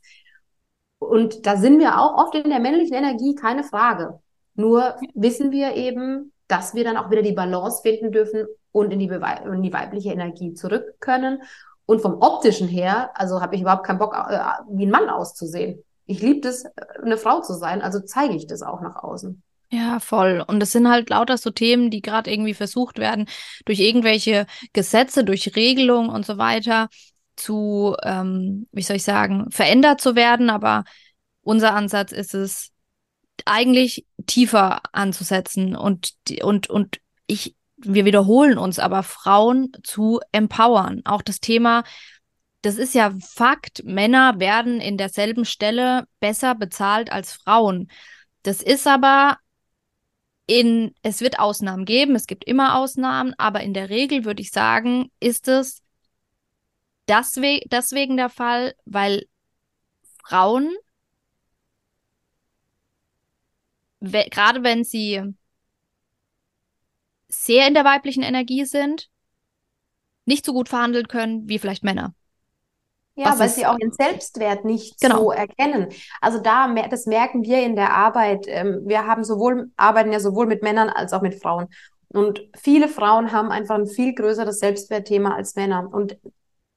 Und 1.00 1.46
da 1.46 1.56
sind 1.56 1.80
wir 1.80 2.02
auch 2.02 2.18
oft 2.18 2.36
in 2.36 2.50
der 2.50 2.60
männlichen 2.60 2.96
Energie, 2.96 3.36
keine 3.36 3.64
Frage. 3.64 4.20
Nur 4.56 4.96
wissen 5.14 5.52
wir 5.52 5.76
eben, 5.76 6.34
dass 6.48 6.76
wir 6.76 6.84
dann 6.84 6.98
auch 6.98 7.12
wieder 7.12 7.22
die 7.22 7.34
Balance 7.34 7.82
finden 7.82 8.12
dürfen 8.12 8.46
und 8.72 8.92
in 8.92 9.00
die, 9.00 9.06
in 9.08 9.62
die 9.62 9.74
weibliche 9.74 10.12
Energie 10.12 10.54
zurück 10.54 10.96
können 11.00 11.42
und 11.88 12.02
vom 12.02 12.22
optischen 12.22 12.68
her, 12.68 13.10
also 13.16 13.42
habe 13.42 13.56
ich 13.56 13.62
überhaupt 13.62 13.86
keinen 13.86 13.98
Bock, 13.98 14.14
äh, 14.14 14.38
wie 14.70 14.86
ein 14.86 14.92
Mann 14.92 15.10
auszusehen. 15.10 15.84
Ich 16.06 16.22
liebe 16.22 16.48
es, 16.48 16.66
eine 17.02 17.18
Frau 17.18 17.42
zu 17.42 17.54
sein, 17.54 17.82
also 17.82 18.00
zeige 18.00 18.36
ich 18.36 18.46
das 18.46 18.62
auch 18.62 18.82
nach 18.82 19.04
außen. 19.04 19.42
Ja, 19.72 20.00
voll. 20.00 20.44
Und 20.48 20.62
es 20.64 20.72
sind 20.72 20.88
halt 20.88 21.10
lauter 21.10 21.38
so 21.38 21.50
Themen, 21.50 21.90
die 21.90 22.02
gerade 22.02 22.32
irgendwie 22.32 22.54
versucht 22.54 23.00
werden, 23.00 23.28
durch 23.66 23.80
irgendwelche 23.80 24.46
Gesetze, 24.72 25.24
durch 25.24 25.56
Regelungen 25.56 26.10
und 26.10 26.26
so 26.26 26.38
weiter 26.38 26.88
zu, 27.36 27.96
ähm, 28.04 28.68
wie 28.72 28.84
soll 28.84 28.98
ich 28.98 29.04
sagen, 29.04 29.50
verändert 29.50 30.00
zu 30.00 30.16
werden. 30.16 30.50
Aber 30.50 30.84
unser 31.42 31.74
Ansatz 31.74 32.12
ist 32.12 32.34
es, 32.34 32.72
eigentlich 33.46 34.06
tiefer 34.26 34.82
anzusetzen 34.94 35.76
und, 35.76 36.14
und, 36.42 36.70
und 36.70 36.98
ich, 37.28 37.56
wir 37.78 38.06
wiederholen 38.06 38.58
uns, 38.58 38.80
aber 38.80 39.04
Frauen 39.04 39.72
zu 39.84 40.20
empowern. 40.32 41.02
Auch 41.06 41.22
das 41.22 41.40
Thema, 41.40 41.84
das 42.62 42.78
ist 42.78 42.96
ja 42.96 43.14
Fakt, 43.22 43.84
Männer 43.86 44.40
werden 44.40 44.82
in 44.82 44.98
derselben 44.98 45.46
Stelle 45.46 46.06
besser 46.20 46.56
bezahlt 46.56 47.12
als 47.12 47.34
Frauen. 47.34 47.90
Das 48.44 48.62
ist 48.62 48.88
aber 48.88 49.38
in, 50.48 50.96
es 51.04 51.22
wird 51.22 51.40
Ausnahmen 51.40 51.86
geben, 51.86 52.16
es 52.16 52.26
gibt 52.26 52.46
immer 52.46 52.78
Ausnahmen, 52.78 53.34
aber 53.38 53.62
in 53.62 53.74
der 53.74 53.90
Regel 53.90 54.26
würde 54.26 54.42
ich 54.42 54.52
sagen, 54.52 55.12
ist 55.20 55.48
es 55.48 55.84
deswe 57.08 57.62
deswegen 57.66 58.18
der 58.18 58.30
Fall, 58.30 58.74
weil 58.86 59.26
Frauen, 60.24 60.74
gerade 64.00 64.64
wenn 64.64 64.84
sie 64.84 65.36
sehr 67.30 67.68
in 67.68 67.74
der 67.74 67.86
weiblichen 67.86 68.24
Energie 68.24 68.66
sind, 68.66 69.10
nicht 70.26 70.46
so 70.46 70.54
gut 70.54 70.70
verhandeln 70.70 71.08
können 71.08 71.48
wie 71.48 71.60
vielleicht 71.60 71.84
Männer. 71.84 72.14
Ja, 73.16 73.32
Was 73.32 73.40
weil 73.40 73.50
sie 73.50 73.66
auch 73.66 73.80
ihren 73.80 73.94
Selbstwert 73.94 74.64
nicht 74.64 75.02
genau. 75.02 75.18
so 75.18 75.32
erkennen. 75.32 75.88
Also 76.22 76.40
da, 76.40 76.72
das 76.88 77.08
merken 77.08 77.44
wir 77.44 77.64
in 77.64 77.76
der 77.76 77.94
Arbeit. 77.94 78.46
Ähm, 78.48 78.82
wir 78.86 79.08
haben 79.08 79.24
sowohl, 79.24 79.72
arbeiten 79.76 80.12
ja 80.12 80.20
sowohl 80.20 80.46
mit 80.46 80.62
Männern 80.62 80.90
als 80.90 81.14
auch 81.14 81.24
mit 81.24 81.42
Frauen. 81.42 81.68
Und 82.10 82.42
viele 82.56 82.88
Frauen 82.88 83.32
haben 83.32 83.50
einfach 83.50 83.76
ein 83.76 83.88
viel 83.88 84.14
größeres 84.14 84.60
Selbstwertthema 84.60 85.36
als 85.36 85.56
Männer. 85.56 85.90
Und 85.92 86.18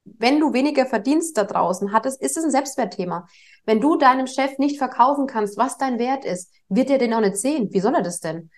wenn 0.05 0.41
du 0.41 0.55
weniger 0.55 0.87
verdienst 0.87 1.37
da 1.37 1.45
draußen, 1.45 1.93
hat 1.93 2.07
es, 2.07 2.17
ist 2.17 2.39
es 2.39 2.45
ein 2.45 2.51
Selbstwertthema. 2.51 3.27
Wenn 3.67 3.81
du 3.81 3.97
deinem 3.97 4.27
Chef 4.27 4.59
nicht 4.59 4.79
verkaufen 4.79 5.27
kannst, 5.27 5.59
was 5.59 5.77
dein 5.77 5.99
Wert 5.99 6.25
ist, 6.25 6.53
wird 6.71 6.89
er 6.89 6.97
den 6.97 7.13
auch 7.13 7.21
nicht 7.21 7.37
sehen. 7.37 7.69
Wie 7.71 7.81
soll 7.81 7.95
er 7.95 8.03
das 8.03 8.21
denn? 8.21 8.51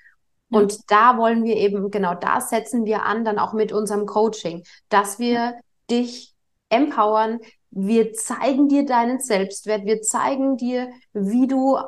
Und 0.52 0.90
da 0.90 1.16
wollen 1.16 1.44
wir 1.44 1.56
eben, 1.56 1.90
genau 1.90 2.14
da 2.14 2.40
setzen 2.40 2.84
wir 2.84 3.04
an, 3.04 3.24
dann 3.24 3.38
auch 3.38 3.52
mit 3.52 3.72
unserem 3.72 4.06
Coaching, 4.06 4.64
dass 4.88 5.18
wir 5.18 5.58
dich 5.90 6.34
empowern. 6.68 7.40
Wir 7.70 8.12
zeigen 8.12 8.68
dir 8.68 8.84
deinen 8.84 9.20
Selbstwert. 9.20 9.84
Wir 9.84 10.02
zeigen 10.02 10.56
dir, 10.56 10.90
wie 11.12 11.46
du, 11.46 11.78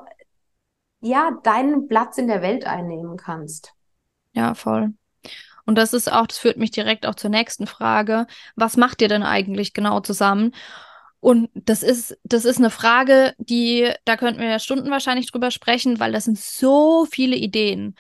ja, 1.01 1.39
deinen 1.43 1.89
Platz 1.89 2.17
in 2.19 2.27
der 2.29 2.43
Welt 2.43 2.67
einnehmen 2.67 3.17
kannst. 3.17 3.73
Ja, 4.33 4.55
voll. 4.55 4.95
Und 5.67 5.77
das 5.77 5.93
ist 5.93 6.12
auch, 6.12 6.27
das 6.27 6.39
führt 6.39 6.57
mich 6.57 6.71
direkt 6.71 7.07
auch 7.07 7.15
zur 7.15 7.31
nächsten 7.31 7.67
Frage. 7.67 8.27
Was 8.57 8.77
macht 8.77 9.01
ihr 9.03 9.09
denn 9.09 9.23
eigentlich 9.23 9.73
genau 9.73 10.01
zusammen? 10.01 10.53
Und 11.21 11.49
das 11.55 11.83
ist, 11.83 12.19
das 12.25 12.45
ist 12.45 12.59
eine 12.59 12.69
Frage, 12.69 13.35
die, 13.39 13.91
da 14.05 14.19
könnten 14.19 14.41
wir 14.41 14.49
ja 14.49 14.59
Stunden 14.59 14.91
wahrscheinlich 14.91 15.31
drüber 15.31 15.51
sprechen, 15.51 15.99
weil 15.99 16.12
das 16.12 16.25
sind 16.25 16.39
so 16.39 17.07
viele 17.07 17.37
Ideen. 17.37 17.95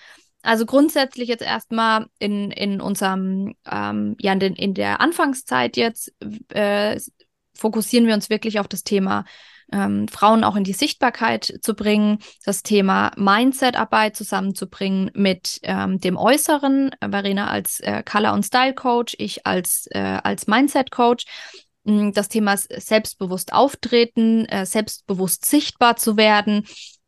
Also 0.44 0.66
grundsätzlich 0.66 1.28
jetzt 1.28 1.42
erstmal 1.42 2.06
in, 2.18 2.50
in 2.50 2.80
unserem, 2.80 3.54
ähm, 3.70 4.16
ja, 4.20 4.32
in, 4.32 4.40
den, 4.40 4.54
in 4.54 4.74
der 4.74 5.00
Anfangszeit 5.00 5.76
jetzt 5.76 6.12
äh, 6.50 7.00
fokussieren 7.54 8.06
wir 8.06 8.14
uns 8.14 8.30
wirklich 8.30 8.60
auf 8.60 8.68
das 8.68 8.84
Thema 8.84 9.24
ähm, 9.72 10.06
Frauen 10.08 10.44
auch 10.44 10.56
in 10.56 10.64
die 10.64 10.74
Sichtbarkeit 10.74 11.60
zu 11.62 11.74
bringen, 11.74 12.18
das 12.44 12.62
Thema 12.62 13.12
Mindset-Arbeit 13.16 14.16
zusammenzubringen 14.16 15.10
mit 15.14 15.60
ähm, 15.62 15.98
dem 15.98 16.16
Äußeren, 16.16 16.90
Verena 17.00 17.48
als 17.48 17.80
äh, 17.80 18.02
Color- 18.02 18.34
und 18.34 18.44
Style-Coach, 18.44 19.16
ich 19.18 19.46
als, 19.46 19.86
äh, 19.90 20.18
als 20.22 20.46
Mindset-Coach. 20.46 21.24
Hm, 21.86 22.12
das 22.12 22.28
Thema 22.28 22.56
selbstbewusst 22.56 23.52
auftreten, 23.52 24.44
äh, 24.46 24.66
selbstbewusst 24.66 25.44
sichtbar 25.44 25.96
zu 25.96 26.16
werden, 26.16 26.66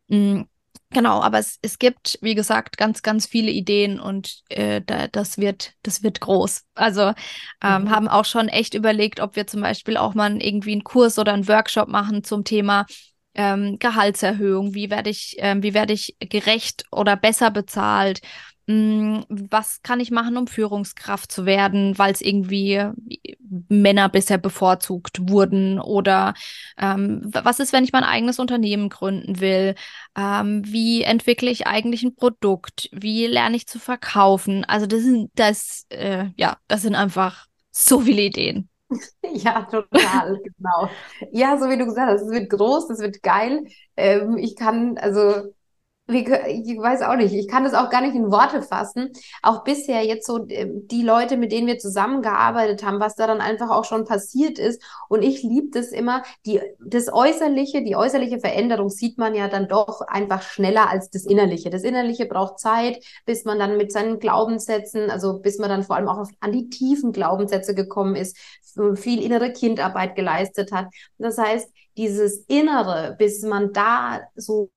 hm, 0.09 0.49
Genau, 0.97 1.21
aber 1.21 1.39
es, 1.39 1.59
es 1.61 1.79
gibt, 1.79 2.19
wie 2.23 2.35
gesagt, 2.35 2.79
ganz, 2.79 3.03
ganz 3.03 3.27
viele 3.27 3.51
Ideen 3.51 4.01
und 4.01 4.41
äh, 4.49 4.81
da, 4.81 5.09
das 5.09 5.37
wird, 5.37 5.75
das 5.83 6.03
wird 6.03 6.23
groß. 6.23 6.63
Also 6.75 7.13
ähm, 7.63 7.83
mhm. 7.83 7.91
haben 7.91 8.09
auch 8.09 8.25
schon 8.25 8.49
echt 8.49 8.73
überlegt, 8.73 9.21
ob 9.21 9.37
wir 9.37 9.47
zum 9.47 9.61
Beispiel 9.61 9.99
auch 9.99 10.15
mal 10.15 10.43
irgendwie 10.43 10.73
einen 10.73 10.85
Kurs 10.85 11.19
oder 11.19 11.35
einen 11.35 11.49
Workshop 11.49 11.89
machen 11.89 12.25
zum 12.25 12.45
Thema 12.45 12.87
ähm, 13.35 13.79
Gehaltserhöhung. 13.79 14.73
Wie 14.73 14.89
werde 14.89 15.11
ich, 15.11 15.37
ähm, 15.41 15.63
wie 15.63 15.75
werde 15.75 15.93
ich 15.93 16.17
gerecht 16.19 16.85
oder 16.91 17.15
besser 17.15 17.51
bezahlt? 17.51 18.23
Hm, 18.69 19.25
was 19.29 19.83
kann 19.83 20.01
ich 20.01 20.11
machen, 20.11 20.37
um 20.37 20.49
Führungskraft 20.49 21.31
zu 21.31 21.47
werden, 21.47 21.97
weil 21.99 22.13
es 22.13 22.21
irgendwie 22.21 22.83
Männer 23.69 24.09
bisher 24.09 24.39
bevorzugt 24.39 25.29
wurden? 25.29 25.79
Oder 25.81 26.35
ähm, 26.77 27.21
was 27.33 27.61
ist, 27.61 27.73
wenn 27.73 27.85
ich 27.85 27.93
mein 27.93 28.03
eigenes 28.05 28.39
Unternehmen 28.41 28.89
gründen 28.89 29.39
will? 29.41 29.77
Ähm, 30.17 30.63
wie 30.67 31.03
entwickle 31.03 31.51
ich 31.51 31.67
eigentlich 31.69 32.03
ein 32.03 32.17
Produkt? 32.17 32.89
Wie 32.93 33.27
lerne 33.27 33.57
ich 33.57 33.67
zu 33.69 33.79
verkaufen? 33.79 34.65
Also 34.65 34.87
das 34.87 35.03
sind, 35.03 35.31
das, 35.37 35.87
äh, 35.91 36.27
ja, 36.37 36.57
das 36.67 36.83
sind 36.83 36.97
einfach 36.97 37.47
so 37.71 38.01
viele 38.01 38.23
Ideen. 38.23 38.69
Ja, 39.33 39.63
total, 39.65 40.39
genau. 40.43 40.91
Ja, 41.33 41.59
so 41.59 41.69
wie 41.69 41.77
du 41.79 41.85
gesagt 41.87 42.11
hast, 42.11 42.23
es 42.23 42.31
wird 42.31 42.51
groß, 42.51 42.91
es 42.91 43.01
wird 43.01 43.23
geil. 43.23 43.65
Ähm, 43.97 44.37
ich 44.39 44.57
kann, 44.57 44.99
also 44.99 45.53
ich 46.09 46.79
weiß 46.79 47.03
auch 47.03 47.17
nicht, 47.17 47.35
ich 47.35 47.49
kann 47.49 47.65
das 47.65 47.75
auch 47.75 47.91
gar 47.91 48.01
nicht 48.01 48.15
in 48.15 48.31
Worte 48.31 48.63
fassen. 48.63 49.11
Auch 49.43 49.65
bisher 49.65 50.05
jetzt 50.05 50.27
so 50.27 50.47
ähm, 50.49 50.87
die 50.87 51.03
Leute, 51.03 51.37
mit 51.37 51.51
denen 51.51 51.67
wir 51.67 51.79
zusammengearbeitet 51.79 52.85
haben, 52.85 53.01
was 53.01 53.17
da 53.17 53.27
dann 53.27 53.41
einfach 53.41 53.71
auch 53.71 53.85
schon 53.85 54.05
passiert 54.05 54.59
ist. 54.59 54.81
Und 55.09 55.23
ich 55.23 55.43
liebe 55.43 55.69
das 55.71 55.89
immer, 55.89 56.23
die, 56.45 56.61
das 56.79 57.13
Äußerliche, 57.13 57.83
die 57.83 57.97
äußerliche 57.97 58.39
Veränderung 58.39 58.89
sieht 58.89 59.19
man 59.19 59.35
ja 59.35 59.49
dann 59.49 59.67
doch 59.67 60.01
einfach 60.03 60.43
schneller 60.43 60.89
als 60.89 61.11
das 61.11 61.25
Innerliche. 61.25 61.71
Das 61.71 61.83
Innerliche 61.83 62.27
braucht 62.27 62.61
Zeit, 62.61 63.05
bis 63.25 63.45
man 63.45 63.59
dann 63.59 63.77
mit 63.77 63.91
seinen 63.91 64.21
Glaubenssätzen, 64.21 65.11
also 65.11 65.41
bis 65.41 65.59
man 65.59 65.71
dann 65.71 65.83
vor 65.83 65.97
allem 65.97 66.09
auch 66.09 66.29
an 66.39 66.53
die 66.53 66.69
tiefen 66.69 67.11
Glaubenssätze 67.11 67.75
gekommen 67.75 68.15
ist, 68.15 68.37
viel 68.95 69.23
innere 69.23 69.53
Kindarbeit 69.53 70.15
geleistet 70.15 70.71
hat. 70.71 70.87
Das 71.19 71.39
heißt, 71.39 71.69
dieses 71.97 72.45
Innere, 72.47 73.17
bis 73.19 73.43
man 73.43 73.73
da 73.73 74.21
so 74.35 74.71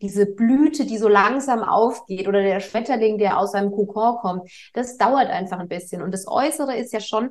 diese 0.00 0.26
Blüte, 0.26 0.86
die 0.86 0.98
so 0.98 1.08
langsam 1.08 1.62
aufgeht 1.62 2.28
oder 2.28 2.42
der 2.42 2.60
Schmetterling, 2.60 3.18
der 3.18 3.38
aus 3.38 3.52
seinem 3.52 3.70
Kokon 3.70 4.16
kommt, 4.18 4.50
das 4.74 4.96
dauert 4.96 5.28
einfach 5.28 5.58
ein 5.58 5.68
bisschen. 5.68 6.02
Und 6.02 6.12
das 6.12 6.26
Äußere 6.26 6.76
ist 6.76 6.92
ja 6.92 7.00
schon 7.00 7.30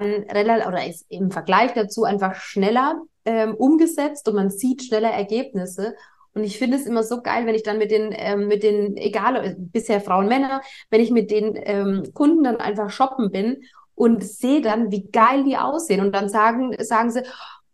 relativ 0.00 0.66
oder 0.66 0.86
ist 0.86 1.06
im 1.08 1.30
Vergleich 1.30 1.72
dazu 1.72 2.04
einfach 2.04 2.34
schneller 2.34 3.00
ähm, 3.24 3.54
umgesetzt 3.54 4.28
und 4.28 4.34
man 4.34 4.50
sieht 4.50 4.82
schneller 4.82 5.10
Ergebnisse. 5.10 5.94
Und 6.34 6.42
ich 6.42 6.58
finde 6.58 6.76
es 6.76 6.86
immer 6.86 7.04
so 7.04 7.22
geil, 7.22 7.46
wenn 7.46 7.54
ich 7.54 7.62
dann 7.62 7.78
mit 7.78 7.90
den, 7.90 8.12
ähm, 8.12 8.48
mit 8.48 8.62
den, 8.62 8.96
egal, 8.96 9.36
äh, 9.36 9.54
bisher 9.56 10.00
Frauen, 10.00 10.26
Männer, 10.26 10.62
wenn 10.90 11.00
ich 11.00 11.10
mit 11.10 11.30
den 11.30 11.54
ähm, 11.54 12.02
Kunden 12.12 12.42
dann 12.42 12.56
einfach 12.56 12.90
shoppen 12.90 13.30
bin 13.30 13.62
und 13.94 14.24
sehe 14.24 14.60
dann, 14.60 14.90
wie 14.90 15.08
geil 15.10 15.44
die 15.44 15.56
aussehen. 15.56 16.00
Und 16.00 16.12
dann 16.12 16.28
sagen, 16.28 16.74
sagen 16.80 17.10
sie, 17.10 17.22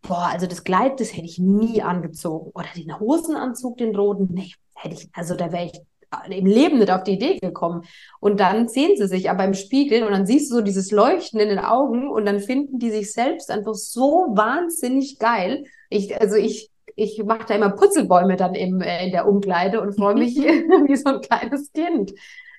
boah, 0.02 0.30
also 0.32 0.46
das 0.46 0.64
Kleid, 0.64 1.00
das 1.00 1.14
hätte 1.14 1.26
ich 1.26 1.38
nie 1.38 1.82
angezogen. 1.82 2.50
Oder 2.54 2.68
den 2.76 2.98
Hosenanzug, 2.98 3.78
den 3.78 3.94
roten, 3.94 4.28
nee, 4.32 4.52
hätte 4.74 4.94
ich, 4.94 5.08
also 5.12 5.34
da 5.34 5.52
wäre 5.52 5.66
ich 5.66 5.80
im 6.28 6.46
Leben 6.46 6.78
nicht 6.78 6.90
auf 6.90 7.04
die 7.04 7.12
Idee 7.12 7.38
gekommen. 7.38 7.84
Und 8.18 8.40
dann 8.40 8.68
sehen 8.68 8.96
sie 8.96 9.06
sich 9.06 9.30
aber 9.30 9.44
im 9.44 9.54
Spiegel 9.54 10.02
und 10.02 10.12
dann 10.12 10.26
siehst 10.26 10.50
du 10.50 10.56
so 10.56 10.60
dieses 10.60 10.90
Leuchten 10.90 11.40
in 11.40 11.48
den 11.48 11.58
Augen 11.58 12.08
und 12.08 12.26
dann 12.26 12.40
finden 12.40 12.78
die 12.78 12.90
sich 12.90 13.12
selbst 13.12 13.50
einfach 13.50 13.74
so 13.74 14.26
wahnsinnig 14.30 15.18
geil. 15.18 15.64
Ich, 15.88 16.20
also 16.20 16.36
ich, 16.36 16.70
ich 16.96 17.22
mache 17.22 17.46
da 17.46 17.54
immer 17.54 17.70
Putzelbäume 17.70 18.36
dann 18.36 18.54
im, 18.54 18.80
äh, 18.80 19.06
in 19.06 19.12
der 19.12 19.28
Umkleide 19.28 19.80
und 19.80 19.94
freue 19.94 20.14
mich 20.14 20.36
wie 20.36 20.96
so 20.96 21.10
ein 21.10 21.20
kleines 21.20 21.70
Kind. 21.72 22.12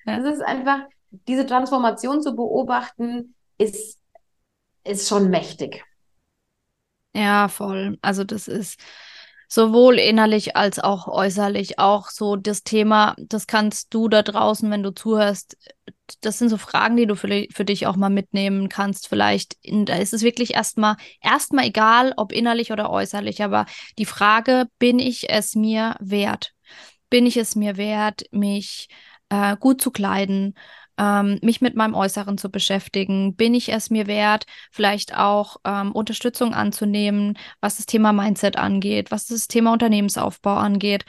Das 0.06 0.24
ist 0.24 0.42
einfach, 0.42 0.80
diese 1.28 1.46
Transformation 1.46 2.22
zu 2.22 2.34
beobachten, 2.34 3.34
ist, 3.58 3.98
ist 4.84 5.08
schon 5.08 5.28
mächtig. 5.28 5.84
Ja, 7.14 7.48
voll. 7.48 7.98
Also 8.02 8.24
das 8.24 8.48
ist 8.48 8.80
sowohl 9.48 9.98
innerlich 9.98 10.56
als 10.56 10.78
auch 10.78 11.08
äußerlich 11.08 11.78
auch 11.78 12.08
so 12.08 12.36
das 12.36 12.62
Thema, 12.64 13.14
das 13.18 13.46
kannst 13.46 13.92
du 13.92 14.08
da 14.08 14.22
draußen, 14.22 14.70
wenn 14.70 14.82
du 14.82 14.94
zuhörst, 14.94 15.58
das 16.22 16.38
sind 16.38 16.48
so 16.48 16.56
Fragen, 16.56 16.96
die 16.96 17.06
du 17.06 17.14
für, 17.16 17.46
für 17.52 17.64
dich 17.66 17.86
auch 17.86 17.96
mal 17.96 18.08
mitnehmen 18.10 18.68
kannst. 18.70 19.08
Vielleicht, 19.08 19.56
in, 19.60 19.84
da 19.84 19.96
ist 19.96 20.14
es 20.14 20.22
wirklich 20.22 20.54
erstmal, 20.54 20.96
erstmal 21.20 21.66
egal, 21.66 22.14
ob 22.16 22.32
innerlich 22.32 22.72
oder 22.72 22.88
äußerlich, 22.90 23.42
aber 23.42 23.66
die 23.98 24.06
Frage, 24.06 24.66
bin 24.78 24.98
ich 24.98 25.28
es 25.30 25.54
mir 25.54 25.96
wert? 26.00 26.52
Bin 27.10 27.26
ich 27.26 27.36
es 27.36 27.54
mir 27.56 27.76
wert, 27.76 28.24
mich 28.30 28.88
äh, 29.28 29.56
gut 29.58 29.82
zu 29.82 29.90
kleiden? 29.90 30.54
Ähm, 31.02 31.38
mich 31.42 31.60
mit 31.60 31.74
meinem 31.74 31.94
Äußeren 31.94 32.38
zu 32.38 32.50
beschäftigen? 32.50 33.34
Bin 33.34 33.54
ich 33.54 33.72
es 33.72 33.90
mir 33.90 34.06
wert, 34.06 34.46
vielleicht 34.70 35.16
auch 35.16 35.56
ähm, 35.64 35.92
Unterstützung 35.92 36.54
anzunehmen, 36.54 37.36
was 37.60 37.76
das 37.76 37.86
Thema 37.86 38.12
Mindset 38.12 38.56
angeht, 38.56 39.10
was 39.10 39.26
das 39.26 39.48
Thema 39.48 39.72
Unternehmensaufbau 39.72 40.54
angeht? 40.54 41.04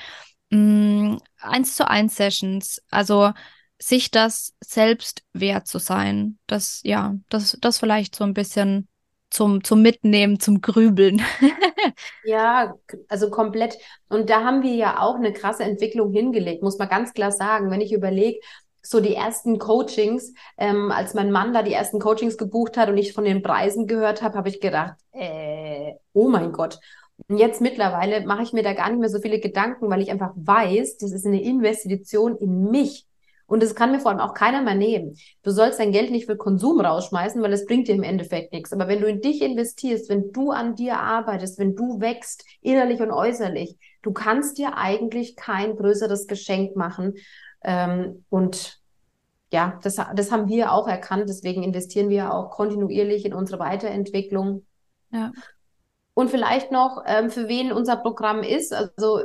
Mm, 0.49 1.17
eins 1.39 1.75
zu 1.75 1.87
eins 1.87 2.15
Sessions, 2.15 2.81
also 2.89 3.31
sich 3.79 4.11
das 4.11 4.53
selbst 4.63 5.23
wert 5.33 5.67
zu 5.67 5.77
sein. 5.77 6.39
Das, 6.47 6.81
ja, 6.83 7.15
das, 7.29 7.57
das 7.61 7.77
vielleicht 7.77 8.15
so 8.15 8.23
ein 8.23 8.33
bisschen 8.33 8.87
zum, 9.29 9.63
zum 9.63 9.81
Mitnehmen, 9.81 10.39
zum 10.39 10.61
Grübeln. 10.61 11.21
ja, 12.23 12.75
also 13.09 13.29
komplett. 13.29 13.77
Und 14.07 14.29
da 14.29 14.43
haben 14.43 14.61
wir 14.61 14.75
ja 14.75 15.01
auch 15.01 15.15
eine 15.15 15.33
krasse 15.33 15.63
Entwicklung 15.63 16.11
hingelegt, 16.11 16.63
muss 16.63 16.77
man 16.77 16.87
ganz 16.87 17.13
klar 17.13 17.31
sagen. 17.31 17.71
Wenn 17.71 17.81
ich 17.81 17.91
überlege, 17.91 18.39
so 18.85 18.99
die 18.99 19.15
ersten 19.15 19.59
Coachings, 19.59 20.33
ähm, 20.57 20.91
als 20.91 21.13
mein 21.13 21.31
Mann 21.31 21.53
da 21.53 21.63
die 21.63 21.73
ersten 21.73 21.99
Coachings 21.99 22.37
gebucht 22.37 22.77
hat 22.77 22.89
und 22.89 22.97
ich 22.97 23.13
von 23.13 23.23
den 23.23 23.41
Preisen 23.41 23.87
gehört 23.87 24.21
habe, 24.21 24.37
habe 24.37 24.49
ich 24.49 24.59
gedacht, 24.59 24.95
äh, 25.13 25.93
oh 26.11 26.27
mein 26.27 26.51
Gott. 26.51 26.79
Und 27.27 27.37
jetzt 27.37 27.61
mittlerweile 27.61 28.25
mache 28.25 28.43
ich 28.43 28.53
mir 28.53 28.63
da 28.63 28.73
gar 28.73 28.89
nicht 28.89 28.99
mehr 28.99 29.09
so 29.09 29.19
viele 29.19 29.39
Gedanken, 29.39 29.89
weil 29.89 30.01
ich 30.01 30.11
einfach 30.11 30.33
weiß, 30.35 30.97
das 30.97 31.11
ist 31.11 31.25
eine 31.25 31.41
Investition 31.41 32.35
in 32.37 32.69
mich. 32.69 33.07
Und 33.45 33.61
das 33.61 33.75
kann 33.75 33.91
mir 33.91 33.99
vor 33.99 34.11
allem 34.11 34.19
auch 34.19 34.33
keiner 34.33 34.61
mehr 34.61 34.75
nehmen. 34.75 35.15
Du 35.43 35.51
sollst 35.51 35.79
dein 35.79 35.91
Geld 35.91 36.11
nicht 36.11 36.25
für 36.25 36.37
Konsum 36.37 36.79
rausschmeißen, 36.79 37.41
weil 37.41 37.53
es 37.53 37.65
bringt 37.65 37.87
dir 37.87 37.95
im 37.95 38.03
Endeffekt 38.03 38.51
nichts. 38.51 38.73
Aber 38.73 38.87
wenn 38.87 39.01
du 39.01 39.07
in 39.07 39.21
dich 39.21 39.41
investierst, 39.41 40.09
wenn 40.09 40.31
du 40.31 40.51
an 40.51 40.75
dir 40.75 40.97
arbeitest, 40.97 41.59
wenn 41.59 41.75
du 41.75 41.99
wächst, 41.99 42.45
innerlich 42.61 42.99
und 43.01 43.11
äußerlich, 43.11 43.77
du 44.01 44.11
kannst 44.11 44.57
dir 44.57 44.77
eigentlich 44.77 45.35
kein 45.35 45.75
größeres 45.75 46.27
Geschenk 46.27 46.75
machen, 46.75 47.15
ähm, 47.63 48.25
und 48.29 48.79
ja, 49.51 49.79
das, 49.83 49.97
das 50.15 50.31
haben 50.31 50.49
wir 50.49 50.71
auch 50.71 50.87
erkannt. 50.87 51.29
Deswegen 51.29 51.63
investieren 51.63 52.09
wir 52.09 52.33
auch 52.33 52.49
kontinuierlich 52.49 53.25
in 53.25 53.33
unsere 53.33 53.59
Weiterentwicklung. 53.59 54.65
Ja. 55.11 55.31
Und 56.15 56.29
vielleicht 56.29 56.71
noch, 56.71 57.03
ähm, 57.05 57.29
für 57.29 57.47
wen 57.47 57.71
unser 57.71 57.97
Programm 57.97 58.43
ist. 58.43 58.73
Also 58.73 59.19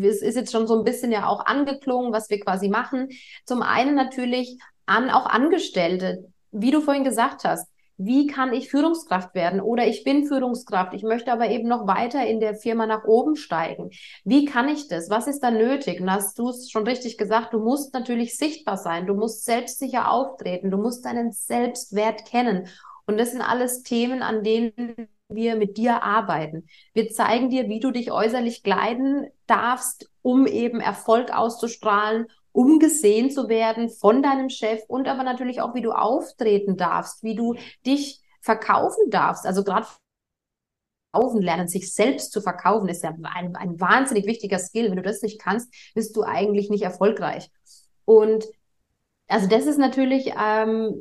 es 0.00 0.22
ist 0.22 0.36
jetzt 0.36 0.52
schon 0.52 0.66
so 0.66 0.78
ein 0.78 0.84
bisschen 0.84 1.12
ja 1.12 1.26
auch 1.26 1.44
angeklungen, 1.46 2.12
was 2.12 2.30
wir 2.30 2.40
quasi 2.40 2.68
machen. 2.68 3.08
Zum 3.44 3.62
einen 3.62 3.94
natürlich 3.94 4.58
an 4.86 5.10
auch 5.10 5.26
Angestellte, 5.26 6.28
wie 6.52 6.70
du 6.70 6.80
vorhin 6.80 7.04
gesagt 7.04 7.44
hast 7.44 7.68
wie 7.98 8.26
kann 8.26 8.52
ich 8.52 8.70
Führungskraft 8.70 9.34
werden 9.34 9.60
oder 9.60 9.86
ich 9.86 10.04
bin 10.04 10.26
Führungskraft, 10.26 10.94
ich 10.94 11.02
möchte 11.02 11.32
aber 11.32 11.48
eben 11.48 11.68
noch 11.68 11.86
weiter 11.86 12.26
in 12.26 12.40
der 12.40 12.54
Firma 12.54 12.86
nach 12.86 13.04
oben 13.04 13.36
steigen. 13.36 13.90
Wie 14.24 14.44
kann 14.44 14.68
ich 14.68 14.88
das? 14.88 15.08
Was 15.10 15.26
ist 15.26 15.40
da 15.40 15.50
nötig? 15.50 16.00
Und 16.00 16.10
hast 16.10 16.38
du 16.38 16.50
es 16.50 16.70
schon 16.70 16.86
richtig 16.86 17.16
gesagt, 17.16 17.54
du 17.54 17.58
musst 17.58 17.94
natürlich 17.94 18.36
sichtbar 18.36 18.76
sein, 18.76 19.06
du 19.06 19.14
musst 19.14 19.44
selbstsicher 19.44 20.10
auftreten, 20.10 20.70
du 20.70 20.76
musst 20.76 21.04
deinen 21.04 21.32
Selbstwert 21.32 22.26
kennen. 22.26 22.68
Und 23.06 23.18
das 23.18 23.30
sind 23.30 23.40
alles 23.40 23.82
Themen, 23.82 24.22
an 24.22 24.42
denen 24.42 25.08
wir 25.28 25.56
mit 25.56 25.76
dir 25.76 26.02
arbeiten. 26.02 26.66
Wir 26.92 27.08
zeigen 27.10 27.50
dir, 27.50 27.68
wie 27.68 27.80
du 27.80 27.90
dich 27.90 28.12
äußerlich 28.12 28.62
kleiden 28.62 29.26
darfst, 29.46 30.10
um 30.22 30.46
eben 30.46 30.80
Erfolg 30.80 31.32
auszustrahlen 31.32 32.26
um 32.56 32.78
gesehen 32.78 33.30
zu 33.30 33.50
werden 33.50 33.90
von 33.90 34.22
deinem 34.22 34.48
Chef 34.48 34.80
und 34.88 35.08
aber 35.08 35.24
natürlich 35.24 35.60
auch, 35.60 35.74
wie 35.74 35.82
du 35.82 35.92
auftreten 35.92 36.78
darfst, 36.78 37.22
wie 37.22 37.34
du 37.34 37.54
dich 37.84 38.22
verkaufen 38.40 39.10
darfst. 39.10 39.44
Also 39.44 39.62
gerade 39.62 39.86
verkaufen 41.12 41.42
lernen, 41.42 41.68
sich 41.68 41.92
selbst 41.92 42.32
zu 42.32 42.40
verkaufen, 42.40 42.88
ist 42.88 43.04
ja 43.04 43.14
ein, 43.34 43.56
ein 43.56 43.78
wahnsinnig 43.78 44.24
wichtiger 44.26 44.58
Skill. 44.58 44.88
Wenn 44.88 44.96
du 44.96 45.02
das 45.02 45.20
nicht 45.20 45.38
kannst, 45.38 45.70
bist 45.94 46.16
du 46.16 46.22
eigentlich 46.22 46.70
nicht 46.70 46.82
erfolgreich. 46.82 47.50
Und 48.06 48.46
also 49.28 49.46
das 49.48 49.66
ist 49.66 49.78
natürlich 49.78 50.32
ähm, 50.42 50.94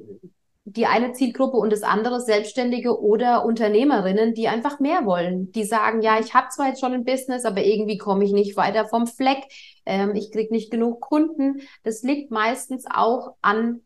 die 0.66 0.88
eine 0.88 1.14
Zielgruppe 1.14 1.56
und 1.56 1.72
das 1.72 1.84
andere 1.84 2.20
Selbstständige 2.20 3.00
oder 3.00 3.46
Unternehmerinnen, 3.46 4.34
die 4.34 4.50
einfach 4.50 4.82
mehr 4.82 5.06
wollen. 5.06 5.54
Die 5.54 5.64
sagen, 5.64 6.02
ja, 6.02 6.20
ich 6.20 6.34
habe 6.34 6.50
zwar 6.50 6.68
jetzt 6.68 6.82
schon 6.82 6.92
ein 6.92 7.06
Business, 7.06 7.46
aber 7.46 7.64
irgendwie 7.64 7.98
komme 7.98 8.26
ich 8.26 8.34
nicht 8.34 8.58
weiter 8.58 8.88
vom 8.88 9.08
Fleck. 9.08 9.46
Ähm, 9.86 10.16
ich 10.16 10.32
kriege 10.32 10.54
nicht 10.54 10.72
genug 10.72 11.02
Kunden. 11.02 11.62
Das 11.84 12.04
liegt 12.04 12.32
meistens 12.32 12.86
auch 12.90 13.36
an 13.42 13.82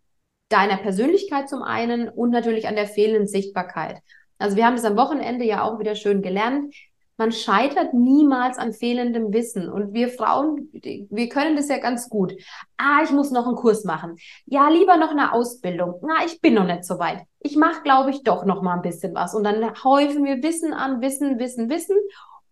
deiner 0.49 0.77
Persönlichkeit 0.77 1.47
zum 1.49 1.61
einen 1.61 2.09
und 2.09 2.31
natürlich 2.31 2.67
an 2.67 2.75
der 2.75 2.87
fehlenden 2.87 3.27
Sichtbarkeit. 3.27 3.99
Also 4.39 4.55
wir 4.55 4.65
haben 4.65 4.75
das 4.75 4.85
am 4.85 4.97
Wochenende 4.97 5.45
ja 5.45 5.63
auch 5.63 5.79
wieder 5.79 5.95
schön 5.95 6.21
gelernt. 6.21 6.73
man 7.17 7.33
scheitert 7.33 7.93
niemals 7.93 8.57
an 8.57 8.71
fehlendem 8.71 9.33
Wissen. 9.33 9.69
Und 9.69 9.93
wir 9.93 10.07
Frauen, 10.07 10.69
wir 10.71 11.27
können 11.27 11.57
das 11.57 11.67
ja 11.67 11.77
ganz 11.77 12.07
gut. 12.07 12.33
Ah, 12.77 13.01
ich 13.03 13.11
muss 13.11 13.29
noch 13.29 13.45
einen 13.45 13.57
Kurs 13.57 13.83
machen. 13.83 14.15
Ja, 14.45 14.69
lieber 14.69 14.95
noch 14.95 15.11
eine 15.11 15.33
Ausbildung. 15.33 15.99
Na, 16.01 16.25
ich 16.25 16.39
bin 16.39 16.53
noch 16.53 16.63
nicht 16.65 16.85
so 16.85 16.97
weit. 16.97 17.23
Ich 17.41 17.57
mache, 17.57 17.83
glaube 17.83 18.11
ich, 18.11 18.23
doch 18.23 18.45
noch 18.45 18.61
mal 18.61 18.75
ein 18.75 18.81
bisschen 18.81 19.13
was. 19.13 19.35
Und 19.35 19.43
dann 19.43 19.83
häufen 19.83 20.23
wir 20.23 20.41
Wissen 20.41 20.73
an, 20.73 21.01
Wissen, 21.01 21.39
Wissen, 21.39 21.69
Wissen. 21.69 21.97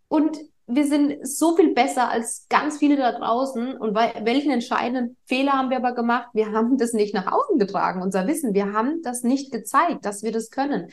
Und 0.09 0.37
wir 0.67 0.85
sind 0.85 1.25
so 1.25 1.55
viel 1.55 1.73
besser 1.73 2.09
als 2.09 2.45
ganz 2.49 2.77
viele 2.77 2.97
da 2.97 3.13
draußen. 3.13 3.77
Und 3.77 3.95
weil, 3.95 4.11
welchen 4.25 4.51
entscheidenden 4.51 5.15
Fehler 5.25 5.53
haben 5.53 5.69
wir 5.69 5.77
aber 5.77 5.93
gemacht? 5.93 6.27
Wir 6.33 6.51
haben 6.51 6.77
das 6.77 6.91
nicht 6.91 7.13
nach 7.13 7.31
außen 7.31 7.57
getragen, 7.57 8.01
unser 8.01 8.27
Wissen. 8.27 8.53
Wir 8.53 8.73
haben 8.73 9.01
das 9.01 9.23
nicht 9.23 9.49
gezeigt, 9.51 10.05
dass 10.05 10.23
wir 10.23 10.33
das 10.33 10.51
können. 10.51 10.91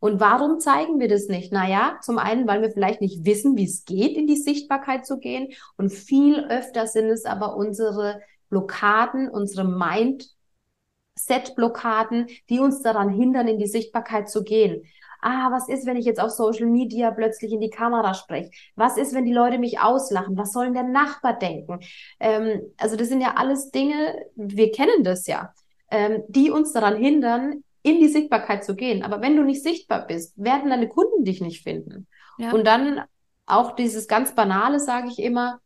Und 0.00 0.18
warum 0.18 0.58
zeigen 0.58 0.98
wir 0.98 1.06
das 1.06 1.28
nicht? 1.28 1.52
Naja, 1.52 2.00
zum 2.02 2.18
einen, 2.18 2.48
weil 2.48 2.62
wir 2.62 2.72
vielleicht 2.72 3.00
nicht 3.00 3.24
wissen, 3.24 3.56
wie 3.56 3.66
es 3.66 3.84
geht, 3.84 4.16
in 4.16 4.26
die 4.26 4.36
Sichtbarkeit 4.36 5.06
zu 5.06 5.18
gehen. 5.18 5.52
Und 5.76 5.90
viel 5.90 6.40
öfter 6.40 6.88
sind 6.88 7.08
es 7.08 7.24
aber 7.24 7.56
unsere 7.56 8.20
Blockaden, 8.48 9.28
unsere 9.28 9.64
Mindset-Blockaden, 9.64 12.26
die 12.50 12.58
uns 12.58 12.82
daran 12.82 13.10
hindern, 13.10 13.46
in 13.46 13.60
die 13.60 13.68
Sichtbarkeit 13.68 14.28
zu 14.28 14.42
gehen. 14.42 14.82
Ah, 15.22 15.50
was 15.50 15.68
ist, 15.68 15.86
wenn 15.86 15.96
ich 15.96 16.04
jetzt 16.04 16.20
auf 16.20 16.30
Social 16.30 16.66
Media 16.66 17.10
plötzlich 17.12 17.52
in 17.52 17.60
die 17.60 17.70
Kamera 17.70 18.12
spreche? 18.12 18.50
Was 18.74 18.96
ist, 18.96 19.14
wenn 19.14 19.24
die 19.24 19.32
Leute 19.32 19.58
mich 19.58 19.80
auslachen? 19.80 20.36
Was 20.36 20.52
soll 20.52 20.72
der 20.72 20.82
Nachbar 20.82 21.38
denken? 21.38 21.80
Ähm, 22.20 22.60
also 22.76 22.96
das 22.96 23.08
sind 23.08 23.20
ja 23.20 23.34
alles 23.36 23.70
Dinge, 23.70 24.26
wir 24.34 24.72
kennen 24.72 25.04
das 25.04 25.26
ja, 25.26 25.54
ähm, 25.90 26.24
die 26.28 26.50
uns 26.50 26.72
daran 26.72 26.96
hindern, 26.96 27.62
in 27.82 28.00
die 28.00 28.08
Sichtbarkeit 28.08 28.64
zu 28.64 28.74
gehen. 28.74 29.02
Aber 29.02 29.20
wenn 29.22 29.36
du 29.36 29.42
nicht 29.42 29.62
sichtbar 29.62 30.06
bist, 30.06 30.34
werden 30.36 30.70
deine 30.70 30.88
Kunden 30.88 31.24
dich 31.24 31.40
nicht 31.40 31.62
finden. 31.62 32.06
Ja. 32.38 32.52
Und 32.52 32.66
dann 32.66 33.02
auch 33.46 33.74
dieses 33.74 34.08
ganz 34.08 34.34
Banale, 34.34 34.80
sage 34.80 35.08
ich 35.08 35.18
immer, 35.18 35.60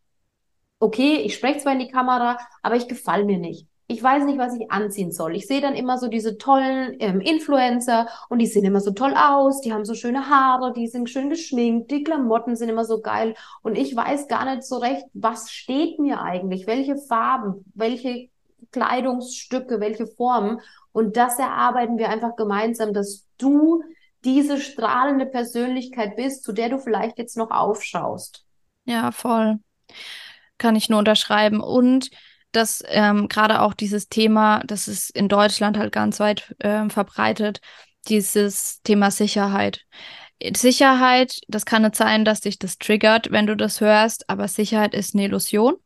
okay, 0.78 1.16
ich 1.24 1.34
spreche 1.34 1.60
zwar 1.60 1.72
in 1.72 1.78
die 1.78 1.90
Kamera, 1.90 2.38
aber 2.62 2.76
ich 2.76 2.88
gefall 2.88 3.24
mir 3.24 3.38
nicht. 3.38 3.66
Ich 3.88 4.02
weiß 4.02 4.24
nicht, 4.24 4.38
was 4.38 4.54
ich 4.54 4.70
anziehen 4.70 5.12
soll. 5.12 5.36
Ich 5.36 5.46
sehe 5.46 5.60
dann 5.60 5.74
immer 5.74 5.96
so 5.98 6.08
diese 6.08 6.38
tollen 6.38 6.96
ähm, 6.98 7.20
Influencer 7.20 8.08
und 8.28 8.40
die 8.40 8.46
sehen 8.46 8.64
immer 8.64 8.80
so 8.80 8.90
toll 8.90 9.14
aus, 9.16 9.60
die 9.60 9.72
haben 9.72 9.84
so 9.84 9.94
schöne 9.94 10.28
Haare, 10.28 10.72
die 10.72 10.88
sind 10.88 11.08
schön 11.08 11.30
geschminkt, 11.30 11.90
die 11.90 12.02
Klamotten 12.02 12.56
sind 12.56 12.68
immer 12.68 12.84
so 12.84 13.00
geil 13.00 13.34
und 13.62 13.76
ich 13.76 13.94
weiß 13.94 14.26
gar 14.26 14.44
nicht 14.44 14.64
so 14.64 14.78
recht, 14.78 15.04
was 15.14 15.50
steht 15.52 16.00
mir 16.00 16.20
eigentlich, 16.20 16.66
welche 16.66 16.96
Farben, 16.96 17.64
welche 17.74 18.28
Kleidungsstücke, 18.72 19.78
welche 19.78 20.06
Formen 20.08 20.60
und 20.92 21.16
das 21.16 21.38
erarbeiten 21.38 21.98
wir 21.98 22.08
einfach 22.08 22.36
gemeinsam, 22.36 22.92
dass 22.92 23.26
du 23.38 23.82
diese 24.24 24.58
strahlende 24.58 25.26
Persönlichkeit 25.26 26.16
bist, 26.16 26.42
zu 26.42 26.52
der 26.52 26.70
du 26.70 26.78
vielleicht 26.78 27.18
jetzt 27.18 27.36
noch 27.36 27.50
aufschaust. 27.50 28.44
Ja, 28.86 29.12
voll. 29.12 29.58
Kann 30.58 30.74
ich 30.74 30.88
nur 30.88 30.98
unterschreiben. 30.98 31.60
Und 31.60 32.10
dass 32.52 32.82
ähm, 32.86 33.28
gerade 33.28 33.60
auch 33.60 33.74
dieses 33.74 34.08
Thema, 34.08 34.62
das 34.66 34.88
ist 34.88 35.10
in 35.10 35.28
Deutschland 35.28 35.78
halt 35.78 35.92
ganz 35.92 36.20
weit 36.20 36.54
äh, 36.58 36.88
verbreitet, 36.88 37.60
dieses 38.08 38.80
Thema 38.82 39.10
Sicherheit. 39.10 39.82
Sicherheit, 40.54 41.40
das 41.48 41.64
kann 41.64 41.82
nicht 41.82 41.96
sein, 41.96 42.24
dass 42.24 42.40
dich 42.40 42.58
das 42.58 42.78
triggert, 42.78 43.30
wenn 43.30 43.46
du 43.46 43.56
das 43.56 43.80
hörst, 43.80 44.28
aber 44.28 44.48
Sicherheit 44.48 44.94
ist 44.94 45.14
eine 45.14 45.24
Illusion. 45.24 45.76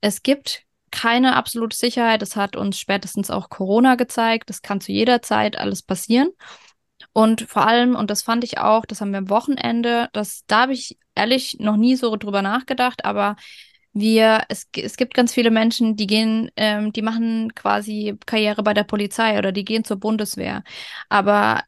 Es 0.00 0.22
gibt 0.22 0.64
keine 0.90 1.34
absolute 1.34 1.76
Sicherheit. 1.76 2.22
Das 2.22 2.36
hat 2.36 2.56
uns 2.56 2.78
spätestens 2.78 3.30
auch 3.30 3.50
Corona 3.50 3.96
gezeigt. 3.96 4.48
Das 4.48 4.62
kann 4.62 4.80
zu 4.80 4.92
jeder 4.92 5.22
Zeit 5.22 5.58
alles 5.58 5.82
passieren. 5.82 6.28
Und 7.12 7.42
vor 7.42 7.66
allem, 7.66 7.96
und 7.96 8.10
das 8.10 8.22
fand 8.22 8.44
ich 8.44 8.58
auch, 8.58 8.86
das 8.86 9.00
haben 9.00 9.10
wir 9.10 9.18
am 9.18 9.28
Wochenende, 9.28 10.08
das, 10.12 10.44
da 10.46 10.62
habe 10.62 10.72
ich 10.72 10.98
ehrlich 11.14 11.56
noch 11.58 11.76
nie 11.76 11.96
so 11.96 12.16
drüber 12.16 12.42
nachgedacht, 12.42 13.04
aber 13.04 13.36
wir, 13.94 14.42
es, 14.48 14.68
es 14.76 14.96
gibt 14.96 15.14
ganz 15.14 15.32
viele 15.32 15.50
Menschen, 15.50 15.96
die 15.96 16.06
gehen, 16.06 16.50
ähm, 16.56 16.92
die 16.92 17.02
machen 17.02 17.54
quasi 17.54 18.18
Karriere 18.26 18.62
bei 18.62 18.74
der 18.74 18.84
Polizei 18.84 19.38
oder 19.38 19.52
die 19.52 19.64
gehen 19.64 19.84
zur 19.84 19.96
Bundeswehr. 19.96 20.62
Aber 21.08 21.62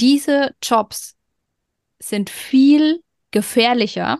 diese 0.00 0.54
Jobs 0.62 1.16
sind 1.98 2.30
viel 2.30 3.02
gefährlicher, 3.30 4.18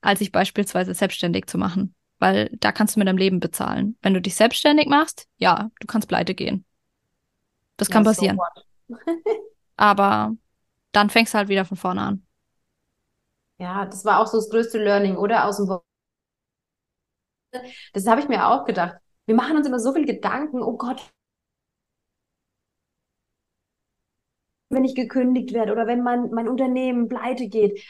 als 0.00 0.20
sich 0.20 0.32
beispielsweise 0.32 0.94
selbstständig 0.94 1.46
zu 1.46 1.58
machen 1.58 1.94
weil 2.18 2.50
da 2.60 2.72
kannst 2.72 2.96
du 2.96 3.00
mit 3.00 3.08
deinem 3.08 3.18
Leben 3.18 3.40
bezahlen. 3.40 3.96
Wenn 4.02 4.14
du 4.14 4.20
dich 4.20 4.34
selbstständig 4.34 4.88
machst, 4.88 5.26
ja, 5.36 5.70
du 5.80 5.86
kannst 5.86 6.08
pleite 6.08 6.34
gehen. 6.34 6.64
Das 7.76 7.90
kann 7.90 8.04
ja, 8.04 8.10
passieren. 8.10 8.38
So 8.88 8.96
Aber 9.76 10.34
dann 10.92 11.10
fängst 11.10 11.34
du 11.34 11.38
halt 11.38 11.48
wieder 11.48 11.64
von 11.64 11.76
vorne 11.76 12.02
an. 12.02 12.26
Ja, 13.58 13.84
das 13.86 14.04
war 14.04 14.20
auch 14.20 14.26
so 14.26 14.38
das 14.38 14.50
größte 14.50 14.82
Learning, 14.82 15.16
oder? 15.16 15.44
Aus 15.44 15.56
dem 15.56 15.66
Das 17.92 18.06
habe 18.06 18.20
ich 18.20 18.28
mir 18.28 18.46
auch 18.48 18.64
gedacht. 18.64 18.96
Wir 19.26 19.34
machen 19.34 19.56
uns 19.56 19.66
immer 19.66 19.78
so 19.78 19.92
viel 19.92 20.06
Gedanken, 20.06 20.62
oh 20.62 20.76
Gott, 20.76 21.12
wenn 24.70 24.84
ich 24.84 24.94
gekündigt 24.94 25.52
werde 25.52 25.72
oder 25.72 25.86
wenn 25.86 26.02
mein, 26.02 26.30
mein 26.30 26.48
Unternehmen 26.48 27.08
pleite 27.08 27.48
geht. 27.48 27.82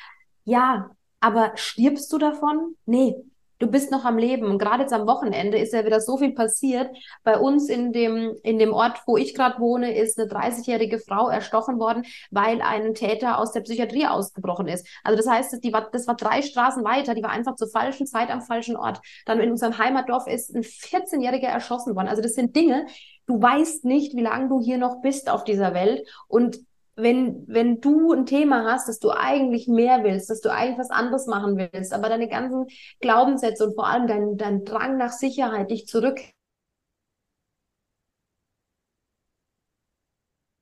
Ja, 0.45 0.91
aber 1.21 1.53
stirbst 1.57 2.13
du 2.13 2.19
davon? 2.19 2.77
Nee, 2.87 3.17
du 3.59 3.67
bist 3.67 3.91
noch 3.91 4.05
am 4.05 4.19
Leben. 4.19 4.47
Und 4.47 4.59
gerade 4.59 4.83
jetzt 4.83 4.93
am 4.93 5.07
Wochenende 5.07 5.59
ist 5.59 5.73
ja 5.73 5.85
wieder 5.85 6.01
so 6.01 6.17
viel 6.17 6.33
passiert. 6.33 6.91
Bei 7.25 7.39
uns 7.39 7.69
in 7.69 7.93
dem, 7.93 8.37
in 8.43 8.59
dem 8.59 8.73
Ort, 8.73 9.03
wo 9.07 9.17
ich 9.17 9.35
gerade 9.35 9.61
wohne, 9.61 9.97
ist 9.97 10.19
eine 10.19 10.31
30-jährige 10.31 10.99
Frau 10.99 11.29
erstochen 11.29 11.79
worden, 11.79 12.05
weil 12.31 12.61
ein 12.63 12.95
Täter 12.95 13.39
aus 13.39 13.53
der 13.53 13.61
Psychiatrie 13.61 14.07
ausgebrochen 14.07 14.69
ist. 14.69 14.87
Also 15.03 15.17
das 15.17 15.29
heißt, 15.29 15.63
die 15.63 15.73
war, 15.73 15.91
das 15.91 16.07
war 16.07 16.17
drei 16.17 16.43
Straßen 16.43 16.85
weiter, 16.85 17.15
die 17.15 17.23
war 17.23 17.31
einfach 17.31 17.57
zur 17.57 17.69
falschen 17.69 18.07
Zeit 18.07 18.31
am 18.31 18.43
falschen 18.43 18.77
Ort. 18.77 19.01
Dann 19.27 19.41
in 19.41 19.51
unserem 19.51 19.79
Heimatdorf 19.79 20.27
ist 20.27 20.55
ein 20.55 20.63
14-Jähriger 20.63 21.49
erschossen 21.49 21.97
worden. 21.97 22.09
Also 22.09 22.23
das 22.23 22.35
sind 22.35 22.55
Dinge, 22.55 22.87
du 23.27 23.41
weißt 23.41 23.85
nicht, 23.85 24.17
wie 24.17 24.23
lange 24.23 24.49
du 24.49 24.61
hier 24.61 24.79
noch 24.79 25.01
bist 25.03 25.29
auf 25.29 25.45
dieser 25.45 25.75
Welt. 25.75 26.07
Und 26.29 26.59
wenn, 26.99 27.45
wenn 27.47 27.81
du 27.81 28.13
ein 28.13 28.27
Thema 28.27 28.65
hast, 28.71 28.89
dass 28.89 28.99
du 28.99 29.11
eigentlich 29.11 29.69
mehr 29.69 30.03
willst, 30.05 30.29
dass 30.31 30.41
du 30.41 30.53
eigentlich 30.53 30.79
was 30.79 30.91
anderes 30.91 31.27
machen 31.27 31.57
willst, 31.57 31.93
aber 31.93 32.09
deine 32.09 32.29
ganzen 32.29 32.67
Glaubenssätze 33.01 33.67
und 33.67 33.75
vor 33.75 33.87
allem 33.87 34.07
dein, 34.07 34.37
dein 34.37 34.65
Drang 34.65 34.99
nach 34.99 35.13
Sicherheit 35.13 35.71
dich 35.71 35.87
zurück 35.87 36.19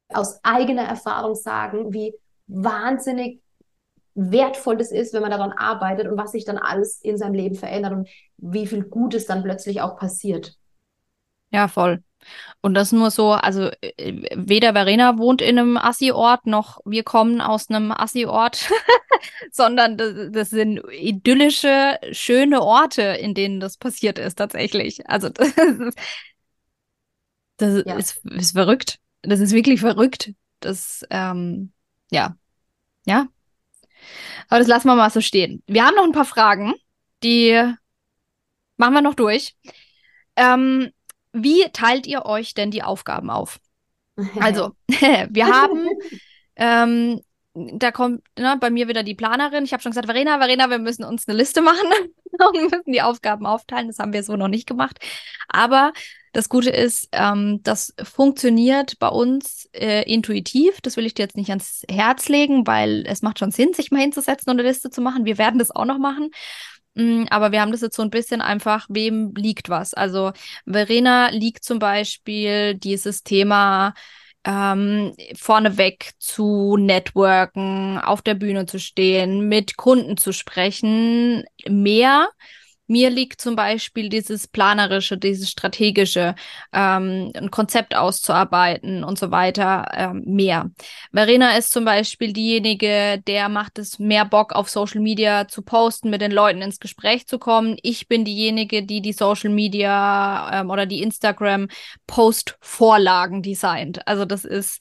aus 0.09 0.41
eigener 0.45 0.83
Erfahrung 0.85 1.35
sagen, 1.35 1.93
wie 1.93 2.15
wahnsinnig 2.47 3.43
wertvoll 4.15 4.77
das 4.77 4.93
ist, 4.93 5.13
wenn 5.13 5.23
man 5.23 5.31
daran 5.31 5.53
arbeitet 5.53 6.07
und 6.07 6.17
was 6.17 6.33
sich 6.33 6.45
dann 6.45 6.59
alles 6.59 7.01
in 7.03 7.19
seinem 7.19 7.35
Leben 7.35 7.55
verändert 7.55 7.93
und 7.93 8.09
wie 8.39 8.67
viel 8.67 8.85
Gutes 8.85 9.27
dann 9.27 9.43
plötzlich 9.43 9.81
auch 9.81 9.97
passiert. 9.97 10.57
Ja, 11.51 11.69
voll. 11.69 12.03
Und 12.61 12.75
das 12.75 12.93
nur 12.93 13.11
so, 13.11 13.33
also 13.33 13.71
äh, 13.81 14.29
weder 14.35 14.73
Verena 14.73 15.19
wohnt 15.19 15.41
in 15.41 15.59
einem 15.59 15.77
Assi-Ort, 15.77 16.47
noch 16.47 16.81
wir 16.85 17.05
kommen 17.05 17.41
aus 17.41 17.71
einem 17.71 17.93
Assi-Ort, 17.93 18.69
sondern 19.53 19.97
das, 19.97 20.33
das, 20.33 20.51
sind 20.51 20.81
idyllische, 20.91 21.99
schöne 22.13 22.63
Orte, 22.63 23.03
in 23.03 23.35
denen 23.35 23.61
das 23.61 23.77
passiert 23.77 24.19
ist 24.19 24.37
tatsächlich. 24.37 25.09
Also 25.09 25.29
das, 25.29 25.49
ist, 25.49 25.99
das 27.59 27.85
ja. 27.85 27.97
ist, 27.97 28.25
ist, 28.25 28.53
verrückt. 28.53 28.99
Das 29.23 29.41
ist 29.41 29.53
wirklich 29.53 29.81
verrückt. 29.81 30.33
Das, 30.61 31.05
ähm, 31.11 31.73
ja. 32.11 32.37
Ja. 33.05 33.29
Aber 34.49 34.59
das 34.59 34.69
lassen 34.69 34.89
wir 34.89 34.97
mal 34.97 35.11
so 35.11 35.21
stehen. 35.21 35.63
Wir 35.67 35.85
haben 35.85 35.95
noch 35.95 36.05
ein 36.05 36.13
paar 36.13 36.25
Fragen, 36.25 36.75
die 37.23 37.63
machen 38.77 38.95
wir 38.95 39.03
noch 39.03 39.15
durch. 39.15 39.55
Ähm, 40.37 40.91
wie 41.43 41.65
teilt 41.73 42.07
ihr 42.07 42.25
euch 42.25 42.55
denn 42.55 42.71
die 42.71 42.83
Aufgaben 42.83 43.31
auf? 43.31 43.59
Also, 44.41 44.71
wir 44.89 45.47
haben, 45.47 45.89
ähm, 46.57 47.21
da 47.53 47.91
kommt 47.91 48.23
ne, 48.39 48.57
bei 48.59 48.71
mir 48.71 48.89
wieder 48.89 49.03
die 49.03 49.15
Planerin. 49.15 49.65
Ich 49.65 49.75
habe 49.75 49.83
schon 49.83 49.93
gesagt, 49.93 50.07
Verena, 50.07 50.39
Verena, 50.39 50.71
wir 50.71 50.79
müssen 50.79 51.05
uns 51.05 51.29
eine 51.29 51.37
Liste 51.37 51.61
machen 51.61 51.87
und 52.33 52.63
müssen 52.63 52.93
die 52.93 53.03
Aufgaben 53.03 53.45
aufteilen. 53.45 53.89
Das 53.89 53.99
haben 53.99 54.15
wir 54.15 54.23
so 54.23 54.37
noch 54.37 54.49
nicht 54.49 54.67
gemacht. 54.67 54.99
Aber 55.49 55.93
das 56.33 56.49
Gute 56.51 56.71
ist, 56.71 57.09
ähm, 57.13 57.61
das 57.63 57.95
funktioniert 58.03 58.99
bei 58.99 59.09
uns 59.09 59.71
äh, 59.73 60.03
intuitiv. 60.11 60.81
Das 60.83 60.97
will 60.97 61.07
ich 61.07 61.15
dir 61.15 61.23
jetzt 61.23 61.37
nicht 61.37 61.49
ans 61.49 61.83
Herz 61.89 62.29
legen, 62.29 62.67
weil 62.67 63.05
es 63.07 63.23
macht 63.23 63.39
schon 63.39 63.51
Sinn, 63.51 63.73
sich 63.73 63.91
mal 63.91 64.03
hinzusetzen 64.03 64.51
und 64.51 64.59
eine 64.59 64.69
Liste 64.69 64.91
zu 64.91 65.01
machen. 65.01 65.25
Wir 65.25 65.39
werden 65.39 65.59
das 65.59 65.71
auch 65.71 65.87
noch 65.87 65.99
machen. 65.99 66.31
Mm, 66.97 67.25
aber 67.31 67.53
wir 67.53 67.61
haben 67.61 67.73
das 67.73 67.83
jetzt 67.83 67.97
so 67.97 68.03
ein 68.03 68.11
bisschen 68.11 68.41
einfach, 68.41 68.87
wem 68.89 69.35
liegt 69.37 69.69
was. 69.69 69.95
Also 69.95 70.33
Verena 70.67 71.29
liegt 71.31 71.63
zum 71.65 71.79
Beispiel 71.79 72.75
dieses 72.75 73.23
Thema 73.23 73.95
ähm, 74.45 75.15
vorneweg 75.37 76.13
zu 76.19 76.77
networken, 76.79 77.99
auf 77.99 78.23
der 78.23 78.35
Bühne 78.35 78.67
zu 78.67 78.79
stehen, 78.79 79.49
mit 79.49 79.77
Kunden 79.77 80.17
zu 80.17 80.33
sprechen, 80.33 81.45
mehr 81.69 82.29
Mir 82.87 83.11
liegt 83.11 83.41
zum 83.41 83.57
Beispiel 83.57 84.09
dieses 84.09 84.47
Planerische, 84.47 85.19
dieses 85.19 85.51
Strategische, 85.51 86.35
ähm, 86.73 87.33
ein 87.35 87.51
Konzept 87.51 87.97
auszuarbeiten 87.97 89.05
und 89.05 89.19
so 89.19 89.31
weiter 89.31 89.89
ähm, 89.93 90.23
mehr. 90.27 90.71
Verena 91.13 91.57
ist 91.57 91.73
zum 91.73 91.85
Beispiel 91.85 92.33
diejenige, 92.33 93.23
der 93.27 93.49
macht 93.49 93.79
es 93.79 93.99
mehr 93.99 94.25
Bock 94.25 94.53
auf 94.53 94.69
Social 94.69 95.01
Media 95.01 95.49
zu 95.49 95.63
posten, 95.63 96.11
mit 96.11 96.21
den 96.21 96.33
Leuten 96.33 96.63
ins 96.63 96.81
Gespräch 96.81 97.27
zu 97.27 97.39
kommen. 97.39 97.77
Ich 97.83 98.09
bin 98.09 98.25
diejenige, 98.25 98.85
die 98.85 99.01
die 99.01 99.13
Social 99.13 99.51
Media 99.51 100.61
ähm, 100.61 100.71
oder 100.71 100.87
die 100.87 101.03
Instagram 101.03 101.69
Post-Vorlagen 102.07 103.43
designt. 103.43 104.07
Also 104.07 104.25
das 104.25 104.45
ist, 104.45 104.81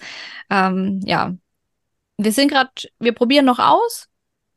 ähm, 0.49 1.01
ja, 1.05 1.33
wir 2.17 2.31
sind 2.31 2.49
gerade, 2.49 2.71
wir 2.99 3.13
probieren 3.13 3.45
noch 3.45 3.59
aus, 3.59 4.07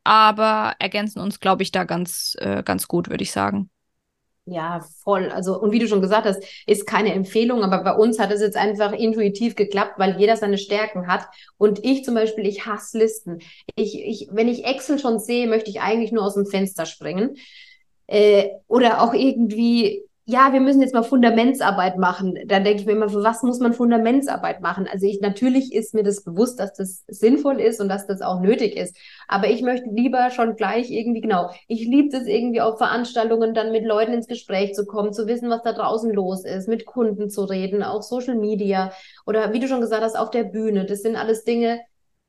aber 0.05 0.75
ergänzen 0.79 1.21
uns, 1.21 1.41
glaube 1.41 1.63
ich, 1.63 1.71
da 1.73 1.85
ganz, 1.85 2.37
äh, 2.41 2.63
ganz 2.63 2.89
gut, 2.89 3.09
würde 3.11 3.23
ich 3.23 3.33
sagen. 3.33 3.71
Ja, 4.51 4.81
voll. 5.05 5.29
Also, 5.31 5.61
und 5.61 5.73
wie 5.73 5.79
du 5.79 5.87
schon 5.87 6.01
gesagt 6.01 6.27
hast, 6.27 6.43
ist 6.67 6.87
keine 6.87 7.13
Empfehlung, 7.13 7.63
aber 7.63 7.85
bei 7.85 7.93
uns 7.93 8.19
hat 8.19 8.31
es 8.33 8.41
jetzt 8.41 8.57
einfach 8.57 8.93
intuitiv 8.93 9.57
geklappt, 9.57 9.99
weil 9.99 10.19
jeder 10.19 10.37
seine 10.37 10.57
Stärken 10.57 11.07
hat. 11.07 11.27
Und 11.59 11.85
ich 11.85 12.03
zum 12.03 12.15
Beispiel, 12.15 12.47
ich 12.47 12.65
hasse 12.65 12.99
Listen. 12.99 13.41
Ich, 13.77 13.95
ich, 14.01 14.29
wenn 14.33 14.49
ich 14.49 14.65
Excel 14.65 14.99
schon 14.99 15.19
sehe, 15.19 15.47
möchte 15.47 15.69
ich 15.69 15.83
eigentlich 15.83 16.13
nur 16.13 16.25
aus 16.25 16.35
dem 16.35 16.47
Fenster 16.47 16.87
springen. 16.87 17.37
Äh, 18.07 18.49
oder 18.69 19.03
auch 19.03 19.13
irgendwie 19.13 20.08
ja, 20.31 20.53
wir 20.53 20.61
müssen 20.61 20.83
jetzt 20.83 20.93
mal 20.93 21.03
Fundamentsarbeit 21.03 21.97
machen. 21.97 22.39
Dann 22.47 22.63
denke 22.63 22.81
ich 22.81 22.87
mir 22.87 22.93
immer, 22.93 23.09
für 23.09 23.23
was 23.25 23.43
muss 23.43 23.61
man 23.61 23.73
Fundamentsarbeit 23.73 24.61
machen? 24.61 24.87
Also 24.87 25.07
ich, 25.07 25.23
natürlich 25.23 25.73
ist 25.73 25.95
mir 25.95 26.03
das 26.03 26.23
bewusst, 26.23 26.61
dass 26.61 26.75
das 26.75 27.03
sinnvoll 27.09 27.59
ist 27.59 27.81
und 27.81 27.89
dass 27.89 28.07
das 28.07 28.21
auch 28.21 28.43
nötig 28.43 28.77
ist. 28.77 28.95
Aber 29.27 29.49
ich 29.49 29.63
möchte 29.63 29.89
lieber 29.89 30.29
schon 30.29 30.55
gleich 30.55 30.91
irgendwie, 30.91 31.23
genau, 31.23 31.49
ich 31.67 31.87
liebe 31.87 32.15
es 32.15 32.27
irgendwie 32.27 32.61
auf 32.61 32.77
Veranstaltungen 32.77 33.55
dann 33.55 33.73
mit 33.73 33.87
Leuten 33.87 34.13
ins 34.13 34.27
Gespräch 34.27 34.75
zu 34.75 34.85
kommen, 34.85 35.15
zu 35.15 35.27
wissen, 35.27 35.49
was 35.49 35.63
da 35.63 35.73
draußen 35.73 36.13
los 36.13 36.45
ist, 36.45 36.69
mit 36.69 36.85
Kunden 36.85 37.31
zu 37.31 37.45
reden, 37.45 37.83
auch 37.83 38.03
Social 38.03 38.35
Media 38.35 38.93
oder 39.25 39.55
wie 39.55 39.61
du 39.61 39.67
schon 39.67 39.81
gesagt 39.81 40.03
hast, 40.03 40.19
auf 40.19 40.31
der 40.31 40.45
Bühne. 40.45 40.85
Das 40.85 41.01
sind 41.01 41.17
alles 41.17 41.45
Dinge, 41.45 41.81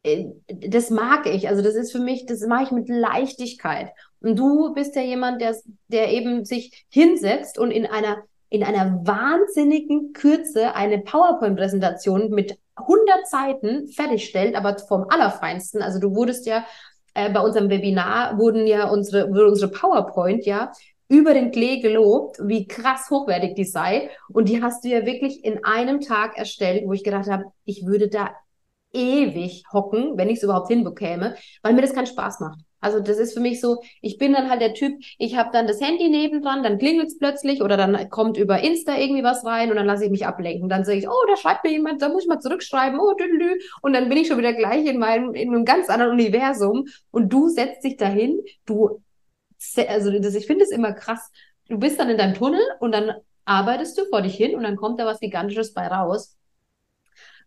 äh, 0.04 0.28
das 0.48 0.90
mag 0.90 1.26
ich. 1.26 1.50
Also 1.50 1.62
das 1.62 1.76
ist 1.76 1.92
für 1.92 2.00
mich, 2.00 2.26
das 2.26 2.40
mache 2.48 2.64
ich 2.64 2.72
mit 2.72 2.88
Leichtigkeit. 2.88 3.92
Und 4.22 4.38
du 4.38 4.74
bist 4.74 4.96
ja 4.96 5.02
jemand, 5.02 5.42
der, 5.42 5.56
der 5.88 6.12
eben 6.12 6.46
sich 6.46 6.86
hinsetzt 6.90 7.58
und 7.58 7.72
in 7.72 7.86
einer, 7.86 8.24
in 8.50 8.64
einer 8.64 9.02
wahnsinnigen 9.06 10.14
Kürze 10.14 10.76
eine 10.76 11.00
PowerPoint-Präsentation 11.00 12.30
mit 12.32 12.58
100 12.76 13.28
Seiten 13.28 13.88
fertigstellt, 13.88 14.56
aber 14.56 14.78
vom 14.80 15.06
Allerfeinsten. 15.10 15.82
Also 15.82 16.00
du 16.00 16.16
wurdest 16.16 16.46
ja 16.46 16.66
äh, 17.14 17.30
bei 17.32 17.42
unserem 17.42 17.70
Webinar 17.70 18.38
wurden 18.38 18.68
ja 18.68 18.90
unsere, 18.90 19.30
wurde 19.30 19.48
unsere 19.48 19.72
PowerPoint 19.72 20.46
ja 20.46 20.72
über 21.08 21.34
den 21.34 21.52
Klee 21.52 21.80
gelobt, 21.80 22.38
wie 22.42 22.68
krass 22.68 23.10
hochwertig 23.10 23.56
die 23.56 23.66
sei. 23.66 24.10
Und 24.30 24.48
die 24.48 24.62
hast 24.62 24.84
du 24.84 24.90
ja 24.90 25.06
wirklich 25.06 25.44
in 25.44 25.64
einem 25.64 26.02
Tag 26.02 26.38
erstellt, 26.38 26.84
wo 26.86 26.94
ich 26.94 27.04
gedacht 27.04 27.30
habe, 27.30 27.46
ich 27.66 27.86
würde 27.86 28.10
da 28.10 28.30
ewig 28.94 29.64
hocken, 29.74 30.18
wenn 30.18 30.30
ich 30.30 30.38
es 30.38 30.44
überhaupt 30.44 30.68
hinbekäme, 30.68 31.36
weil 31.64 31.74
mir 31.74 31.82
das 31.82 31.94
keinen 31.94 32.08
Spaß 32.08 32.40
macht. 32.40 32.60
Also 32.82 33.00
das 33.00 33.18
ist 33.18 33.34
für 33.34 33.40
mich 33.40 33.60
so, 33.60 33.82
ich 34.02 34.18
bin 34.18 34.34
dann 34.34 34.50
halt 34.50 34.62
der 34.62 34.74
Typ, 34.74 35.02
ich 35.18 35.36
habe 35.36 35.50
dann 35.52 35.68
das 35.68 35.82
Handy 35.82 36.10
nebendran, 36.10 36.64
dann 36.64 36.78
klingelt 36.78 37.08
es 37.08 37.18
plötzlich 37.18 37.62
oder 37.62 37.76
dann 37.76 38.10
kommt 38.10 38.38
über 38.38 38.62
Insta 38.62 38.98
irgendwie 38.98 39.24
was 39.24 39.46
rein 39.46 39.70
und 39.70 39.76
dann 39.76 39.86
lasse 39.86 40.06
ich 40.06 40.12
mich 40.12 40.26
ablenken. 40.26 40.70
Dann 40.70 40.86
sage 40.86 41.00
ich, 41.00 41.10
oh, 41.10 41.26
da 41.28 41.36
schreibt 41.36 41.64
mir 41.64 41.72
jemand, 41.72 42.02
da 42.02 42.10
muss 42.10 42.24
ich 42.24 42.30
mal 42.30 42.40
zurückschreiben, 42.40 43.00
oh, 43.00 43.14
düdelü. 43.14 43.60
Und 43.82 43.94
dann 43.94 44.08
bin 44.08 44.18
ich 44.18 44.28
schon 44.28 44.38
wieder 44.38 44.54
gleich 44.54 44.86
in 44.86 44.98
meinem, 44.98 45.34
in 45.34 45.50
einem 45.50 45.66
ganz 45.66 45.90
anderen 45.90 46.14
Universum 46.14 46.86
und 47.12 47.34
du 47.34 47.50
setzt 47.50 47.84
dich 47.84 47.98
dahin, 47.98 48.40
du, 48.66 49.02
also 49.88 50.18
das, 50.20 50.36
ich 50.36 50.48
finde 50.48 50.64
es 50.64 50.72
immer 50.72 50.94
krass, 50.94 51.32
du 51.68 51.78
bist 51.78 52.00
dann 52.00 52.10
in 52.10 52.18
deinem 52.18 52.34
Tunnel 52.34 52.62
und 52.80 52.94
dann 52.94 53.14
arbeitest 53.46 53.98
du 53.98 54.06
vor 54.06 54.22
dich 54.22 54.36
hin 54.36 54.56
und 54.56 54.64
dann 54.64 54.76
kommt 54.76 55.00
da 55.00 55.06
was 55.06 55.20
Gigantisches 55.20 55.74
bei 55.74 55.88
raus. 55.88 56.38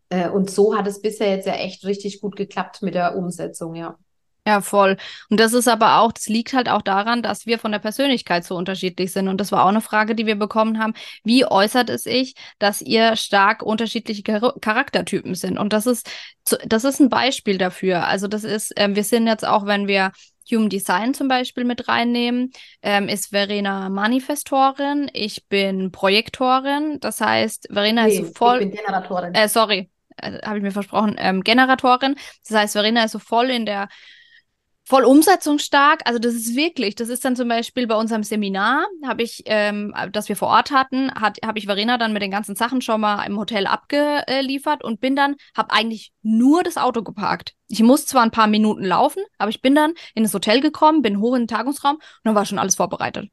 Äh, 0.08 0.28
und 0.28 0.50
so 0.50 0.76
hat 0.76 0.86
es 0.86 1.00
bisher 1.00 1.30
jetzt 1.30 1.46
ja 1.46 1.54
echt 1.54 1.86
richtig 1.86 2.20
gut 2.20 2.36
geklappt 2.36 2.82
mit 2.82 2.94
der 2.94 3.16
Umsetzung, 3.16 3.74
ja. 3.74 3.96
Ja, 4.44 4.60
voll. 4.60 4.96
Und 5.30 5.38
das 5.38 5.52
ist 5.52 5.68
aber 5.68 6.00
auch, 6.00 6.10
das 6.10 6.26
liegt 6.26 6.52
halt 6.52 6.68
auch 6.68 6.82
daran, 6.82 7.22
dass 7.22 7.46
wir 7.46 7.60
von 7.60 7.70
der 7.70 7.78
Persönlichkeit 7.78 8.44
so 8.44 8.56
unterschiedlich 8.56 9.12
sind. 9.12 9.28
Und 9.28 9.40
das 9.40 9.52
war 9.52 9.64
auch 9.64 9.68
eine 9.68 9.80
Frage, 9.80 10.16
die 10.16 10.26
wir 10.26 10.34
bekommen 10.34 10.80
haben. 10.80 10.94
Wie 11.22 11.46
äußert 11.46 11.88
es 11.90 12.02
sich, 12.02 12.34
dass 12.58 12.82
ihr 12.82 13.14
stark 13.14 13.62
unterschiedliche 13.62 14.24
Char 14.24 14.54
Charaktertypen 14.60 15.36
sind? 15.36 15.58
Und 15.58 15.72
das 15.72 15.86
ist, 15.86 16.10
das 16.66 16.82
ist 16.82 16.98
ein 16.98 17.08
Beispiel 17.08 17.56
dafür. 17.56 18.08
Also 18.08 18.26
das 18.26 18.42
ist, 18.42 18.76
äh, 18.76 18.88
wir 18.92 19.04
sind 19.04 19.28
jetzt 19.28 19.46
auch, 19.46 19.64
wenn 19.64 19.86
wir 19.86 20.10
Human 20.50 20.68
Design 20.68 21.14
zum 21.14 21.28
Beispiel 21.28 21.64
mit 21.64 21.86
reinnehmen, 21.86 22.50
ähm, 22.82 23.08
ist 23.08 23.28
Verena 23.28 23.88
Manifestorin, 23.90 25.08
ich 25.12 25.46
bin 25.46 25.92
Projektorin. 25.92 26.98
Das 26.98 27.20
heißt, 27.20 27.68
Verena 27.70 28.06
nee, 28.06 28.18
ist 28.18 28.36
voll. 28.36 28.56
Ich 28.56 28.70
bin 28.70 28.72
Generatorin. 28.72 29.34
Äh, 29.34 29.48
sorry, 29.48 29.88
äh, 30.16 30.40
habe 30.44 30.58
ich 30.58 30.64
mir 30.64 30.72
versprochen, 30.72 31.14
ähm, 31.18 31.44
Generatorin. 31.44 32.16
Das 32.48 32.56
heißt, 32.56 32.72
Verena 32.72 33.04
ist 33.04 33.12
so 33.12 33.20
voll 33.20 33.50
in 33.50 33.66
der 33.66 33.88
voll 34.84 35.04
umsetzungsstark. 35.04 36.02
Also 36.04 36.18
das 36.18 36.34
ist 36.34 36.56
wirklich, 36.56 36.94
das 36.94 37.08
ist 37.08 37.24
dann 37.24 37.36
zum 37.36 37.48
Beispiel 37.48 37.86
bei 37.86 37.94
unserem 37.94 38.22
Seminar, 38.22 38.86
habe 39.06 39.22
ich, 39.22 39.42
ähm, 39.46 39.94
das 40.12 40.28
wir 40.28 40.36
vor 40.36 40.48
Ort 40.48 40.70
hatten, 40.70 41.12
hat, 41.14 41.38
habe 41.44 41.58
ich 41.58 41.66
Verena 41.66 41.98
dann 41.98 42.12
mit 42.12 42.22
den 42.22 42.30
ganzen 42.30 42.56
Sachen 42.56 42.80
schon 42.80 43.00
mal 43.00 43.24
im 43.24 43.38
Hotel 43.38 43.66
abgeliefert 43.66 44.82
und 44.84 45.00
bin 45.00 45.16
dann, 45.16 45.36
habe 45.56 45.72
eigentlich 45.72 46.12
nur 46.22 46.62
das 46.62 46.76
Auto 46.76 47.02
geparkt. 47.02 47.54
Ich 47.68 47.82
muss 47.82 48.06
zwar 48.06 48.22
ein 48.22 48.30
paar 48.30 48.48
Minuten 48.48 48.84
laufen, 48.84 49.22
aber 49.38 49.50
ich 49.50 49.62
bin 49.62 49.74
dann 49.74 49.94
in 50.14 50.24
das 50.24 50.34
Hotel 50.34 50.60
gekommen, 50.60 51.02
bin 51.02 51.20
hoch 51.20 51.34
in 51.34 51.42
den 51.42 51.48
Tagungsraum 51.48 51.96
und 51.96 52.02
dann 52.24 52.34
war 52.34 52.44
schon 52.44 52.58
alles 52.58 52.74
vorbereitet. 52.74 53.28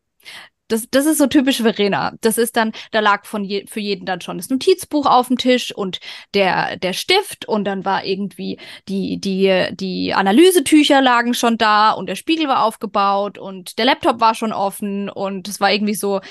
Das, 0.69 0.87
das 0.89 1.05
ist 1.05 1.17
so 1.17 1.27
typisch 1.27 1.61
Verena. 1.61 2.13
Das 2.21 2.37
ist 2.37 2.55
dann, 2.55 2.71
da 2.91 3.01
lag 3.01 3.25
von 3.25 3.43
je, 3.43 3.65
für 3.67 3.81
jeden 3.81 4.05
dann 4.05 4.21
schon 4.21 4.37
das 4.37 4.49
Notizbuch 4.49 5.05
auf 5.05 5.27
dem 5.27 5.37
Tisch 5.37 5.75
und 5.75 5.99
der, 6.33 6.77
der 6.77 6.93
Stift 6.93 7.45
und 7.47 7.65
dann 7.65 7.83
war 7.85 8.05
irgendwie 8.05 8.57
die, 8.87 9.19
die, 9.19 9.67
die 9.73 10.13
Analysetücher 10.13 11.01
lagen 11.01 11.33
schon 11.33 11.57
da 11.57 11.91
und 11.91 12.07
der 12.07 12.15
Spiegel 12.15 12.47
war 12.47 12.63
aufgebaut 12.63 13.37
und 13.37 13.77
der 13.77 13.85
Laptop 13.85 14.21
war 14.21 14.35
schon 14.35 14.53
offen 14.53 15.09
und 15.09 15.47
es 15.47 15.59
war 15.59 15.71
irgendwie 15.73 15.95
so, 15.95 16.21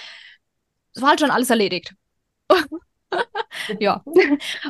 es 0.94 1.02
war 1.02 1.10
halt 1.10 1.20
schon 1.20 1.30
alles 1.30 1.50
erledigt. 1.50 1.94
ja. 3.78 4.02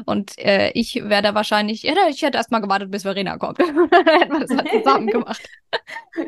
Und 0.06 0.38
äh, 0.38 0.70
ich 0.72 0.94
wäre 0.96 1.22
da 1.22 1.34
wahrscheinlich, 1.34 1.82
ja, 1.82 1.94
ich 2.08 2.22
hätte 2.22 2.38
erst 2.38 2.50
mal 2.50 2.60
gewartet, 2.60 2.90
bis 2.90 3.02
Verena 3.02 3.36
kommt. 3.36 3.58
Hätten 3.60 4.32
wir 4.32 4.46
das 4.46 4.56
halt 4.56 4.70
zusammen 4.70 5.06
gemacht. 5.08 5.42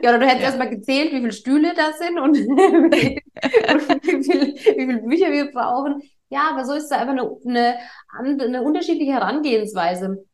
Ja, 0.03 0.11
oder 0.11 0.19
du 0.19 0.27
hättest 0.27 0.41
ja. 0.41 0.47
erst 0.47 0.59
mal 0.59 0.71
gezählt, 0.71 1.13
wie 1.13 1.21
viele 1.21 1.33
Stühle 1.33 1.75
da 1.75 1.93
sind 1.93 2.19
und, 2.19 2.37
wie, 2.37 3.23
viel, 4.23 4.55
wie 4.55 4.87
viele 4.87 5.03
Bücher 5.03 5.31
wir 5.31 5.51
brauchen. 5.51 6.03
Ja, 6.29 6.51
aber 6.51 6.65
so 6.65 6.75
ist 6.75 6.85
es 6.85 6.93
einfach 6.93 7.13
eine, 7.13 7.77
eine, 8.17 8.45
eine 8.45 8.63
unterschiedliche 8.63 9.13
Herangehensweise. 9.13 10.25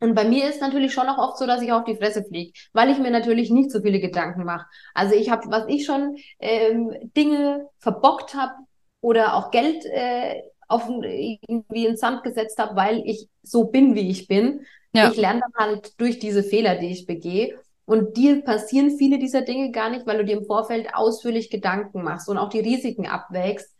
Und 0.00 0.14
bei 0.14 0.24
mir 0.24 0.48
ist 0.48 0.60
natürlich 0.60 0.92
schon 0.92 1.08
auch 1.08 1.16
oft 1.16 1.38
so, 1.38 1.46
dass 1.46 1.62
ich 1.62 1.72
auf 1.72 1.84
die 1.84 1.96
Fresse 1.96 2.22
fliege, 2.22 2.52
weil 2.74 2.90
ich 2.90 2.98
mir 2.98 3.10
natürlich 3.10 3.50
nicht 3.50 3.70
so 3.70 3.80
viele 3.80 3.98
Gedanken 3.98 4.44
mache. 4.44 4.66
Also 4.92 5.14
ich 5.14 5.30
habe, 5.30 5.50
was 5.50 5.64
ich 5.68 5.86
schon 5.86 6.16
ähm, 6.38 6.92
Dinge 7.16 7.68
verbockt 7.78 8.34
habe 8.34 8.52
oder 9.00 9.34
auch 9.34 9.50
Geld 9.50 9.86
äh, 9.86 10.42
auf 10.68 10.88
irgendwie 10.88 11.86
ins 11.86 12.00
Sand 12.00 12.22
gesetzt 12.22 12.58
habe, 12.58 12.76
weil 12.76 13.02
ich 13.04 13.28
so 13.42 13.64
bin, 13.64 13.94
wie 13.94 14.10
ich 14.10 14.26
bin. 14.26 14.66
Ja. 14.92 15.10
Ich 15.10 15.16
lerne 15.16 15.40
dann 15.40 15.52
halt 15.54 16.00
durch 16.00 16.18
diese 16.18 16.42
Fehler, 16.42 16.76
die 16.76 16.90
ich 16.90 17.06
begehe. 17.06 17.58
Und 17.84 18.16
dir 18.16 18.42
passieren 18.42 18.90
viele 18.98 19.18
dieser 19.18 19.42
Dinge 19.42 19.70
gar 19.70 19.90
nicht, 19.90 20.06
weil 20.06 20.18
du 20.18 20.24
dir 20.24 20.38
im 20.38 20.46
Vorfeld 20.46 20.94
ausführlich 20.94 21.50
Gedanken 21.50 22.02
machst 22.02 22.28
und 22.28 22.36
auch 22.36 22.48
die 22.48 22.60
Risiken 22.60 23.06
abwägst. 23.06 23.72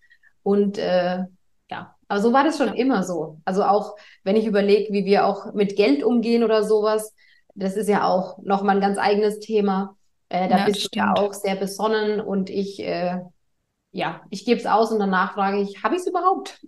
Und 0.44 0.78
äh, 0.78 1.24
ja, 1.70 1.96
aber 2.06 2.20
so 2.20 2.32
war 2.32 2.44
das 2.44 2.58
schon 2.58 2.74
immer 2.74 3.02
so. 3.02 3.38
Also 3.44 3.64
auch 3.64 3.96
wenn 4.22 4.36
ich 4.36 4.46
überlege, 4.46 4.92
wie 4.92 5.04
wir 5.04 5.26
auch 5.26 5.52
mit 5.54 5.74
Geld 5.74 6.04
umgehen 6.04 6.44
oder 6.44 6.62
sowas, 6.62 7.14
das 7.56 7.76
ist 7.76 7.88
ja 7.88 8.06
auch 8.06 8.38
nochmal 8.38 8.76
ein 8.76 8.80
ganz 8.82 8.98
eigenes 8.98 9.40
Thema. 9.40 9.96
Äh, 10.28 10.48
da 10.48 10.58
ja, 10.58 10.64
bist 10.66 10.94
du 10.94 10.98
ja 10.98 11.14
auch 11.16 11.32
sehr 11.32 11.56
besonnen 11.56 12.20
und 12.20 12.48
ich 12.48 12.80
äh, 12.80 13.18
ja, 13.96 14.20
ich 14.30 14.44
gebe 14.44 14.60
es 14.60 14.66
aus 14.66 14.92
und 14.92 14.98
danach 14.98 15.34
frage 15.34 15.60
ich, 15.60 15.82
habe 15.82 15.94
ich 15.94 16.02
es 16.02 16.06
überhaupt? 16.06 16.60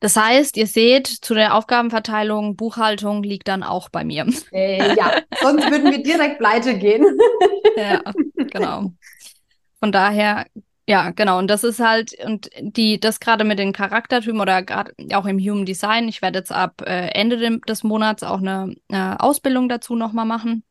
Das 0.00 0.16
heißt, 0.16 0.56
ihr 0.56 0.66
seht, 0.66 1.06
zu 1.06 1.34
der 1.34 1.54
Aufgabenverteilung, 1.54 2.56
Buchhaltung 2.56 3.22
liegt 3.22 3.48
dann 3.48 3.62
auch 3.62 3.88
bei 3.88 4.04
mir. 4.04 4.26
Äh, 4.52 4.94
ja, 4.94 5.22
sonst 5.40 5.70
würden 5.70 5.90
wir 5.90 6.02
direkt 6.02 6.38
pleite 6.38 6.76
gehen. 6.78 7.04
ja, 7.76 8.02
genau. 8.36 8.92
Von 9.80 9.92
daher, 9.92 10.46
ja, 10.86 11.10
genau. 11.10 11.38
Und 11.38 11.48
das 11.48 11.64
ist 11.64 11.80
halt, 11.80 12.14
und 12.24 12.50
die, 12.60 13.00
das 13.00 13.20
gerade 13.20 13.44
mit 13.44 13.58
den 13.58 13.72
Charaktertypen 13.72 14.40
oder 14.40 14.62
gerade 14.62 14.92
auch 15.14 15.26
im 15.26 15.38
Human 15.38 15.66
Design, 15.66 16.08
ich 16.08 16.22
werde 16.22 16.40
jetzt 16.40 16.52
ab 16.52 16.82
äh, 16.82 17.08
Ende 17.08 17.38
de 17.38 17.58
des 17.66 17.82
Monats 17.82 18.22
auch 18.22 18.38
eine, 18.38 18.74
eine 18.90 19.20
Ausbildung 19.20 19.68
dazu 19.68 19.96
nochmal 19.96 20.26
machen. 20.26 20.62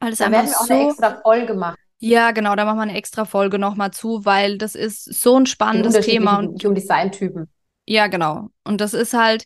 Weil 0.00 0.12
es 0.12 0.18
da 0.18 0.30
werden 0.30 0.46
wir 0.46 0.60
auch 0.60 0.66
so, 0.66 0.74
eine 0.74 0.88
extra 0.88 1.20
Folge 1.22 1.54
machen. 1.54 1.76
Ja, 2.00 2.30
genau, 2.30 2.54
da 2.54 2.64
machen 2.64 2.78
wir 2.78 2.82
eine 2.82 2.96
extra 2.96 3.24
Folge 3.24 3.58
nochmal 3.58 3.90
zu, 3.90 4.24
weil 4.24 4.56
das 4.56 4.74
ist 4.74 5.04
so 5.04 5.36
ein 5.36 5.46
spannendes 5.46 6.00
Thema. 6.00 6.38
Und 6.38 6.64
um 6.64 6.74
Designtypen. 6.74 7.48
Ja, 7.86 8.06
genau. 8.06 8.50
Und 8.64 8.80
das 8.80 8.94
ist 8.94 9.14
halt, 9.14 9.44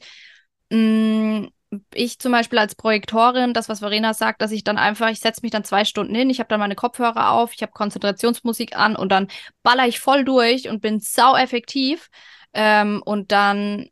mh, 0.70 0.78
mm, 0.78 1.48
ich 1.94 2.18
zum 2.18 2.32
Beispiel 2.32 2.58
als 2.58 2.74
Projektorin, 2.74 3.54
das, 3.54 3.68
was 3.68 3.78
Verena 3.78 4.12
sagt, 4.12 4.42
dass 4.42 4.50
ich 4.50 4.64
dann 4.64 4.76
einfach, 4.76 5.08
ich 5.08 5.20
setze 5.20 5.40
mich 5.42 5.50
dann 5.50 5.64
zwei 5.64 5.84
Stunden 5.86 6.14
hin, 6.14 6.28
ich 6.28 6.38
habe 6.38 6.48
dann 6.48 6.60
meine 6.60 6.74
Kopfhörer 6.74 7.30
auf, 7.30 7.54
ich 7.54 7.62
habe 7.62 7.72
Konzentrationsmusik 7.72 8.76
an 8.76 8.94
und 8.94 9.10
dann 9.10 9.28
baller 9.62 9.86
ich 9.86 9.98
voll 9.98 10.24
durch 10.24 10.68
und 10.68 10.82
bin 10.82 11.00
sau 11.00 11.34
effektiv. 11.34 12.10
Ähm, 12.52 13.02
und 13.04 13.32
dann, 13.32 13.88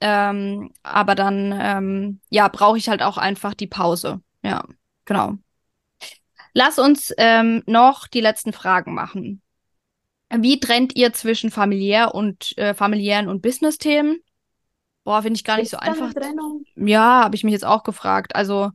ähm, 0.00 0.70
aber 0.82 1.14
dann, 1.14 1.58
ähm, 1.58 2.20
ja, 2.28 2.48
brauche 2.48 2.76
ich 2.76 2.90
halt 2.90 3.02
auch 3.02 3.16
einfach 3.16 3.54
die 3.54 3.66
Pause. 3.66 4.20
Ja, 4.42 4.64
genau. 5.06 5.38
Lass 6.58 6.80
uns 6.80 7.14
ähm, 7.18 7.62
noch 7.66 8.08
die 8.08 8.20
letzten 8.20 8.52
Fragen 8.52 8.92
machen. 8.92 9.42
Wie 10.28 10.58
trennt 10.58 10.96
ihr 10.96 11.12
zwischen 11.12 11.52
familiär 11.52 12.16
und 12.16 12.58
äh, 12.58 12.74
familiären 12.74 13.28
und 13.28 13.42
Business-Themen? 13.42 14.18
Boah, 15.04 15.22
finde 15.22 15.36
ich 15.36 15.44
gar 15.44 15.58
nicht 15.58 15.66
Ist 15.66 15.70
so 15.70 15.76
einfach. 15.76 16.12
Ja, 16.74 17.22
habe 17.22 17.36
ich 17.36 17.44
mich 17.44 17.52
jetzt 17.52 17.64
auch 17.64 17.84
gefragt. 17.84 18.34
Also, 18.34 18.72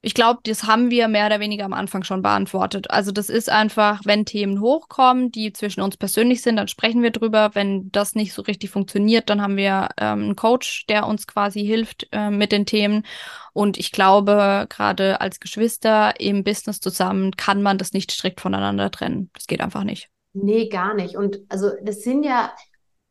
ich 0.00 0.14
glaube, 0.14 0.38
das 0.44 0.64
haben 0.64 0.90
wir 0.92 1.08
mehr 1.08 1.26
oder 1.26 1.40
weniger 1.40 1.64
am 1.64 1.72
Anfang 1.72 2.04
schon 2.04 2.22
beantwortet. 2.22 2.88
Also, 2.88 3.10
das 3.10 3.28
ist 3.28 3.50
einfach, 3.50 4.00
wenn 4.04 4.24
Themen 4.24 4.60
hochkommen, 4.60 5.32
die 5.32 5.52
zwischen 5.52 5.80
uns 5.80 5.96
persönlich 5.96 6.40
sind, 6.40 6.56
dann 6.56 6.68
sprechen 6.68 7.02
wir 7.02 7.10
drüber. 7.10 7.50
Wenn 7.54 7.90
das 7.90 8.14
nicht 8.14 8.32
so 8.32 8.42
richtig 8.42 8.70
funktioniert, 8.70 9.28
dann 9.28 9.42
haben 9.42 9.56
wir 9.56 9.88
ähm, 9.96 10.22
einen 10.22 10.36
Coach, 10.36 10.86
der 10.86 11.06
uns 11.06 11.26
quasi 11.26 11.64
hilft 11.64 12.06
äh, 12.12 12.30
mit 12.30 12.52
den 12.52 12.64
Themen. 12.64 13.04
Und 13.52 13.76
ich 13.76 13.90
glaube, 13.90 14.66
gerade 14.68 15.20
als 15.20 15.40
Geschwister 15.40 16.20
im 16.20 16.44
Business 16.44 16.78
zusammen 16.78 17.32
kann 17.32 17.60
man 17.60 17.76
das 17.76 17.92
nicht 17.92 18.12
strikt 18.12 18.40
voneinander 18.40 18.92
trennen. 18.92 19.30
Das 19.34 19.48
geht 19.48 19.60
einfach 19.60 19.82
nicht. 19.82 20.08
Nee, 20.32 20.68
gar 20.68 20.94
nicht. 20.94 21.16
Und 21.16 21.40
also, 21.48 21.72
das 21.82 22.02
sind 22.02 22.22
ja, 22.22 22.52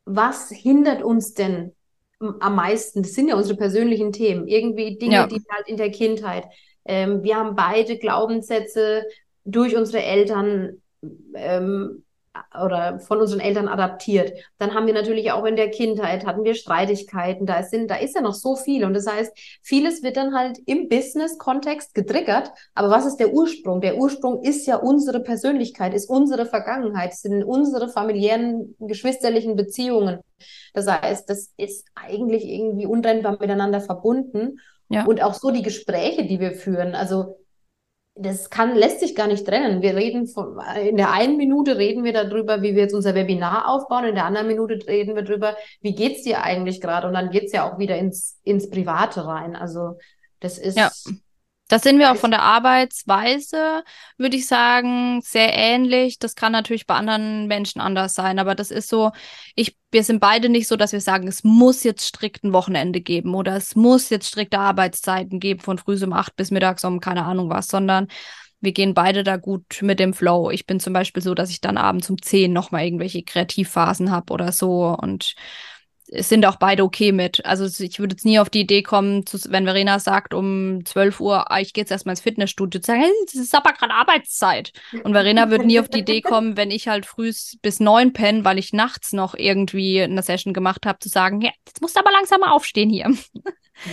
was 0.05 0.49
hindert 0.51 1.03
uns 1.03 1.33
denn 1.33 1.73
am 2.19 2.55
meisten. 2.55 3.03
Das 3.03 3.13
sind 3.13 3.27
ja 3.27 3.35
unsere 3.35 3.57
persönlichen 3.57 4.11
Themen. 4.11 4.47
Irgendwie 4.47 4.97
Dinge, 4.97 5.15
ja. 5.15 5.27
die 5.27 5.41
halt 5.51 5.67
in 5.67 5.77
der 5.77 5.91
Kindheit. 5.91 6.45
Ähm, 6.87 7.23
wir 7.23 7.35
haben 7.35 7.55
beide 7.55 7.97
Glaubenssätze 7.97 9.03
durch 9.45 9.75
unsere 9.75 10.03
Eltern 10.03 10.81
ähm, 11.35 12.03
oder 12.53 12.99
von 12.99 13.19
unseren 13.19 13.39
Eltern 13.39 13.67
adaptiert. 13.67 14.33
Dann 14.57 14.73
haben 14.73 14.87
wir 14.87 14.93
natürlich 14.93 15.31
auch 15.31 15.45
in 15.45 15.55
der 15.55 15.69
Kindheit 15.69 16.25
hatten 16.25 16.43
wir 16.43 16.55
Streitigkeiten. 16.55 17.45
Da 17.45 17.59
ist, 17.59 17.75
da 17.87 17.95
ist 17.95 18.15
ja 18.15 18.21
noch 18.21 18.33
so 18.33 18.55
viel. 18.55 18.85
Und 18.85 18.93
das 18.93 19.07
heißt, 19.07 19.31
vieles 19.61 20.03
wird 20.03 20.17
dann 20.17 20.35
halt 20.35 20.59
im 20.65 20.89
Business-Kontext 20.89 21.93
getriggert. 21.93 22.51
Aber 22.75 22.89
was 22.89 23.05
ist 23.05 23.17
der 23.17 23.33
Ursprung? 23.33 23.81
Der 23.81 23.97
Ursprung 23.97 24.43
ist 24.43 24.65
ja 24.67 24.77
unsere 24.77 25.21
Persönlichkeit, 25.21 25.93
ist 25.93 26.09
unsere 26.09 26.45
Vergangenheit, 26.45 27.13
sind 27.15 27.43
unsere 27.43 27.89
familiären, 27.89 28.75
geschwisterlichen 28.79 29.55
Beziehungen. 29.55 30.19
Das 30.73 30.87
heißt, 30.87 31.29
das 31.29 31.51
ist 31.57 31.87
eigentlich 31.95 32.45
irgendwie 32.45 32.85
untrennbar 32.85 33.37
miteinander 33.39 33.81
verbunden. 33.81 34.59
Ja. 34.89 35.05
Und 35.05 35.21
auch 35.21 35.33
so 35.33 35.51
die 35.51 35.63
Gespräche, 35.63 36.25
die 36.25 36.39
wir 36.39 36.51
führen. 36.51 36.95
Also 36.95 37.37
das 38.19 38.49
kann, 38.49 38.75
lässt 38.75 38.99
sich 38.99 39.15
gar 39.15 39.27
nicht 39.27 39.45
trennen. 39.45 39.81
Wir 39.81 39.95
reden 39.95 40.27
von, 40.27 40.59
in 40.81 40.97
der 40.97 41.11
einen 41.11 41.37
Minute 41.37 41.77
reden 41.77 42.03
wir 42.03 42.13
darüber, 42.13 42.61
wie 42.61 42.75
wir 42.75 42.83
jetzt 42.83 42.95
unser 42.95 43.13
Webinar 43.13 43.69
aufbauen, 43.69 44.05
in 44.05 44.15
der 44.15 44.25
anderen 44.25 44.47
Minute 44.47 44.79
reden 44.87 45.15
wir 45.15 45.21
darüber, 45.23 45.55
wie 45.81 45.93
geht's 45.93 46.23
dir 46.23 46.41
eigentlich 46.41 46.81
gerade? 46.81 47.07
Und 47.07 47.13
dann 47.13 47.29
geht's 47.29 47.53
ja 47.53 47.69
auch 47.69 47.77
wieder 47.77 47.97
ins, 47.97 48.39
ins 48.43 48.69
Private 48.69 49.25
rein. 49.25 49.55
Also 49.55 49.97
das 50.39 50.57
ist, 50.57 50.77
ja. 50.77 50.89
Das 51.67 51.81
sind 51.81 51.99
wir 51.99 52.11
auch 52.11 52.15
von 52.15 52.31
der 52.31 52.41
Arbeitsweise, 52.43 53.83
würde 54.17 54.37
ich 54.37 54.47
sagen, 54.47 55.21
sehr 55.21 55.53
ähnlich. 55.53 56.17
Das 56.17 56.35
kann 56.35 56.53
natürlich 56.53 56.87
bei 56.87 56.95
anderen 56.95 57.47
Menschen 57.47 57.81
anders 57.81 58.15
sein, 58.15 58.39
aber 58.39 58.55
das 58.55 58.71
ist 58.71 58.87
so, 58.87 59.11
ich, 59.53 59.75
wir 59.91 60.03
sind 60.03 60.21
beide 60.21 60.47
nicht 60.47 60.67
so, 60.67 60.77
dass 60.77 60.93
wir 60.93 61.01
sagen, 61.01 61.27
es 61.27 61.43
muss 61.43 61.83
jetzt 61.83 62.05
strikt 62.05 62.45
ein 62.45 62.53
Wochenende 62.53 63.01
geben 63.01 63.35
oder 63.35 63.55
es 63.57 63.75
muss 63.75 64.09
jetzt 64.09 64.29
strikte 64.29 64.59
Arbeitszeiten 64.59 65.41
geben 65.41 65.59
von 65.59 65.77
früh 65.77 66.01
um 66.03 66.13
acht 66.13 66.35
bis 66.37 66.51
mittags 66.51 66.85
um 66.85 67.01
keine 67.01 67.25
Ahnung 67.25 67.49
was, 67.49 67.67
sondern 67.67 68.07
wir 68.61 68.71
gehen 68.71 68.93
beide 68.93 69.23
da 69.23 69.37
gut 69.37 69.81
mit 69.81 69.99
dem 69.99 70.13
Flow. 70.13 70.49
Ich 70.49 70.65
bin 70.65 70.79
zum 70.79 70.93
Beispiel 70.93 71.21
so, 71.21 71.33
dass 71.33 71.49
ich 71.49 71.61
dann 71.61 71.77
abends 71.77 72.09
um 72.09 72.21
zehn 72.21 72.53
nochmal 72.53 72.85
irgendwelche 72.85 73.23
Kreativphasen 73.23 74.09
habe 74.11 74.33
oder 74.33 74.51
so 74.51 74.95
und 74.99 75.35
sind 76.09 76.45
auch 76.45 76.55
beide 76.55 76.83
okay 76.83 77.11
mit. 77.11 77.45
Also 77.45 77.65
ich 77.83 77.99
würde 77.99 78.13
jetzt 78.13 78.25
nie 78.25 78.39
auf 78.39 78.49
die 78.49 78.61
Idee 78.61 78.81
kommen, 78.81 79.25
zu, 79.25 79.37
wenn 79.49 79.65
Verena 79.65 79.99
sagt 79.99 80.33
um 80.33 80.85
12 80.85 81.19
Uhr, 81.19 81.51
ah, 81.51 81.59
ich 81.59 81.73
gehe 81.73 81.81
jetzt 81.81 81.91
erstmal 81.91 82.13
ins 82.13 82.21
Fitnessstudio, 82.21 82.79
zu 82.79 82.87
sagen, 82.87 83.01
hey, 83.01 83.11
das 83.25 83.35
ist 83.35 83.55
aber 83.55 83.73
gerade 83.73 83.93
Arbeitszeit. 83.93 84.71
Und 85.03 85.13
Verena 85.13 85.49
würde 85.49 85.65
nie 85.65 85.79
auf 85.79 85.89
die 85.89 85.99
Idee 85.99 86.21
kommen, 86.21 86.55
wenn 86.55 86.71
ich 86.71 86.87
halt 86.87 87.05
früh 87.05 87.31
bis 87.61 87.79
neun 87.79 88.13
penne, 88.13 88.45
weil 88.45 88.57
ich 88.57 88.71
nachts 88.73 89.11
noch 89.11 89.35
irgendwie 89.35 90.01
eine 90.01 90.23
Session 90.23 90.53
gemacht 90.53 90.85
habe, 90.85 90.99
zu 90.99 91.09
sagen, 91.09 91.41
ja, 91.41 91.51
jetzt 91.67 91.81
musst 91.81 91.95
du 91.95 91.99
aber 91.99 92.11
langsam 92.11 92.39
mal 92.39 92.51
aufstehen 92.51 92.89
hier. 92.89 93.11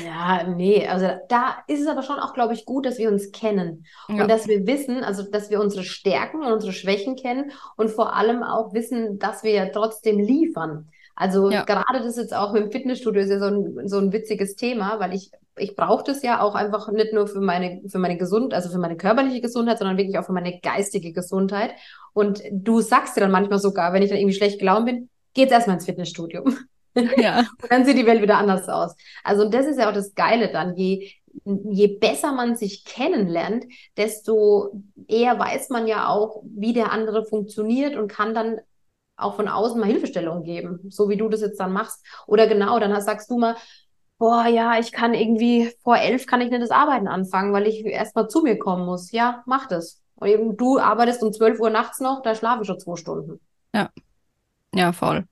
Ja, 0.04 0.44
nee, 0.44 0.86
also 0.88 1.10
da 1.28 1.58
ist 1.66 1.80
es 1.80 1.86
aber 1.86 2.02
schon 2.02 2.18
auch, 2.18 2.32
glaube 2.32 2.54
ich, 2.54 2.64
gut, 2.64 2.86
dass 2.86 2.98
wir 2.98 3.10
uns 3.10 3.32
kennen 3.32 3.84
ja. 4.08 4.22
und 4.22 4.30
dass 4.30 4.48
wir 4.48 4.66
wissen, 4.66 5.04
also 5.04 5.24
dass 5.30 5.50
wir 5.50 5.60
unsere 5.60 5.84
Stärken 5.84 6.42
und 6.42 6.52
unsere 6.52 6.72
Schwächen 6.72 7.16
kennen 7.16 7.52
und 7.76 7.90
vor 7.90 8.14
allem 8.14 8.42
auch 8.42 8.72
wissen, 8.72 9.18
dass 9.18 9.42
wir 9.42 9.52
ja 9.52 9.66
trotzdem 9.66 10.18
liefern. 10.18 10.88
Also 11.16 11.50
ja. 11.50 11.62
gerade 11.64 12.02
das 12.02 12.16
jetzt 12.16 12.34
auch 12.34 12.54
im 12.54 12.72
Fitnessstudio 12.72 13.22
ist 13.22 13.30
ja 13.30 13.38
so 13.38 13.46
ein, 13.46 13.88
so 13.88 13.98
ein 13.98 14.12
witziges 14.12 14.56
Thema, 14.56 14.98
weil 14.98 15.14
ich, 15.14 15.30
ich 15.56 15.76
brauche 15.76 16.02
das 16.04 16.22
ja 16.22 16.40
auch 16.40 16.54
einfach 16.54 16.90
nicht 16.90 17.12
nur 17.12 17.28
für 17.28 17.40
meine, 17.40 17.82
für 17.88 17.98
meine 17.98 18.18
Gesundheit, 18.18 18.54
also 18.54 18.70
für 18.70 18.78
meine 18.78 18.96
körperliche 18.96 19.40
Gesundheit, 19.40 19.78
sondern 19.78 19.96
wirklich 19.96 20.18
auch 20.18 20.26
für 20.26 20.32
meine 20.32 20.58
geistige 20.60 21.12
Gesundheit. 21.12 21.74
Und 22.12 22.42
du 22.50 22.80
sagst 22.80 23.16
dir 23.16 23.20
dann 23.20 23.30
manchmal 23.30 23.60
sogar, 23.60 23.92
wenn 23.92 24.02
ich 24.02 24.10
dann 24.10 24.18
irgendwie 24.18 24.36
schlecht 24.36 24.58
gelaunt 24.58 24.86
bin, 24.86 25.08
geht's 25.34 25.52
erstmal 25.52 25.76
ins 25.76 25.86
Fitnessstudio. 25.86 26.44
Ja. 27.16 27.40
Und 27.40 27.72
dann 27.72 27.84
sieht 27.84 27.98
die 27.98 28.06
Welt 28.06 28.22
wieder 28.22 28.38
anders 28.38 28.68
aus. 28.68 28.94
Also 29.24 29.48
das 29.48 29.66
ist 29.66 29.80
ja 29.80 29.88
auch 29.88 29.92
das 29.92 30.14
Geile 30.14 30.52
dann, 30.52 30.76
je, 30.76 31.10
je 31.44 31.88
besser 31.88 32.30
man 32.30 32.54
sich 32.54 32.84
kennenlernt, 32.84 33.64
desto 33.96 34.80
eher 35.08 35.36
weiß 35.36 35.70
man 35.70 35.88
ja 35.88 36.06
auch, 36.08 36.44
wie 36.44 36.72
der 36.72 36.92
andere 36.92 37.24
funktioniert 37.24 37.96
und 37.96 38.06
kann 38.06 38.32
dann 38.32 38.60
auch 39.16 39.36
von 39.36 39.48
außen 39.48 39.78
mal 39.80 39.86
Hilfestellung 39.86 40.42
geben, 40.42 40.80
so 40.90 41.08
wie 41.08 41.16
du 41.16 41.28
das 41.28 41.40
jetzt 41.40 41.60
dann 41.60 41.72
machst. 41.72 42.04
Oder 42.26 42.46
genau, 42.46 42.78
dann 42.78 42.98
sagst 43.00 43.30
du 43.30 43.38
mal, 43.38 43.56
boah, 44.18 44.46
ja, 44.46 44.78
ich 44.78 44.92
kann 44.92 45.14
irgendwie, 45.14 45.72
vor 45.82 45.96
elf 45.96 46.26
kann 46.26 46.40
ich 46.40 46.50
nicht 46.50 46.62
das 46.62 46.70
Arbeiten 46.70 47.08
anfangen, 47.08 47.52
weil 47.52 47.66
ich 47.66 47.84
erstmal 47.84 48.28
zu 48.28 48.42
mir 48.42 48.58
kommen 48.58 48.86
muss. 48.86 49.12
Ja, 49.12 49.42
mach 49.46 49.66
das. 49.66 50.02
Und 50.16 50.28
eben 50.28 50.56
du 50.56 50.78
arbeitest 50.78 51.22
um 51.22 51.32
12 51.32 51.60
Uhr 51.60 51.70
nachts 51.70 52.00
noch, 52.00 52.22
da 52.22 52.34
schlafe 52.34 52.62
ich 52.62 52.66
schon 52.66 52.80
zwei 52.80 52.96
Stunden. 52.96 53.40
Ja. 53.74 53.90
Ja, 54.74 54.92
voll. 54.92 55.26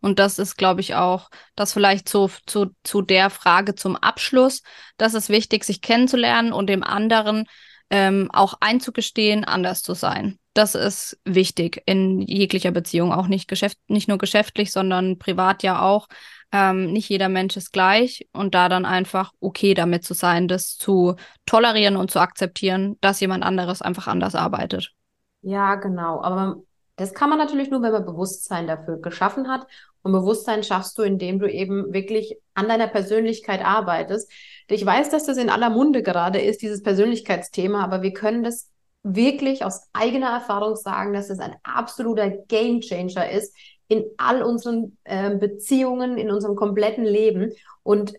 Und 0.00 0.18
das 0.18 0.38
ist, 0.38 0.56
glaube 0.56 0.80
ich, 0.80 0.94
auch 0.94 1.30
das 1.56 1.72
vielleicht 1.72 2.08
zu, 2.08 2.30
zu, 2.46 2.74
zu 2.82 3.00
der 3.02 3.30
Frage 3.30 3.74
zum 3.74 3.96
Abschluss. 3.96 4.62
Das 4.98 5.14
ist 5.14 5.28
wichtig, 5.28 5.64
sich 5.64 5.80
kennenzulernen 5.80 6.52
und 6.52 6.66
dem 6.68 6.82
anderen 6.82 7.46
ähm, 7.90 8.30
auch 8.32 8.54
einzugestehen, 8.60 9.44
anders 9.44 9.82
zu 9.82 9.94
sein. 9.94 10.38
Das 10.54 10.74
ist 10.74 11.18
wichtig 11.24 11.82
in 11.86 12.20
jeglicher 12.20 12.72
Beziehung, 12.72 13.12
auch 13.12 13.26
nicht, 13.26 13.48
geschäft 13.48 13.78
nicht 13.88 14.08
nur 14.08 14.18
geschäftlich, 14.18 14.70
sondern 14.70 15.18
privat 15.18 15.62
ja 15.62 15.80
auch. 15.80 16.08
Ähm, 16.52 16.92
nicht 16.92 17.08
jeder 17.08 17.30
Mensch 17.30 17.56
ist 17.56 17.72
gleich 17.72 18.28
und 18.32 18.54
da 18.54 18.68
dann 18.68 18.84
einfach 18.84 19.32
okay 19.40 19.72
damit 19.72 20.04
zu 20.04 20.12
sein, 20.12 20.48
das 20.48 20.76
zu 20.76 21.16
tolerieren 21.46 21.96
und 21.96 22.10
zu 22.10 22.20
akzeptieren, 22.20 22.98
dass 23.00 23.20
jemand 23.20 23.44
anderes 23.44 23.80
einfach 23.80 24.06
anders 24.06 24.34
arbeitet. 24.34 24.92
Ja, 25.40 25.76
genau. 25.76 26.22
Aber 26.22 26.62
das 26.96 27.14
kann 27.14 27.30
man 27.30 27.38
natürlich 27.38 27.70
nur, 27.70 27.80
wenn 27.82 27.92
man 27.92 28.04
Bewusstsein 28.04 28.66
dafür 28.66 29.00
geschaffen 29.00 29.48
hat. 29.48 29.66
Und 30.02 30.12
Bewusstsein 30.12 30.62
schaffst 30.62 30.98
du, 30.98 31.02
indem 31.02 31.38
du 31.38 31.50
eben 31.50 31.92
wirklich 31.92 32.36
an 32.54 32.68
deiner 32.68 32.88
Persönlichkeit 32.88 33.64
arbeitest. 33.64 34.30
Ich 34.68 34.84
weiß, 34.84 35.10
dass 35.10 35.26
das 35.26 35.36
in 35.36 35.50
aller 35.50 35.70
Munde 35.70 36.02
gerade 36.02 36.40
ist, 36.40 36.62
dieses 36.62 36.82
Persönlichkeitsthema, 36.82 37.82
aber 37.84 38.02
wir 38.02 38.12
können 38.12 38.42
das 38.42 38.68
wirklich 39.04 39.64
aus 39.64 39.88
eigener 39.92 40.30
Erfahrung 40.30 40.76
sagen, 40.76 41.12
dass 41.12 41.30
es 41.30 41.38
ein 41.38 41.54
absoluter 41.62 42.30
Gamechanger 42.30 43.30
ist 43.30 43.54
in 43.88 44.04
all 44.16 44.42
unseren 44.42 44.96
äh, 45.04 45.36
Beziehungen, 45.36 46.16
in 46.16 46.30
unserem 46.30 46.56
kompletten 46.56 47.04
Leben. 47.04 47.52
Und 47.82 48.14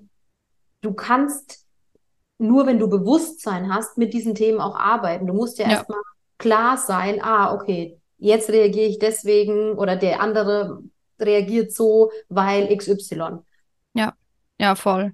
du 0.81 0.93
kannst 0.93 1.65
nur, 2.37 2.67
wenn 2.67 2.79
du 2.79 2.89
Bewusstsein 2.89 3.73
hast, 3.73 3.97
mit 3.97 4.13
diesen 4.13 4.35
Themen 4.35 4.59
auch 4.59 4.75
arbeiten. 4.75 5.27
Du 5.27 5.33
musst 5.33 5.59
ja, 5.59 5.65
ja. 5.65 5.71
erstmal 5.77 6.01
klar 6.37 6.77
sein, 6.77 7.21
ah, 7.23 7.53
okay, 7.53 7.97
jetzt 8.17 8.49
reagiere 8.49 8.85
ich 8.85 8.99
deswegen 8.99 9.73
oder 9.73 9.95
der 9.95 10.21
andere 10.21 10.83
reagiert 11.19 11.73
so, 11.73 12.11
weil 12.29 12.75
XY. 12.75 13.39
Ja, 13.93 14.13
ja, 14.59 14.75
voll. 14.75 15.13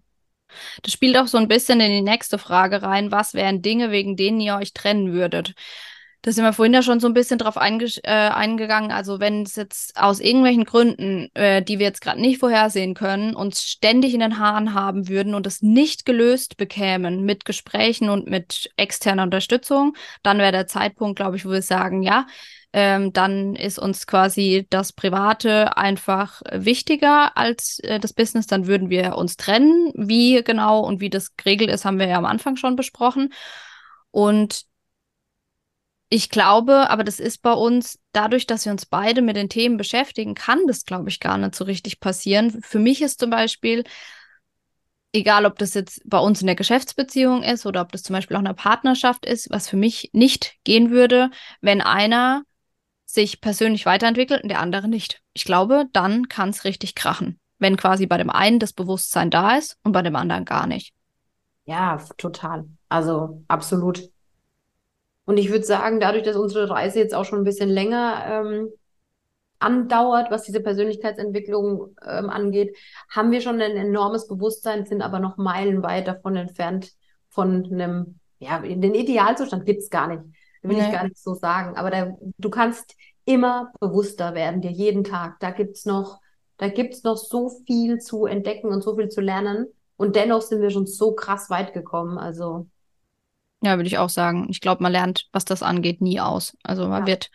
Das 0.81 0.93
spielt 0.93 1.17
auch 1.17 1.27
so 1.27 1.37
ein 1.37 1.47
bisschen 1.47 1.79
in 1.79 1.91
die 1.91 2.01
nächste 2.01 2.37
Frage 2.37 2.81
rein. 2.81 3.11
Was 3.11 3.33
wären 3.33 3.61
Dinge, 3.61 3.91
wegen 3.91 4.15
denen 4.15 4.39
ihr 4.39 4.55
euch 4.55 4.73
trennen 4.73 5.13
würdet? 5.13 5.53
Da 6.21 6.33
sind 6.33 6.43
wir 6.43 6.51
vorhin 6.51 6.73
ja 6.73 6.83
schon 6.83 6.99
so 6.99 7.07
ein 7.07 7.13
bisschen 7.13 7.37
drauf 7.39 7.55
einge 7.55 7.85
äh, 8.03 8.09
eingegangen. 8.11 8.91
Also 8.91 9.21
wenn 9.21 9.43
es 9.43 9.55
jetzt 9.55 9.95
aus 9.95 10.19
irgendwelchen 10.19 10.65
Gründen, 10.65 11.29
äh, 11.33 11.63
die 11.63 11.79
wir 11.79 11.85
jetzt 11.85 12.01
gerade 12.01 12.19
nicht 12.19 12.39
vorhersehen 12.39 12.93
können, 12.93 13.35
uns 13.35 13.63
ständig 13.63 14.13
in 14.13 14.19
den 14.19 14.37
Haaren 14.37 14.73
haben 14.73 15.07
würden 15.07 15.33
und 15.33 15.47
es 15.47 15.61
nicht 15.61 16.05
gelöst 16.05 16.57
bekämen 16.57 17.23
mit 17.23 17.45
Gesprächen 17.45 18.09
und 18.09 18.27
mit 18.29 18.69
externer 18.75 19.23
Unterstützung, 19.23 19.95
dann 20.21 20.39
wäre 20.39 20.51
der 20.51 20.67
Zeitpunkt, 20.67 21.15
glaube 21.15 21.37
ich, 21.37 21.45
wo 21.45 21.51
wir 21.51 21.61
sagen, 21.61 22.03
ja, 22.03 22.27
ähm, 22.71 23.13
dann 23.13 23.55
ist 23.55 23.79
uns 23.79 24.05
quasi 24.05 24.67
das 24.69 24.93
Private 24.93 25.75
einfach 25.77 26.41
wichtiger 26.51 27.35
als 27.35 27.79
äh, 27.79 27.99
das 27.99 28.13
Business, 28.13 28.45
dann 28.45 28.67
würden 28.67 28.89
wir 28.89 29.15
uns 29.17 29.37
trennen. 29.37 29.91
Wie 29.95 30.43
genau 30.43 30.81
und 30.81 30.99
wie 30.99 31.09
das 31.09 31.35
geregelt 31.35 31.71
ist, 31.71 31.85
haben 31.85 31.99
wir 31.99 32.07
ja 32.07 32.17
am 32.17 32.25
Anfang 32.25 32.57
schon 32.57 32.75
besprochen. 32.75 33.33
Und 34.11 34.65
ich 36.09 36.29
glaube, 36.29 36.89
aber 36.89 37.03
das 37.03 37.19
ist 37.19 37.41
bei 37.41 37.53
uns, 37.53 37.99
dadurch, 38.13 38.47
dass 38.47 38.65
wir 38.65 38.71
uns 38.71 38.85
beide 38.85 39.21
mit 39.21 39.35
den 39.35 39.49
Themen 39.49 39.77
beschäftigen, 39.77 40.33
kann 40.33 40.65
das, 40.67 40.85
glaube 40.85 41.09
ich, 41.09 41.19
gar 41.19 41.37
nicht 41.37 41.55
so 41.55 41.65
richtig 41.65 41.99
passieren. 41.99 42.61
Für 42.63 42.79
mich 42.79 43.01
ist 43.01 43.19
zum 43.19 43.29
Beispiel, 43.29 43.83
egal 45.13 45.45
ob 45.45 45.59
das 45.59 45.75
jetzt 45.75 46.01
bei 46.05 46.17
uns 46.17 46.41
in 46.41 46.47
der 46.47 46.55
Geschäftsbeziehung 46.55 47.43
ist 47.43 47.65
oder 47.65 47.81
ob 47.81 47.91
das 47.91 48.03
zum 48.03 48.15
Beispiel 48.15 48.37
auch 48.37 48.41
eine 48.41 48.55
Partnerschaft 48.55 49.25
ist, 49.25 49.49
was 49.51 49.69
für 49.69 49.77
mich 49.77 50.09
nicht 50.13 50.55
gehen 50.63 50.89
würde, 50.89 51.29
wenn 51.61 51.81
einer 51.81 52.43
sich 53.11 53.41
persönlich 53.41 53.85
weiterentwickelt 53.85 54.43
und 54.43 54.49
der 54.49 54.59
andere 54.59 54.87
nicht. 54.87 55.21
Ich 55.33 55.43
glaube, 55.43 55.85
dann 55.93 56.27
kann 56.29 56.49
es 56.49 56.63
richtig 56.63 56.93
krachen, 56.93 57.39
wenn 57.57 57.75
quasi 57.75 58.05
bei 58.05 58.17
dem 58.17 58.29
einen 58.29 58.59
das 58.59 58.73
Bewusstsein 58.73 59.31
da 59.31 59.57
ist 59.57 59.77
und 59.83 59.93
bei 59.93 60.01
dem 60.03 60.15
anderen 60.15 60.45
gar 60.45 60.67
nicht. 60.67 60.93
Ja, 61.65 61.97
total. 62.17 62.65
Also 62.87 63.43
absolut. 63.47 64.09
Und 65.25 65.37
ich 65.37 65.49
würde 65.49 65.65
sagen, 65.65 65.99
dadurch, 65.99 66.23
dass 66.23 66.35
unsere 66.35 66.69
Reise 66.69 66.99
jetzt 66.99 67.13
auch 67.15 67.25
schon 67.25 67.39
ein 67.39 67.45
bisschen 67.45 67.69
länger 67.69 68.23
ähm, 68.27 68.69
andauert, 69.59 70.31
was 70.31 70.43
diese 70.43 70.61
Persönlichkeitsentwicklung 70.61 71.95
ähm, 72.05 72.29
angeht, 72.29 72.75
haben 73.09 73.31
wir 73.31 73.41
schon 73.41 73.61
ein 73.61 73.75
enormes 73.75 74.27
Bewusstsein, 74.27 74.85
sind 74.85 75.01
aber 75.01 75.19
noch 75.19 75.37
meilenweit 75.37 76.07
davon 76.07 76.35
entfernt 76.35 76.91
von 77.29 77.65
einem, 77.65 78.19
ja, 78.39 78.59
den 78.59 78.95
Idealzustand 78.95 79.65
gibt 79.65 79.81
es 79.81 79.89
gar 79.89 80.07
nicht. 80.07 80.23
Will 80.61 80.77
nee. 80.77 80.85
ich 80.85 80.91
gar 80.91 81.03
nicht 81.03 81.17
so 81.17 81.33
sagen. 81.33 81.77
Aber 81.77 81.89
da, 81.89 82.17
du 82.37 82.49
kannst 82.49 82.95
immer 83.25 83.71
bewusster 83.79 84.33
werden, 84.33 84.61
dir 84.61 84.71
jeden 84.71 85.03
Tag. 85.03 85.39
Da 85.39 85.51
gibt's 85.51 85.85
noch, 85.85 86.19
da 86.57 86.67
gibt's 86.67 87.03
noch 87.03 87.17
so 87.17 87.51
viel 87.65 87.99
zu 87.99 88.25
entdecken 88.25 88.69
und 88.69 88.83
so 88.83 88.95
viel 88.95 89.09
zu 89.09 89.21
lernen. 89.21 89.67
Und 89.97 90.15
dennoch 90.15 90.41
sind 90.41 90.61
wir 90.61 90.69
schon 90.71 90.87
so 90.87 91.13
krass 91.13 91.49
weit 91.49 91.73
gekommen. 91.73 92.17
Also. 92.17 92.67
Ja, 93.61 93.77
würde 93.77 93.87
ich 93.87 93.97
auch 93.97 94.09
sagen. 94.09 94.47
Ich 94.49 94.61
glaube, 94.61 94.81
man 94.81 94.91
lernt, 94.91 95.27
was 95.31 95.45
das 95.45 95.61
angeht, 95.61 96.01
nie 96.01 96.19
aus. 96.19 96.57
Also 96.63 96.87
man 96.87 97.01
ja. 97.01 97.07
wird, 97.07 97.29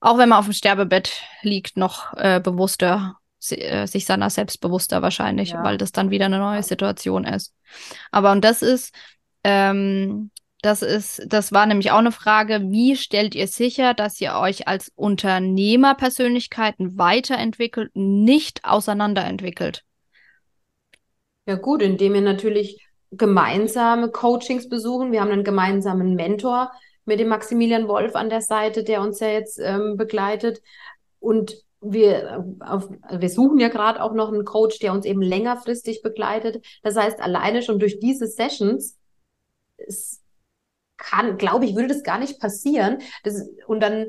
auch 0.00 0.18
wenn 0.18 0.28
man 0.28 0.38
auf 0.38 0.44
dem 0.44 0.52
Sterbebett 0.52 1.22
liegt, 1.42 1.76
noch 1.76 2.14
äh, 2.14 2.40
bewusster, 2.40 3.16
äh, 3.50 3.86
sich 3.86 4.04
seiner 4.04 4.30
selbst 4.30 4.60
bewusster 4.60 5.02
wahrscheinlich, 5.02 5.50
ja. 5.50 5.64
weil 5.64 5.78
das 5.78 5.92
dann 5.92 6.10
wieder 6.10 6.26
eine 6.26 6.38
neue 6.38 6.62
Situation 6.62 7.24
ist. 7.24 7.54
Aber 8.10 8.32
und 8.32 8.44
das 8.44 8.62
ist, 8.62 8.94
ähm, 9.42 10.30
das 10.66 10.82
ist, 10.82 11.22
das 11.28 11.52
war 11.52 11.64
nämlich 11.64 11.92
auch 11.92 11.98
eine 11.98 12.10
Frage, 12.10 12.60
wie 12.70 12.96
stellt 12.96 13.36
ihr 13.36 13.46
sicher, 13.46 13.94
dass 13.94 14.20
ihr 14.20 14.34
euch 14.34 14.66
als 14.66 14.90
Unternehmerpersönlichkeiten 14.96 16.98
weiterentwickelt, 16.98 17.92
nicht 17.94 18.64
auseinanderentwickelt? 18.64 19.84
Ja 21.46 21.54
gut, 21.54 21.82
indem 21.82 22.16
ihr 22.16 22.20
natürlich 22.20 22.84
gemeinsame 23.12 24.10
Coachings 24.10 24.68
besuchen. 24.68 25.12
Wir 25.12 25.20
haben 25.20 25.30
einen 25.30 25.44
gemeinsamen 25.44 26.16
Mentor 26.16 26.72
mit 27.04 27.20
dem 27.20 27.28
Maximilian 27.28 27.86
Wolf 27.86 28.16
an 28.16 28.28
der 28.28 28.40
Seite, 28.40 28.82
der 28.82 29.02
uns 29.02 29.20
ja 29.20 29.28
jetzt 29.28 29.60
ähm, 29.62 29.96
begleitet. 29.96 30.62
Und 31.20 31.62
wir, 31.80 32.44
auf, 32.58 32.88
wir 33.08 33.30
suchen 33.30 33.60
ja 33.60 33.68
gerade 33.68 34.02
auch 34.02 34.14
noch 34.14 34.32
einen 34.32 34.44
Coach, 34.44 34.80
der 34.80 34.92
uns 34.92 35.06
eben 35.06 35.22
längerfristig 35.22 36.02
begleitet. 36.02 36.66
Das 36.82 36.96
heißt, 36.96 37.20
alleine 37.20 37.62
schon 37.62 37.78
durch 37.78 38.00
diese 38.00 38.26
Sessions 38.26 38.98
ist, 39.76 40.25
kann, 40.96 41.38
glaube 41.38 41.64
ich, 41.64 41.74
würde 41.74 41.88
das 41.88 42.02
gar 42.02 42.18
nicht 42.18 42.40
passieren. 42.40 42.98
Das, 43.22 43.48
und 43.66 43.80
dann 43.80 44.06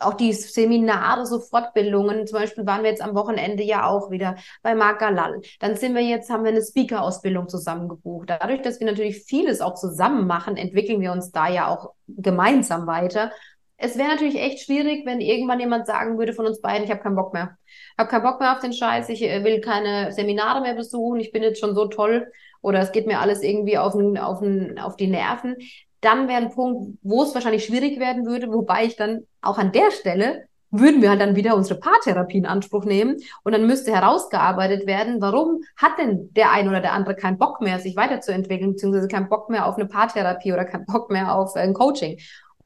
auch 0.00 0.14
die 0.14 0.32
Seminare, 0.32 1.26
so 1.26 1.40
Fortbildungen. 1.40 2.26
Zum 2.26 2.38
Beispiel 2.38 2.66
waren 2.66 2.82
wir 2.82 2.90
jetzt 2.90 3.02
am 3.02 3.14
Wochenende 3.14 3.62
ja 3.62 3.86
auch 3.86 4.10
wieder 4.10 4.36
bei 4.62 4.74
Marc 4.74 5.00
Galal. 5.00 5.40
Dann 5.60 5.76
sind 5.76 5.94
wir 5.94 6.02
jetzt, 6.02 6.30
haben 6.30 6.44
wir 6.44 6.50
eine 6.50 6.62
Speaker-Ausbildung 6.62 7.48
zusammengebucht. 7.48 8.30
Dadurch, 8.30 8.62
dass 8.62 8.80
wir 8.80 8.86
natürlich 8.86 9.24
vieles 9.24 9.60
auch 9.60 9.74
zusammen 9.74 10.26
machen, 10.26 10.56
entwickeln 10.56 11.00
wir 11.00 11.12
uns 11.12 11.30
da 11.30 11.48
ja 11.48 11.68
auch 11.68 11.92
gemeinsam 12.08 12.86
weiter. 12.86 13.30
Es 13.76 13.96
wäre 13.96 14.08
natürlich 14.08 14.38
echt 14.38 14.64
schwierig, 14.64 15.06
wenn 15.06 15.20
irgendwann 15.20 15.60
jemand 15.60 15.86
sagen 15.86 16.18
würde 16.18 16.34
von 16.34 16.46
uns 16.46 16.60
beiden, 16.60 16.84
ich 16.84 16.90
habe 16.90 17.02
keinen 17.02 17.16
Bock 17.16 17.32
mehr. 17.32 17.56
Ich 17.66 17.98
habe 17.98 18.10
keinen 18.10 18.22
Bock 18.22 18.38
mehr 18.38 18.52
auf 18.52 18.60
den 18.60 18.74
Scheiß, 18.74 19.08
ich 19.08 19.22
äh, 19.22 19.42
will 19.42 19.60
keine 19.62 20.12
Seminare 20.12 20.60
mehr 20.60 20.74
besuchen, 20.74 21.18
ich 21.18 21.32
bin 21.32 21.42
jetzt 21.42 21.60
schon 21.60 21.74
so 21.74 21.86
toll 21.86 22.30
oder 22.62 22.80
es 22.80 22.92
geht 22.92 23.06
mir 23.06 23.20
alles 23.20 23.42
irgendwie 23.42 23.78
auf, 23.78 23.94
auf, 23.94 24.42
auf 24.82 24.96
die 24.96 25.06
Nerven 25.06 25.56
dann 26.00 26.28
wäre 26.28 26.40
ein 26.40 26.50
Punkt, 26.50 26.98
wo 27.02 27.22
es 27.22 27.34
wahrscheinlich 27.34 27.64
schwierig 27.64 28.00
werden 28.00 28.26
würde, 28.26 28.50
wobei 28.52 28.84
ich 28.84 28.96
dann 28.96 29.26
auch 29.42 29.58
an 29.58 29.72
der 29.72 29.90
Stelle 29.90 30.46
würden 30.70 31.02
wir 31.02 31.10
halt 31.10 31.20
dann 31.20 31.34
wieder 31.34 31.56
unsere 31.56 31.80
Paartherapie 31.80 32.38
in 32.38 32.46
Anspruch 32.46 32.84
nehmen 32.84 33.16
und 33.42 33.52
dann 33.52 33.66
müsste 33.66 33.92
herausgearbeitet 33.92 34.86
werden, 34.86 35.20
warum 35.20 35.62
hat 35.76 35.98
denn 35.98 36.32
der 36.34 36.52
ein 36.52 36.68
oder 36.68 36.80
der 36.80 36.92
andere 36.92 37.16
keinen 37.16 37.38
Bock 37.38 37.60
mehr, 37.60 37.80
sich 37.80 37.96
weiterzuentwickeln, 37.96 38.72
beziehungsweise 38.72 39.08
keinen 39.08 39.28
Bock 39.28 39.50
mehr 39.50 39.66
auf 39.66 39.76
eine 39.76 39.86
Paartherapie 39.86 40.52
oder 40.52 40.64
keinen 40.64 40.86
Bock 40.86 41.10
mehr 41.10 41.34
auf 41.34 41.56
ein 41.56 41.74
Coaching. 41.74 42.18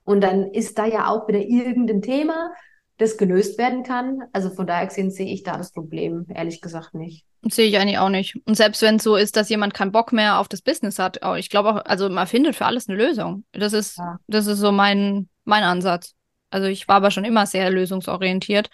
Und 0.05 0.23
dann 0.23 0.53
ist 0.53 0.79
da 0.79 0.85
ja 0.85 1.09
auch 1.09 1.27
wieder 1.29 1.41
irgendein 1.41 2.03
Thema, 2.03 2.51
das 2.99 3.17
gelöst 3.17 3.59
werden 3.59 3.83
kann. 3.83 4.21
Also 4.33 4.51
von 4.51 4.67
daher 4.67 4.87
gesehen 4.87 5.11
sehe 5.11 5.33
ich 5.33 5.43
da 5.43 5.57
das 5.57 5.73
Problem, 5.73 6.27
ehrlich 6.33 6.61
gesagt 6.61 6.95
nicht. 6.95 7.25
Sehe 7.43 7.69
ich 7.69 7.79
eigentlich 7.79 7.99
auch 7.99 8.09
nicht. 8.09 8.37
Und 8.47 8.57
selbst 8.57 8.83
wenn 8.83 8.97
es 8.97 9.03
so 9.03 9.17
ist, 9.17 9.37
dass 9.37 9.49
jemand 9.49 9.75
keinen 9.75 9.93
Bock 9.93 10.13
mehr 10.13 10.39
auf 10.39 10.49
das 10.49 10.63
Business 10.63 10.99
hat, 10.99 11.21
ich 11.37 11.51
glaube 11.51 11.71
auch, 11.71 11.85
also 11.85 12.09
man 12.09 12.27
findet 12.27 12.55
für 12.57 12.67
alles 12.67 12.89
eine 12.89 12.97
Lösung. 12.97 13.45
Das 13.53 13.73
ist, 13.73 13.99
ja. 13.99 14.19
das 14.29 14.47
ist 14.47 14.59
so 14.59 14.73
mein, 14.73 15.29
mein 15.45 15.65
Ansatz. 15.65 16.15
Also 16.51 16.69
ich 16.69 16.87
war 16.87 16.97
aber 16.97 17.11
schon 17.11 17.25
immer 17.25 17.47
sehr 17.47 17.69
lösungsorientiert. 17.71 18.71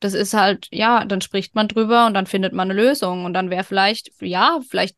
Das 0.00 0.14
ist 0.14 0.34
halt, 0.34 0.66
ja, 0.72 1.04
dann 1.04 1.20
spricht 1.20 1.54
man 1.54 1.68
drüber 1.68 2.06
und 2.06 2.14
dann 2.14 2.26
findet 2.26 2.54
man 2.54 2.70
eine 2.70 2.80
Lösung. 2.80 3.24
Und 3.24 3.34
dann 3.34 3.50
wäre 3.50 3.64
vielleicht, 3.64 4.10
ja, 4.20 4.58
vielleicht, 4.68 4.96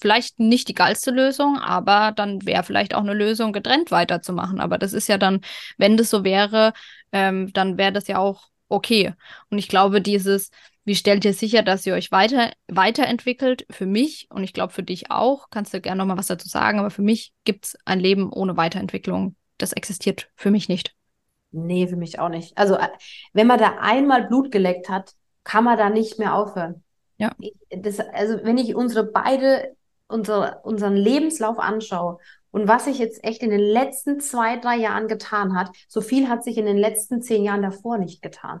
vielleicht 0.00 0.38
nicht 0.38 0.68
die 0.68 0.74
geilste 0.74 1.10
Lösung, 1.10 1.58
aber 1.58 2.12
dann 2.14 2.44
wäre 2.46 2.62
vielleicht 2.62 2.94
auch 2.94 3.00
eine 3.00 3.14
Lösung, 3.14 3.52
getrennt 3.52 3.90
weiterzumachen. 3.90 4.60
Aber 4.60 4.78
das 4.78 4.92
ist 4.92 5.08
ja 5.08 5.18
dann, 5.18 5.40
wenn 5.76 5.96
das 5.96 6.10
so 6.10 6.22
wäre, 6.22 6.72
ähm, 7.12 7.52
dann 7.52 7.78
wäre 7.78 7.92
das 7.92 8.08
ja 8.08 8.18
auch 8.18 8.48
okay. 8.68 9.14
Und 9.50 9.58
ich 9.58 9.68
glaube, 9.68 10.00
dieses, 10.00 10.50
wie 10.84 10.94
stellt 10.94 11.24
ihr 11.24 11.34
sicher, 11.34 11.62
dass 11.62 11.86
ihr 11.86 11.94
euch 11.94 12.10
weiter, 12.10 12.50
weiterentwickelt? 12.68 13.66
Für 13.70 13.86
mich 13.86 14.26
und 14.30 14.42
ich 14.42 14.52
glaube 14.52 14.72
für 14.72 14.82
dich 14.82 15.10
auch, 15.10 15.50
kannst 15.50 15.72
du 15.72 15.80
gerne 15.80 15.98
nochmal 15.98 16.18
was 16.18 16.26
dazu 16.26 16.48
sagen, 16.48 16.78
aber 16.78 16.90
für 16.90 17.02
mich 17.02 17.32
gibt 17.44 17.66
es 17.66 17.78
ein 17.84 18.00
Leben 18.00 18.32
ohne 18.32 18.56
Weiterentwicklung. 18.56 19.36
Das 19.58 19.72
existiert 19.72 20.30
für 20.34 20.50
mich 20.50 20.68
nicht. 20.68 20.94
Nee, 21.52 21.86
für 21.86 21.96
mich 21.96 22.18
auch 22.18 22.30
nicht. 22.30 22.56
Also, 22.56 22.76
äh, 22.76 22.88
wenn 23.34 23.46
man 23.46 23.58
da 23.58 23.76
einmal 23.78 24.26
Blut 24.26 24.50
geleckt 24.50 24.88
hat, 24.88 25.12
kann 25.44 25.64
man 25.64 25.76
da 25.76 25.90
nicht 25.90 26.18
mehr 26.18 26.34
aufhören. 26.34 26.82
Ja. 27.18 27.32
Ich, 27.38 27.54
das, 27.70 28.00
also, 28.00 28.40
wenn 28.42 28.56
ich 28.56 28.74
unsere 28.74 29.04
beide, 29.04 29.76
unsere, 30.08 30.60
unseren 30.64 30.96
Lebenslauf 30.96 31.58
anschaue 31.58 32.18
und 32.52 32.68
was 32.68 32.84
sich 32.84 32.98
jetzt 32.98 33.24
echt 33.24 33.42
in 33.42 33.50
den 33.50 33.60
letzten 33.60 34.20
zwei, 34.20 34.56
drei 34.58 34.76
Jahren 34.76 35.08
getan 35.08 35.56
hat, 35.56 35.70
so 35.88 36.00
viel 36.00 36.28
hat 36.28 36.44
sich 36.44 36.58
in 36.58 36.66
den 36.66 36.78
letzten 36.78 37.22
zehn 37.22 37.42
Jahren 37.42 37.62
davor 37.62 37.98
nicht 37.98 38.22
getan. 38.22 38.60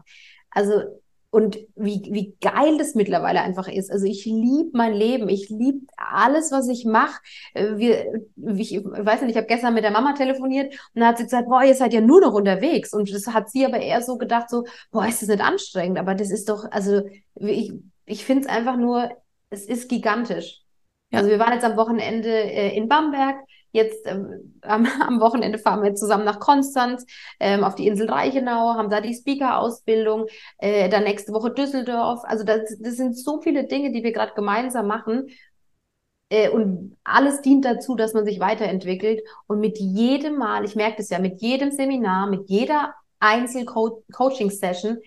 Also, 0.50 0.82
und 1.30 1.58
wie, 1.76 2.08
wie 2.10 2.36
geil 2.42 2.76
das 2.76 2.94
mittlerweile 2.94 3.40
einfach 3.40 3.66
ist. 3.66 3.90
Also 3.90 4.04
ich 4.04 4.26
liebe 4.26 4.70
mein 4.74 4.92
Leben, 4.92 5.30
ich 5.30 5.48
liebe 5.48 5.86
alles, 5.96 6.52
was 6.52 6.68
ich 6.68 6.84
mache. 6.84 7.20
Äh, 7.54 7.76
wir, 7.76 8.22
ich 8.36 8.84
weiß 8.84 9.22
nicht, 9.22 9.30
ich 9.30 9.36
habe 9.36 9.46
gestern 9.46 9.72
mit 9.72 9.82
der 9.82 9.92
Mama 9.92 10.12
telefoniert 10.12 10.74
und 10.94 11.00
da 11.00 11.06
hat 11.06 11.16
sie 11.16 11.24
gesagt, 11.24 11.48
boah, 11.48 11.62
ihr 11.62 11.74
seid 11.74 11.94
ja 11.94 12.02
nur 12.02 12.20
noch 12.20 12.34
unterwegs. 12.34 12.92
Und 12.92 13.10
das 13.14 13.26
hat 13.28 13.48
sie 13.48 13.64
aber 13.64 13.80
eher 13.80 14.02
so 14.02 14.18
gedacht, 14.18 14.50
so, 14.50 14.64
boah, 14.90 15.06
ist 15.06 15.22
das 15.22 15.30
nicht 15.30 15.42
anstrengend? 15.42 15.98
Aber 15.98 16.14
das 16.14 16.30
ist 16.30 16.50
doch, 16.50 16.70
also 16.70 17.00
ich, 17.36 17.72
ich 18.04 18.26
finde 18.26 18.42
es 18.42 18.48
einfach 18.48 18.76
nur, 18.76 19.10
es 19.48 19.64
ist 19.64 19.88
gigantisch. 19.88 20.60
Ja. 21.10 21.20
Also 21.20 21.30
wir 21.30 21.38
waren 21.38 21.54
jetzt 21.54 21.64
am 21.64 21.78
Wochenende 21.78 22.28
äh, 22.28 22.76
in 22.76 22.88
Bamberg. 22.88 23.36
Jetzt 23.72 24.06
ähm, 24.06 24.54
am, 24.62 25.20
Wochenende 25.20 25.58
fahren 25.58 25.82
wir 25.82 25.94
zusammen 25.94 26.24
nach 26.24 26.40
Konstanz 26.40 27.04
ähm, 27.40 27.64
auf 27.64 27.74
die 27.74 27.86
Insel 27.86 28.08
Reichenau, 28.10 28.74
haben 28.74 28.90
da 28.90 29.00
die 29.00 29.14
Speaker-Ausbildung, 29.14 30.26
äh, 30.58 30.88
dann 30.88 31.04
nächste 31.04 31.32
Woche 31.32 31.50
Düsseldorf. 31.50 32.20
Also 32.24 32.44
das, 32.44 32.76
das 32.78 32.96
sind 32.96 33.16
so 33.18 33.40
viele 33.40 33.64
Dinge, 33.64 33.92
die 33.92 34.04
wir 34.04 34.12
gerade 34.12 34.34
gemeinsam 34.34 34.86
machen. 34.86 35.28
Äh, 36.28 36.50
und 36.50 36.96
alles 37.04 37.42
dient 37.42 37.64
dazu, 37.64 37.94
dass 37.96 38.14
man 38.14 38.24
sich 38.24 38.40
weiterentwickelt. 38.40 39.20
Und 39.46 39.60
mit 39.60 39.78
jedem 39.78 40.36
Mal, 40.36 40.64
ich 40.64 40.76
merke 40.76 40.98
das 40.98 41.10
ja, 41.10 41.18
mit 41.18 41.40
jedem 41.40 41.72
Seminar, 41.72 42.28
mit 42.28 42.48
jeder 42.48 42.94
Einzel-Coaching-Session 43.20 44.98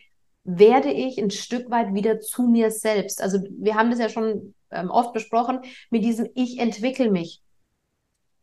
werde 0.44 0.92
ich 0.92 1.18
ein 1.18 1.32
Stück 1.32 1.72
weit 1.72 1.94
wieder 1.94 2.20
zu 2.20 2.44
mir 2.44 2.70
selbst. 2.72 3.22
Also 3.22 3.40
wir 3.50 3.76
haben 3.76 3.90
das 3.90 4.00
ja 4.00 4.10
schon 4.10 4.54
ähm, 4.72 4.92
oft 4.92 5.12
besprochen, 5.14 5.62
mit 5.90 6.04
diesem 6.04 6.30
Ich 6.36 6.60
entwickle 6.60 7.10
mich. 7.10 7.42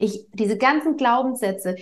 Ich, 0.02 0.26
diese 0.32 0.58
ganzen 0.58 0.96
Glaubenssätze, 0.96 1.76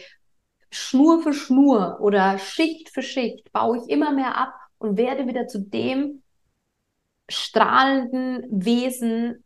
Schnur 0.70 1.22
für 1.22 1.32
Schnur 1.32 1.98
oder 2.00 2.38
Schicht 2.38 2.90
für 2.90 3.02
Schicht, 3.02 3.50
baue 3.52 3.78
ich 3.78 3.88
immer 3.88 4.12
mehr 4.12 4.36
ab 4.36 4.52
und 4.78 4.98
werde 4.98 5.26
wieder 5.26 5.46
zu 5.46 5.58
dem 5.58 6.22
strahlenden 7.30 8.46
Wesen, 8.50 9.42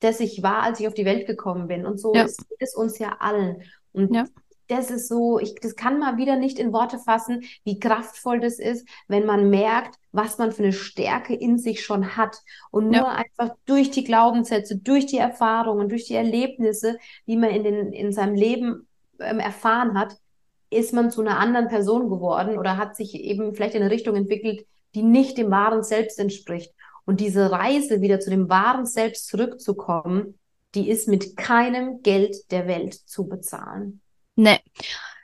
das 0.00 0.20
ich 0.20 0.42
war, 0.42 0.62
als 0.62 0.78
ich 0.78 0.86
auf 0.86 0.94
die 0.94 1.06
Welt 1.06 1.26
gekommen 1.26 1.68
bin. 1.68 1.86
Und 1.86 1.98
so 1.98 2.14
ja. 2.14 2.24
ist 2.24 2.44
es 2.58 2.74
uns 2.74 2.98
ja 2.98 3.16
allen. 3.18 3.62
Und 3.92 4.14
ja. 4.14 4.26
Das 4.68 4.90
ist 4.90 5.08
so, 5.08 5.38
ich, 5.38 5.54
das 5.56 5.76
kann 5.76 5.98
man 5.98 6.16
wieder 6.18 6.36
nicht 6.36 6.58
in 6.58 6.72
Worte 6.72 6.98
fassen, 6.98 7.42
wie 7.64 7.80
kraftvoll 7.80 8.40
das 8.40 8.58
ist, 8.58 8.86
wenn 9.08 9.26
man 9.26 9.50
merkt, 9.50 9.98
was 10.12 10.38
man 10.38 10.52
für 10.52 10.62
eine 10.62 10.72
Stärke 10.72 11.34
in 11.34 11.58
sich 11.58 11.84
schon 11.84 12.16
hat. 12.16 12.42
Und 12.70 12.86
nur 12.86 12.94
ja. 12.96 13.08
einfach 13.08 13.56
durch 13.66 13.90
die 13.90 14.04
Glaubenssätze, 14.04 14.76
durch 14.76 15.06
die 15.06 15.18
Erfahrungen, 15.18 15.88
durch 15.88 16.06
die 16.06 16.14
Erlebnisse, 16.14 16.98
die 17.26 17.36
man 17.36 17.50
in, 17.50 17.64
den, 17.64 17.92
in 17.92 18.12
seinem 18.12 18.34
Leben 18.34 18.86
ähm, 19.18 19.40
erfahren 19.40 19.98
hat, 19.98 20.16
ist 20.70 20.92
man 20.92 21.10
zu 21.10 21.22
einer 21.22 21.38
anderen 21.38 21.68
Person 21.68 22.10
geworden 22.10 22.58
oder 22.58 22.76
hat 22.76 22.94
sich 22.94 23.14
eben 23.14 23.54
vielleicht 23.54 23.74
in 23.74 23.82
eine 23.82 23.90
Richtung 23.90 24.16
entwickelt, 24.16 24.66
die 24.94 25.02
nicht 25.02 25.38
dem 25.38 25.50
wahren 25.50 25.82
Selbst 25.82 26.18
entspricht. 26.18 26.72
Und 27.06 27.20
diese 27.20 27.50
Reise 27.50 28.02
wieder 28.02 28.20
zu 28.20 28.28
dem 28.28 28.50
wahren 28.50 28.84
Selbst 28.84 29.28
zurückzukommen, 29.28 30.38
die 30.74 30.90
ist 30.90 31.08
mit 31.08 31.38
keinem 31.38 32.02
Geld 32.02 32.50
der 32.50 32.66
Welt 32.66 32.92
zu 32.92 33.26
bezahlen. 33.26 34.02
Nee, 34.38 34.60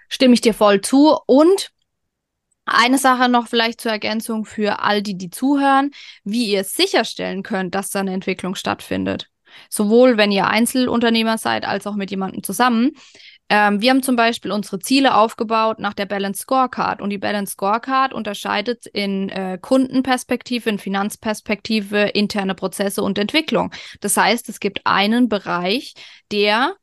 stimme 0.08 0.34
ich 0.34 0.40
dir 0.40 0.54
voll 0.54 0.80
zu. 0.80 1.16
Und 1.26 1.70
eine 2.64 2.98
Sache 2.98 3.28
noch 3.28 3.46
vielleicht 3.46 3.80
zur 3.80 3.92
Ergänzung 3.92 4.44
für 4.44 4.80
all 4.80 5.02
die, 5.02 5.16
die 5.16 5.30
zuhören, 5.30 5.92
wie 6.24 6.46
ihr 6.46 6.64
sicherstellen 6.64 7.44
könnt, 7.44 7.76
dass 7.76 7.90
da 7.90 8.00
eine 8.00 8.12
Entwicklung 8.12 8.56
stattfindet. 8.56 9.30
Sowohl 9.70 10.16
wenn 10.16 10.32
ihr 10.32 10.48
Einzelunternehmer 10.48 11.38
seid, 11.38 11.64
als 11.64 11.86
auch 11.86 11.94
mit 11.94 12.10
jemandem 12.10 12.42
zusammen. 12.42 12.90
Ähm, 13.48 13.80
wir 13.80 13.90
haben 13.90 14.02
zum 14.02 14.16
Beispiel 14.16 14.50
unsere 14.50 14.80
Ziele 14.80 15.14
aufgebaut 15.14 15.78
nach 15.78 15.94
der 15.94 16.06
Balance 16.06 16.42
Scorecard 16.42 17.00
und 17.00 17.10
die 17.10 17.18
Balance 17.18 17.52
Scorecard 17.52 18.12
unterscheidet 18.12 18.86
in 18.86 19.28
äh, 19.28 19.58
Kundenperspektive, 19.62 20.70
in 20.70 20.80
Finanzperspektive, 20.80 22.00
interne 22.00 22.56
Prozesse 22.56 23.00
und 23.00 23.16
Entwicklung. 23.16 23.70
Das 24.00 24.16
heißt, 24.16 24.48
es 24.48 24.58
gibt 24.58 24.80
einen 24.86 25.28
Bereich, 25.28 25.94
der 26.32 26.74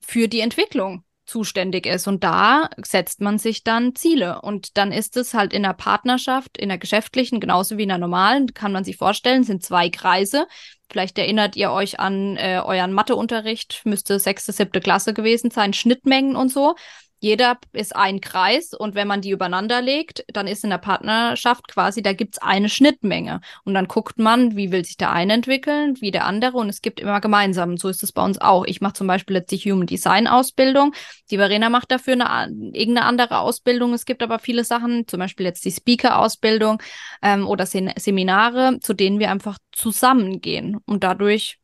für 0.00 0.26
die 0.26 0.40
Entwicklung 0.40 1.04
zuständig 1.30 1.86
ist. 1.86 2.08
Und 2.08 2.24
da 2.24 2.68
setzt 2.84 3.20
man 3.20 3.38
sich 3.38 3.62
dann 3.62 3.94
Ziele. 3.94 4.42
Und 4.42 4.76
dann 4.76 4.90
ist 4.90 5.16
es 5.16 5.32
halt 5.32 5.52
in 5.52 5.62
der 5.62 5.74
Partnerschaft, 5.74 6.58
in 6.58 6.68
der 6.68 6.78
geschäftlichen, 6.78 7.40
genauso 7.40 7.78
wie 7.78 7.84
in 7.84 7.88
der 7.88 7.98
normalen, 7.98 8.52
kann 8.52 8.72
man 8.72 8.84
sich 8.84 8.96
vorstellen, 8.96 9.44
sind 9.44 9.62
zwei 9.62 9.88
Kreise. 9.88 10.46
Vielleicht 10.90 11.16
erinnert 11.18 11.54
ihr 11.54 11.70
euch 11.70 12.00
an 12.00 12.36
äh, 12.36 12.60
euren 12.64 12.92
Matheunterricht, 12.92 13.82
müsste 13.84 14.18
sechste, 14.18 14.52
siebte 14.52 14.80
Klasse 14.80 15.14
gewesen 15.14 15.52
sein, 15.52 15.72
Schnittmengen 15.72 16.34
und 16.34 16.50
so 16.50 16.74
jeder 17.20 17.58
ist 17.72 17.94
ein 17.94 18.20
Kreis 18.20 18.72
und 18.72 18.94
wenn 18.94 19.06
man 19.06 19.20
die 19.20 19.30
übereinander 19.30 19.82
legt, 19.82 20.24
dann 20.32 20.46
ist 20.46 20.64
in 20.64 20.70
der 20.70 20.78
Partnerschaft 20.78 21.68
quasi, 21.68 22.02
da 22.02 22.14
gibt's 22.14 22.38
eine 22.38 22.70
Schnittmenge. 22.70 23.42
Und 23.64 23.74
dann 23.74 23.88
guckt 23.88 24.18
man, 24.18 24.56
wie 24.56 24.72
will 24.72 24.84
sich 24.84 24.96
der 24.96 25.12
eine 25.12 25.34
entwickeln, 25.34 26.00
wie 26.00 26.10
der 26.10 26.24
andere 26.24 26.56
und 26.56 26.70
es 26.70 26.80
gibt 26.80 26.98
immer 26.98 27.20
gemeinsam. 27.20 27.76
So 27.76 27.88
ist 27.88 28.02
es 28.02 28.12
bei 28.12 28.24
uns 28.24 28.40
auch. 28.40 28.64
Ich 28.64 28.80
mache 28.80 28.94
zum 28.94 29.06
Beispiel 29.06 29.36
jetzt 29.36 29.52
die 29.52 29.58
Human 29.58 29.86
Design 29.86 30.26
Ausbildung. 30.26 30.94
Die 31.30 31.36
Verena 31.36 31.68
macht 31.68 31.92
dafür 31.92 32.14
eine, 32.14 32.50
irgendeine 32.72 33.04
andere 33.04 33.40
Ausbildung. 33.40 33.92
Es 33.92 34.06
gibt 34.06 34.22
aber 34.22 34.38
viele 34.38 34.64
Sachen, 34.64 35.06
zum 35.06 35.20
Beispiel 35.20 35.44
jetzt 35.44 35.64
die 35.66 35.72
Speaker-Ausbildung 35.72 36.82
ähm, 37.22 37.46
oder 37.46 37.66
Sem 37.66 37.90
Seminare, 37.96 38.78
zu 38.80 38.94
denen 38.94 39.18
wir 39.18 39.30
einfach 39.30 39.58
zusammengehen. 39.72 40.78
Und 40.86 41.04
dadurch 41.04 41.58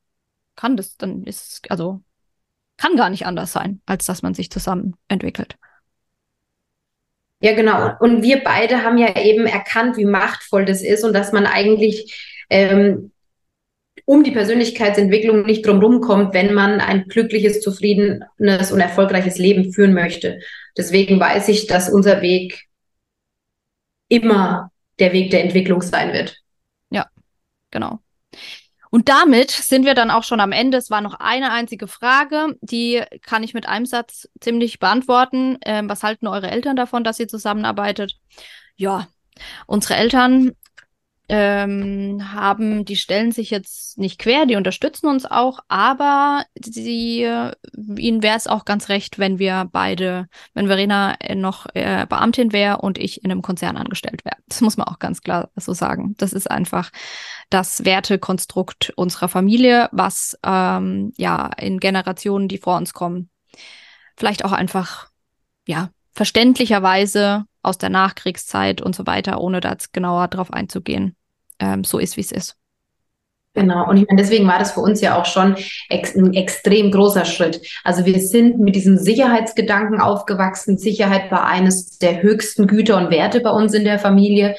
kann 0.54 0.76
das, 0.76 0.96
dann 0.96 1.24
ist, 1.24 1.70
also 1.70 2.02
kann 2.76 2.96
gar 2.96 3.10
nicht 3.10 3.26
anders 3.26 3.52
sein, 3.52 3.80
als 3.86 4.04
dass 4.06 4.22
man 4.22 4.34
sich 4.34 4.50
zusammen 4.50 4.94
entwickelt. 5.08 5.56
Ja, 7.40 7.54
genau. 7.54 7.92
Und 8.00 8.22
wir 8.22 8.42
beide 8.42 8.82
haben 8.82 8.98
ja 8.98 9.16
eben 9.16 9.46
erkannt, 9.46 9.96
wie 9.96 10.04
machtvoll 10.06 10.64
das 10.64 10.82
ist 10.82 11.04
und 11.04 11.12
dass 11.12 11.32
man 11.32 11.46
eigentlich 11.46 12.42
ähm, 12.48 13.12
um 14.06 14.24
die 14.24 14.30
Persönlichkeitsentwicklung 14.30 15.42
nicht 15.42 15.66
drumherum 15.66 16.00
kommt, 16.00 16.32
wenn 16.32 16.54
man 16.54 16.80
ein 16.80 17.08
glückliches, 17.08 17.60
zufriedenes 17.60 18.72
und 18.72 18.80
erfolgreiches 18.80 19.36
Leben 19.36 19.72
führen 19.72 19.92
möchte. 19.92 20.40
Deswegen 20.76 21.18
weiß 21.18 21.48
ich, 21.48 21.66
dass 21.66 21.90
unser 21.90 22.22
Weg 22.22 22.66
immer 24.08 24.70
der 24.98 25.12
Weg 25.12 25.30
der 25.30 25.42
Entwicklung 25.42 25.82
sein 25.82 26.12
wird. 26.12 26.38
Ja, 26.90 27.06
genau. 27.70 27.98
Und 28.90 29.08
damit 29.08 29.50
sind 29.50 29.84
wir 29.84 29.94
dann 29.94 30.10
auch 30.10 30.24
schon 30.24 30.40
am 30.40 30.52
Ende. 30.52 30.78
Es 30.78 30.90
war 30.90 31.00
noch 31.00 31.14
eine 31.14 31.52
einzige 31.52 31.88
Frage, 31.88 32.56
die 32.60 33.02
kann 33.22 33.42
ich 33.42 33.54
mit 33.54 33.68
einem 33.68 33.86
Satz 33.86 34.28
ziemlich 34.40 34.78
beantworten. 34.78 35.58
Ähm, 35.64 35.88
was 35.88 36.02
halten 36.02 36.26
eure 36.26 36.50
Eltern 36.50 36.76
davon, 36.76 37.04
dass 37.04 37.20
ihr 37.20 37.28
zusammenarbeitet? 37.28 38.16
Ja, 38.76 39.08
unsere 39.66 39.96
Eltern 39.96 40.52
ähm, 41.28 42.32
haben, 42.32 42.84
die 42.84 42.96
stellen 42.96 43.32
sich 43.32 43.50
jetzt 43.50 43.98
nicht 43.98 44.18
quer, 44.18 44.46
die 44.46 44.56
unterstützen 44.56 45.08
uns 45.08 45.26
auch, 45.26 45.58
aber 45.68 46.44
sie, 46.62 47.22
ihnen 47.22 48.22
wäre 48.22 48.36
es 48.36 48.46
auch 48.46 48.64
ganz 48.64 48.88
recht, 48.88 49.18
wenn 49.18 49.38
wir 49.38 49.68
beide, 49.72 50.28
wenn 50.54 50.68
Verena 50.68 51.16
noch 51.34 51.66
äh, 51.74 52.06
Beamtin 52.08 52.52
wäre 52.52 52.78
und 52.78 52.98
ich 52.98 53.24
in 53.24 53.30
einem 53.30 53.42
Konzern 53.42 53.76
angestellt 53.76 54.24
wäre. 54.24 54.36
Das 54.46 54.60
muss 54.60 54.76
man 54.76 54.86
auch 54.86 55.00
ganz 55.00 55.20
klar 55.20 55.50
so 55.56 55.72
sagen. 55.72 56.14
Das 56.18 56.32
ist 56.32 56.48
einfach 56.48 56.90
das 57.50 57.84
Wertekonstrukt 57.84 58.92
unserer 58.96 59.28
Familie, 59.28 59.88
was 59.90 60.38
ähm, 60.44 61.12
ja 61.16 61.50
in 61.58 61.80
Generationen, 61.80 62.46
die 62.46 62.58
vor 62.58 62.76
uns 62.76 62.94
kommen, 62.94 63.30
vielleicht 64.16 64.44
auch 64.44 64.52
einfach 64.52 65.08
ja 65.66 65.90
verständlicherweise 66.12 67.44
aus 67.62 67.78
der 67.78 67.90
Nachkriegszeit 67.90 68.80
und 68.80 68.94
so 68.94 69.06
weiter, 69.06 69.40
ohne 69.40 69.60
da 69.60 69.72
jetzt 69.72 69.92
genauer 69.92 70.28
drauf 70.28 70.52
einzugehen, 70.52 71.15
ähm, 71.58 71.84
so 71.84 71.98
ist, 71.98 72.16
wie 72.16 72.22
es 72.22 72.32
ist. 72.32 72.56
Genau, 73.56 73.88
und 73.88 73.96
ich 73.96 74.06
meine, 74.06 74.20
deswegen 74.20 74.46
war 74.46 74.58
das 74.58 74.72
für 74.72 74.80
uns 74.80 75.00
ja 75.00 75.18
auch 75.18 75.24
schon 75.24 75.56
ex 75.88 76.14
ein 76.14 76.34
extrem 76.34 76.90
großer 76.90 77.24
Schritt. 77.24 77.66
Also 77.84 78.04
wir 78.04 78.20
sind 78.20 78.58
mit 78.58 78.76
diesem 78.76 78.98
Sicherheitsgedanken 78.98 79.98
aufgewachsen. 79.98 80.76
Sicherheit 80.76 81.30
war 81.30 81.46
eines 81.46 81.96
der 81.96 82.22
höchsten 82.22 82.66
Güter 82.66 82.98
und 82.98 83.10
Werte 83.10 83.40
bei 83.40 83.48
uns 83.48 83.72
in 83.72 83.84
der 83.84 83.98
Familie. 83.98 84.56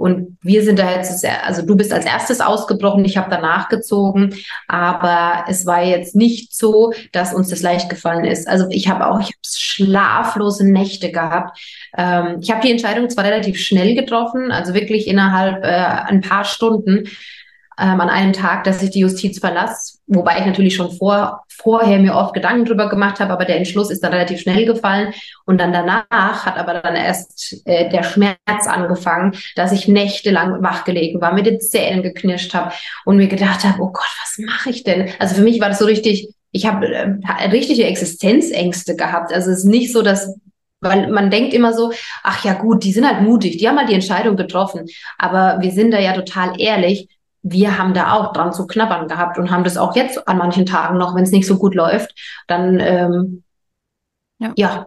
Und 0.00 0.38
wir 0.40 0.62
sind 0.62 0.78
da 0.78 0.90
jetzt, 0.90 1.26
also 1.44 1.60
du 1.60 1.76
bist 1.76 1.92
als 1.92 2.06
erstes 2.06 2.40
ausgebrochen, 2.40 3.04
ich 3.04 3.18
habe 3.18 3.28
danach 3.28 3.68
gezogen, 3.68 4.34
aber 4.66 5.44
es 5.46 5.66
war 5.66 5.84
jetzt 5.84 6.16
nicht 6.16 6.56
so, 6.56 6.94
dass 7.12 7.34
uns 7.34 7.50
das 7.50 7.60
leicht 7.60 7.90
gefallen 7.90 8.24
ist. 8.24 8.48
Also 8.48 8.66
ich 8.70 8.88
habe 8.88 9.06
auch, 9.06 9.20
ich 9.20 9.26
habe 9.26 9.36
schlaflose 9.46 10.66
Nächte 10.66 11.12
gehabt. 11.12 11.58
Ähm, 11.98 12.38
ich 12.40 12.50
habe 12.50 12.62
die 12.62 12.70
Entscheidung 12.70 13.10
zwar 13.10 13.24
relativ 13.24 13.60
schnell 13.60 13.94
getroffen, 13.94 14.50
also 14.50 14.72
wirklich 14.72 15.06
innerhalb 15.06 15.62
äh, 15.64 15.68
ein 15.68 16.22
paar 16.22 16.46
Stunden, 16.46 17.04
ähm, 17.80 18.00
an 18.00 18.10
einem 18.10 18.32
Tag, 18.32 18.64
dass 18.64 18.82
ich 18.82 18.90
die 18.90 19.00
Justiz 19.00 19.38
verlasse, 19.38 19.98
wobei 20.06 20.38
ich 20.38 20.46
natürlich 20.46 20.74
schon 20.74 20.92
vor, 20.92 21.44
vorher 21.48 21.98
mir 21.98 22.14
oft 22.14 22.34
Gedanken 22.34 22.66
drüber 22.66 22.88
gemacht 22.90 23.20
habe, 23.20 23.32
aber 23.32 23.46
der 23.46 23.56
Entschluss 23.56 23.90
ist 23.90 24.04
dann 24.04 24.12
relativ 24.12 24.40
schnell 24.40 24.66
gefallen 24.66 25.14
und 25.46 25.58
dann 25.58 25.72
danach 25.72 26.44
hat 26.44 26.58
aber 26.58 26.74
dann 26.74 26.94
erst 26.94 27.62
äh, 27.64 27.88
der 27.88 28.02
Schmerz 28.02 28.66
angefangen, 28.66 29.34
dass 29.56 29.72
ich 29.72 29.88
nächtelang 29.88 30.62
wachgelegen 30.62 31.20
war, 31.20 31.32
mit 31.32 31.46
den 31.46 31.60
Zähnen 31.60 32.02
geknirscht 32.02 32.52
habe 32.52 32.72
und 33.06 33.16
mir 33.16 33.28
gedacht 33.28 33.64
habe, 33.64 33.80
oh 33.80 33.90
Gott, 33.92 34.10
was 34.20 34.38
mache 34.44 34.70
ich 34.70 34.84
denn? 34.84 35.10
Also 35.18 35.34
für 35.34 35.42
mich 35.42 35.60
war 35.60 35.68
das 35.68 35.78
so 35.78 35.86
richtig, 35.86 36.28
ich 36.52 36.66
habe 36.66 36.86
äh, 36.86 37.48
richtige 37.50 37.84
Existenzängste 37.84 38.94
gehabt. 38.94 39.32
Also 39.32 39.50
es 39.50 39.60
ist 39.60 39.64
nicht 39.64 39.92
so, 39.92 40.02
dass 40.02 40.34
weil 40.82 41.10
man 41.10 41.30
denkt 41.30 41.52
immer 41.52 41.74
so, 41.74 41.92
ach 42.22 42.42
ja 42.42 42.54
gut, 42.54 42.84
die 42.84 42.92
sind 42.92 43.06
halt 43.06 43.20
mutig, 43.20 43.58
die 43.58 43.68
haben 43.68 43.78
halt 43.78 43.90
die 43.90 43.94
Entscheidung 43.94 44.36
getroffen. 44.36 44.86
Aber 45.18 45.58
wir 45.60 45.72
sind 45.72 45.90
da 45.90 45.98
ja 45.98 46.14
total 46.14 46.58
ehrlich 46.58 47.06
wir 47.42 47.78
haben 47.78 47.94
da 47.94 48.12
auch 48.12 48.32
dran 48.32 48.52
zu 48.52 48.66
knabbern 48.66 49.08
gehabt 49.08 49.38
und 49.38 49.50
haben 49.50 49.64
das 49.64 49.76
auch 49.76 49.96
jetzt 49.96 50.28
an 50.28 50.38
manchen 50.38 50.66
Tagen 50.66 50.98
noch, 50.98 51.14
wenn 51.14 51.24
es 51.24 51.30
nicht 51.30 51.46
so 51.46 51.58
gut 51.58 51.74
läuft, 51.74 52.14
dann 52.46 52.78
ähm, 52.80 53.44
ja. 54.38 54.52
ja, 54.56 54.86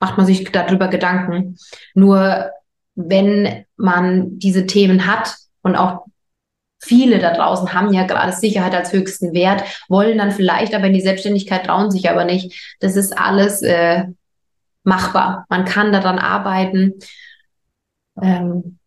macht 0.00 0.16
man 0.16 0.26
sich 0.26 0.50
darüber 0.50 0.88
Gedanken. 0.88 1.56
Nur 1.94 2.50
wenn 2.94 3.64
man 3.76 4.38
diese 4.38 4.66
Themen 4.66 5.06
hat 5.06 5.36
und 5.62 5.76
auch 5.76 6.06
viele 6.78 7.18
da 7.18 7.32
draußen 7.32 7.72
haben 7.72 7.92
ja 7.92 8.04
gerade 8.04 8.32
Sicherheit 8.32 8.74
als 8.74 8.92
höchsten 8.92 9.32
Wert, 9.32 9.62
wollen 9.88 10.18
dann 10.18 10.32
vielleicht 10.32 10.74
aber 10.74 10.86
in 10.86 10.94
die 10.94 11.00
Selbstständigkeit, 11.00 11.66
trauen 11.66 11.90
sich 11.90 12.10
aber 12.10 12.24
nicht. 12.24 12.76
Das 12.80 12.96
ist 12.96 13.16
alles 13.16 13.62
äh, 13.62 14.04
machbar. 14.82 15.46
Man 15.48 15.64
kann 15.64 15.92
daran 15.92 16.18
arbeiten. 16.18 16.94
Ähm, 18.20 18.78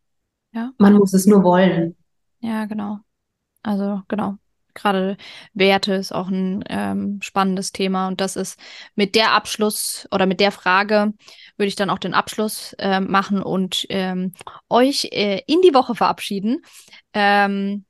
ja. 0.52 0.72
Man 0.78 0.94
muss 0.94 1.14
es 1.14 1.26
nur 1.26 1.44
wollen. 1.44 1.96
Ja, 2.46 2.66
genau. 2.66 3.00
Also 3.64 4.02
genau. 4.08 4.38
Gerade 4.76 5.18
Werte 5.54 5.94
ist 5.94 6.12
auch 6.12 6.28
ein 6.28 6.64
ähm, 6.70 7.20
spannendes 7.22 7.72
Thema 7.72 8.08
und 8.08 8.20
das 8.20 8.36
ist 8.36 8.60
mit 8.94 9.16
der 9.16 9.32
Abschluss 9.32 10.06
oder 10.12 10.26
mit 10.26 10.40
der 10.42 10.52
Frage 10.52 11.14
würde 11.58 11.70
ich 11.70 11.76
dann 11.76 11.90
auch 11.90 11.98
den 11.98 12.14
Abschluss 12.14 12.74
äh, 12.78 13.00
machen 13.00 13.42
und 13.42 13.86
ähm, 13.90 14.34
euch 14.70 15.06
äh, 15.12 15.42
in 15.48 15.62
die 15.62 15.74
Woche 15.74 15.96
verabschieden. 15.96 16.62
Ähm, 17.14 17.86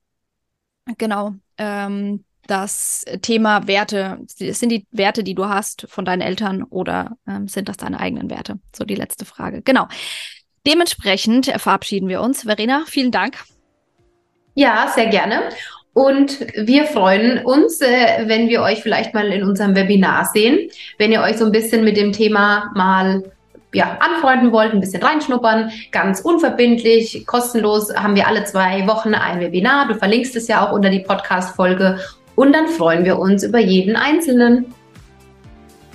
genau. 0.98 1.34
Ähm, 1.58 2.24
das 2.46 3.04
Thema 3.24 3.68
Werte, 3.68 4.20
sind 4.28 4.70
die 4.70 4.86
Werte, 4.92 5.24
die 5.24 5.34
du 5.34 5.50
hast 5.50 5.88
von 5.90 6.06
deinen 6.06 6.22
Eltern 6.22 6.62
oder 6.62 7.18
ähm, 7.28 7.48
sind 7.48 7.68
das 7.68 7.78
deine 7.78 8.00
eigenen 8.00 8.30
Werte? 8.30 8.60
So 8.76 8.86
die 8.86 8.94
letzte 8.94 9.26
Frage. 9.26 9.64
Genau. 9.64 9.88
Dementsprechend 10.68 11.48
verabschieden 11.58 12.08
wir 12.08 12.22
uns. 12.22 12.44
Verena, 12.44 12.84
vielen 12.88 13.12
Dank. 13.12 13.44
Ja, 14.56 14.92
sehr 14.94 15.08
gerne. 15.08 15.50
Und 15.94 16.40
wir 16.56 16.86
freuen 16.86 17.46
uns, 17.46 17.80
äh, 17.80 18.24
wenn 18.26 18.50
wir 18.50 18.62
euch 18.62 18.82
vielleicht 18.82 19.14
mal 19.14 19.28
in 19.28 19.44
unserem 19.44 19.76
Webinar 19.76 20.26
sehen, 20.26 20.70
wenn 20.98 21.12
ihr 21.12 21.22
euch 21.22 21.38
so 21.38 21.46
ein 21.46 21.54
bisschen 21.54 21.86
mit 21.86 21.96
dem 21.96 22.12
Thema 22.12 22.72
mal 22.76 23.24
ja, 23.74 23.98
anfreunden 24.00 24.52
wollt, 24.52 24.74
ein 24.74 24.80
bisschen 24.80 25.04
reinschnuppern, 25.04 25.72
ganz 25.92 26.22
unverbindlich, 26.22 27.26
kostenlos 27.26 27.96
haben 27.96 28.16
wir 28.16 28.28
alle 28.28 28.46
zwei 28.46 28.88
Wochen 28.88 29.14
ein 29.14 29.40
Webinar. 29.40 29.88
Du 29.88 29.96
verlinkst 29.96 30.36
es 30.36 30.48
ja 30.48 30.66
auch 30.66 30.74
unter 30.74 30.90
die 30.90 31.00
Podcast-Folge 31.00 32.00
und 32.36 32.54
dann 32.54 32.68
freuen 32.68 33.06
wir 33.06 33.20
uns 33.20 33.44
über 33.44 33.60
jeden 33.60 33.96
Einzelnen. 33.96 34.74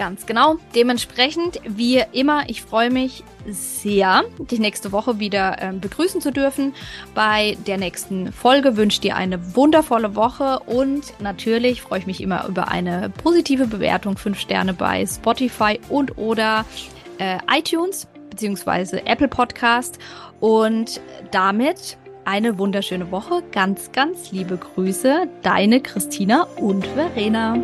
Ganz 0.01 0.25
genau. 0.25 0.57
Dementsprechend, 0.75 1.61
wie 1.69 2.03
immer, 2.13 2.49
ich 2.49 2.63
freue 2.63 2.89
mich 2.89 3.23
sehr, 3.47 4.23
dich 4.39 4.59
nächste 4.59 4.93
Woche 4.93 5.19
wieder 5.19 5.61
äh, 5.61 5.75
begrüßen 5.75 6.23
zu 6.23 6.33
dürfen. 6.33 6.73
Bei 7.15 7.59
der 7.67 7.77
nächsten 7.77 8.33
Folge 8.33 8.79
wünsche 8.79 9.03
dir 9.03 9.15
eine 9.15 9.55
wundervolle 9.55 10.17
Woche 10.17 10.61
und 10.61 11.21
natürlich 11.21 11.83
freue 11.83 11.99
ich 11.99 12.07
mich 12.07 12.23
immer 12.23 12.49
über 12.49 12.69
eine 12.69 13.13
positive 13.23 13.67
Bewertung, 13.67 14.17
5 14.17 14.41
Sterne 14.41 14.73
bei 14.73 15.05
Spotify 15.05 15.79
und 15.91 16.17
oder 16.17 16.65
äh, 17.19 17.37
iTunes 17.55 18.09
bzw. 18.31 19.03
Apple 19.05 19.29
Podcast. 19.29 19.99
Und 20.41 20.99
damit 21.31 21.99
eine 22.25 22.57
wunderschöne 22.57 23.11
Woche. 23.11 23.43
Ganz, 23.53 23.93
ganz 23.93 24.33
liebe 24.33 24.57
Grüße, 24.57 25.29
deine 25.43 25.83
Christina 25.83 26.45
und 26.57 26.87
Verena. 26.87 27.59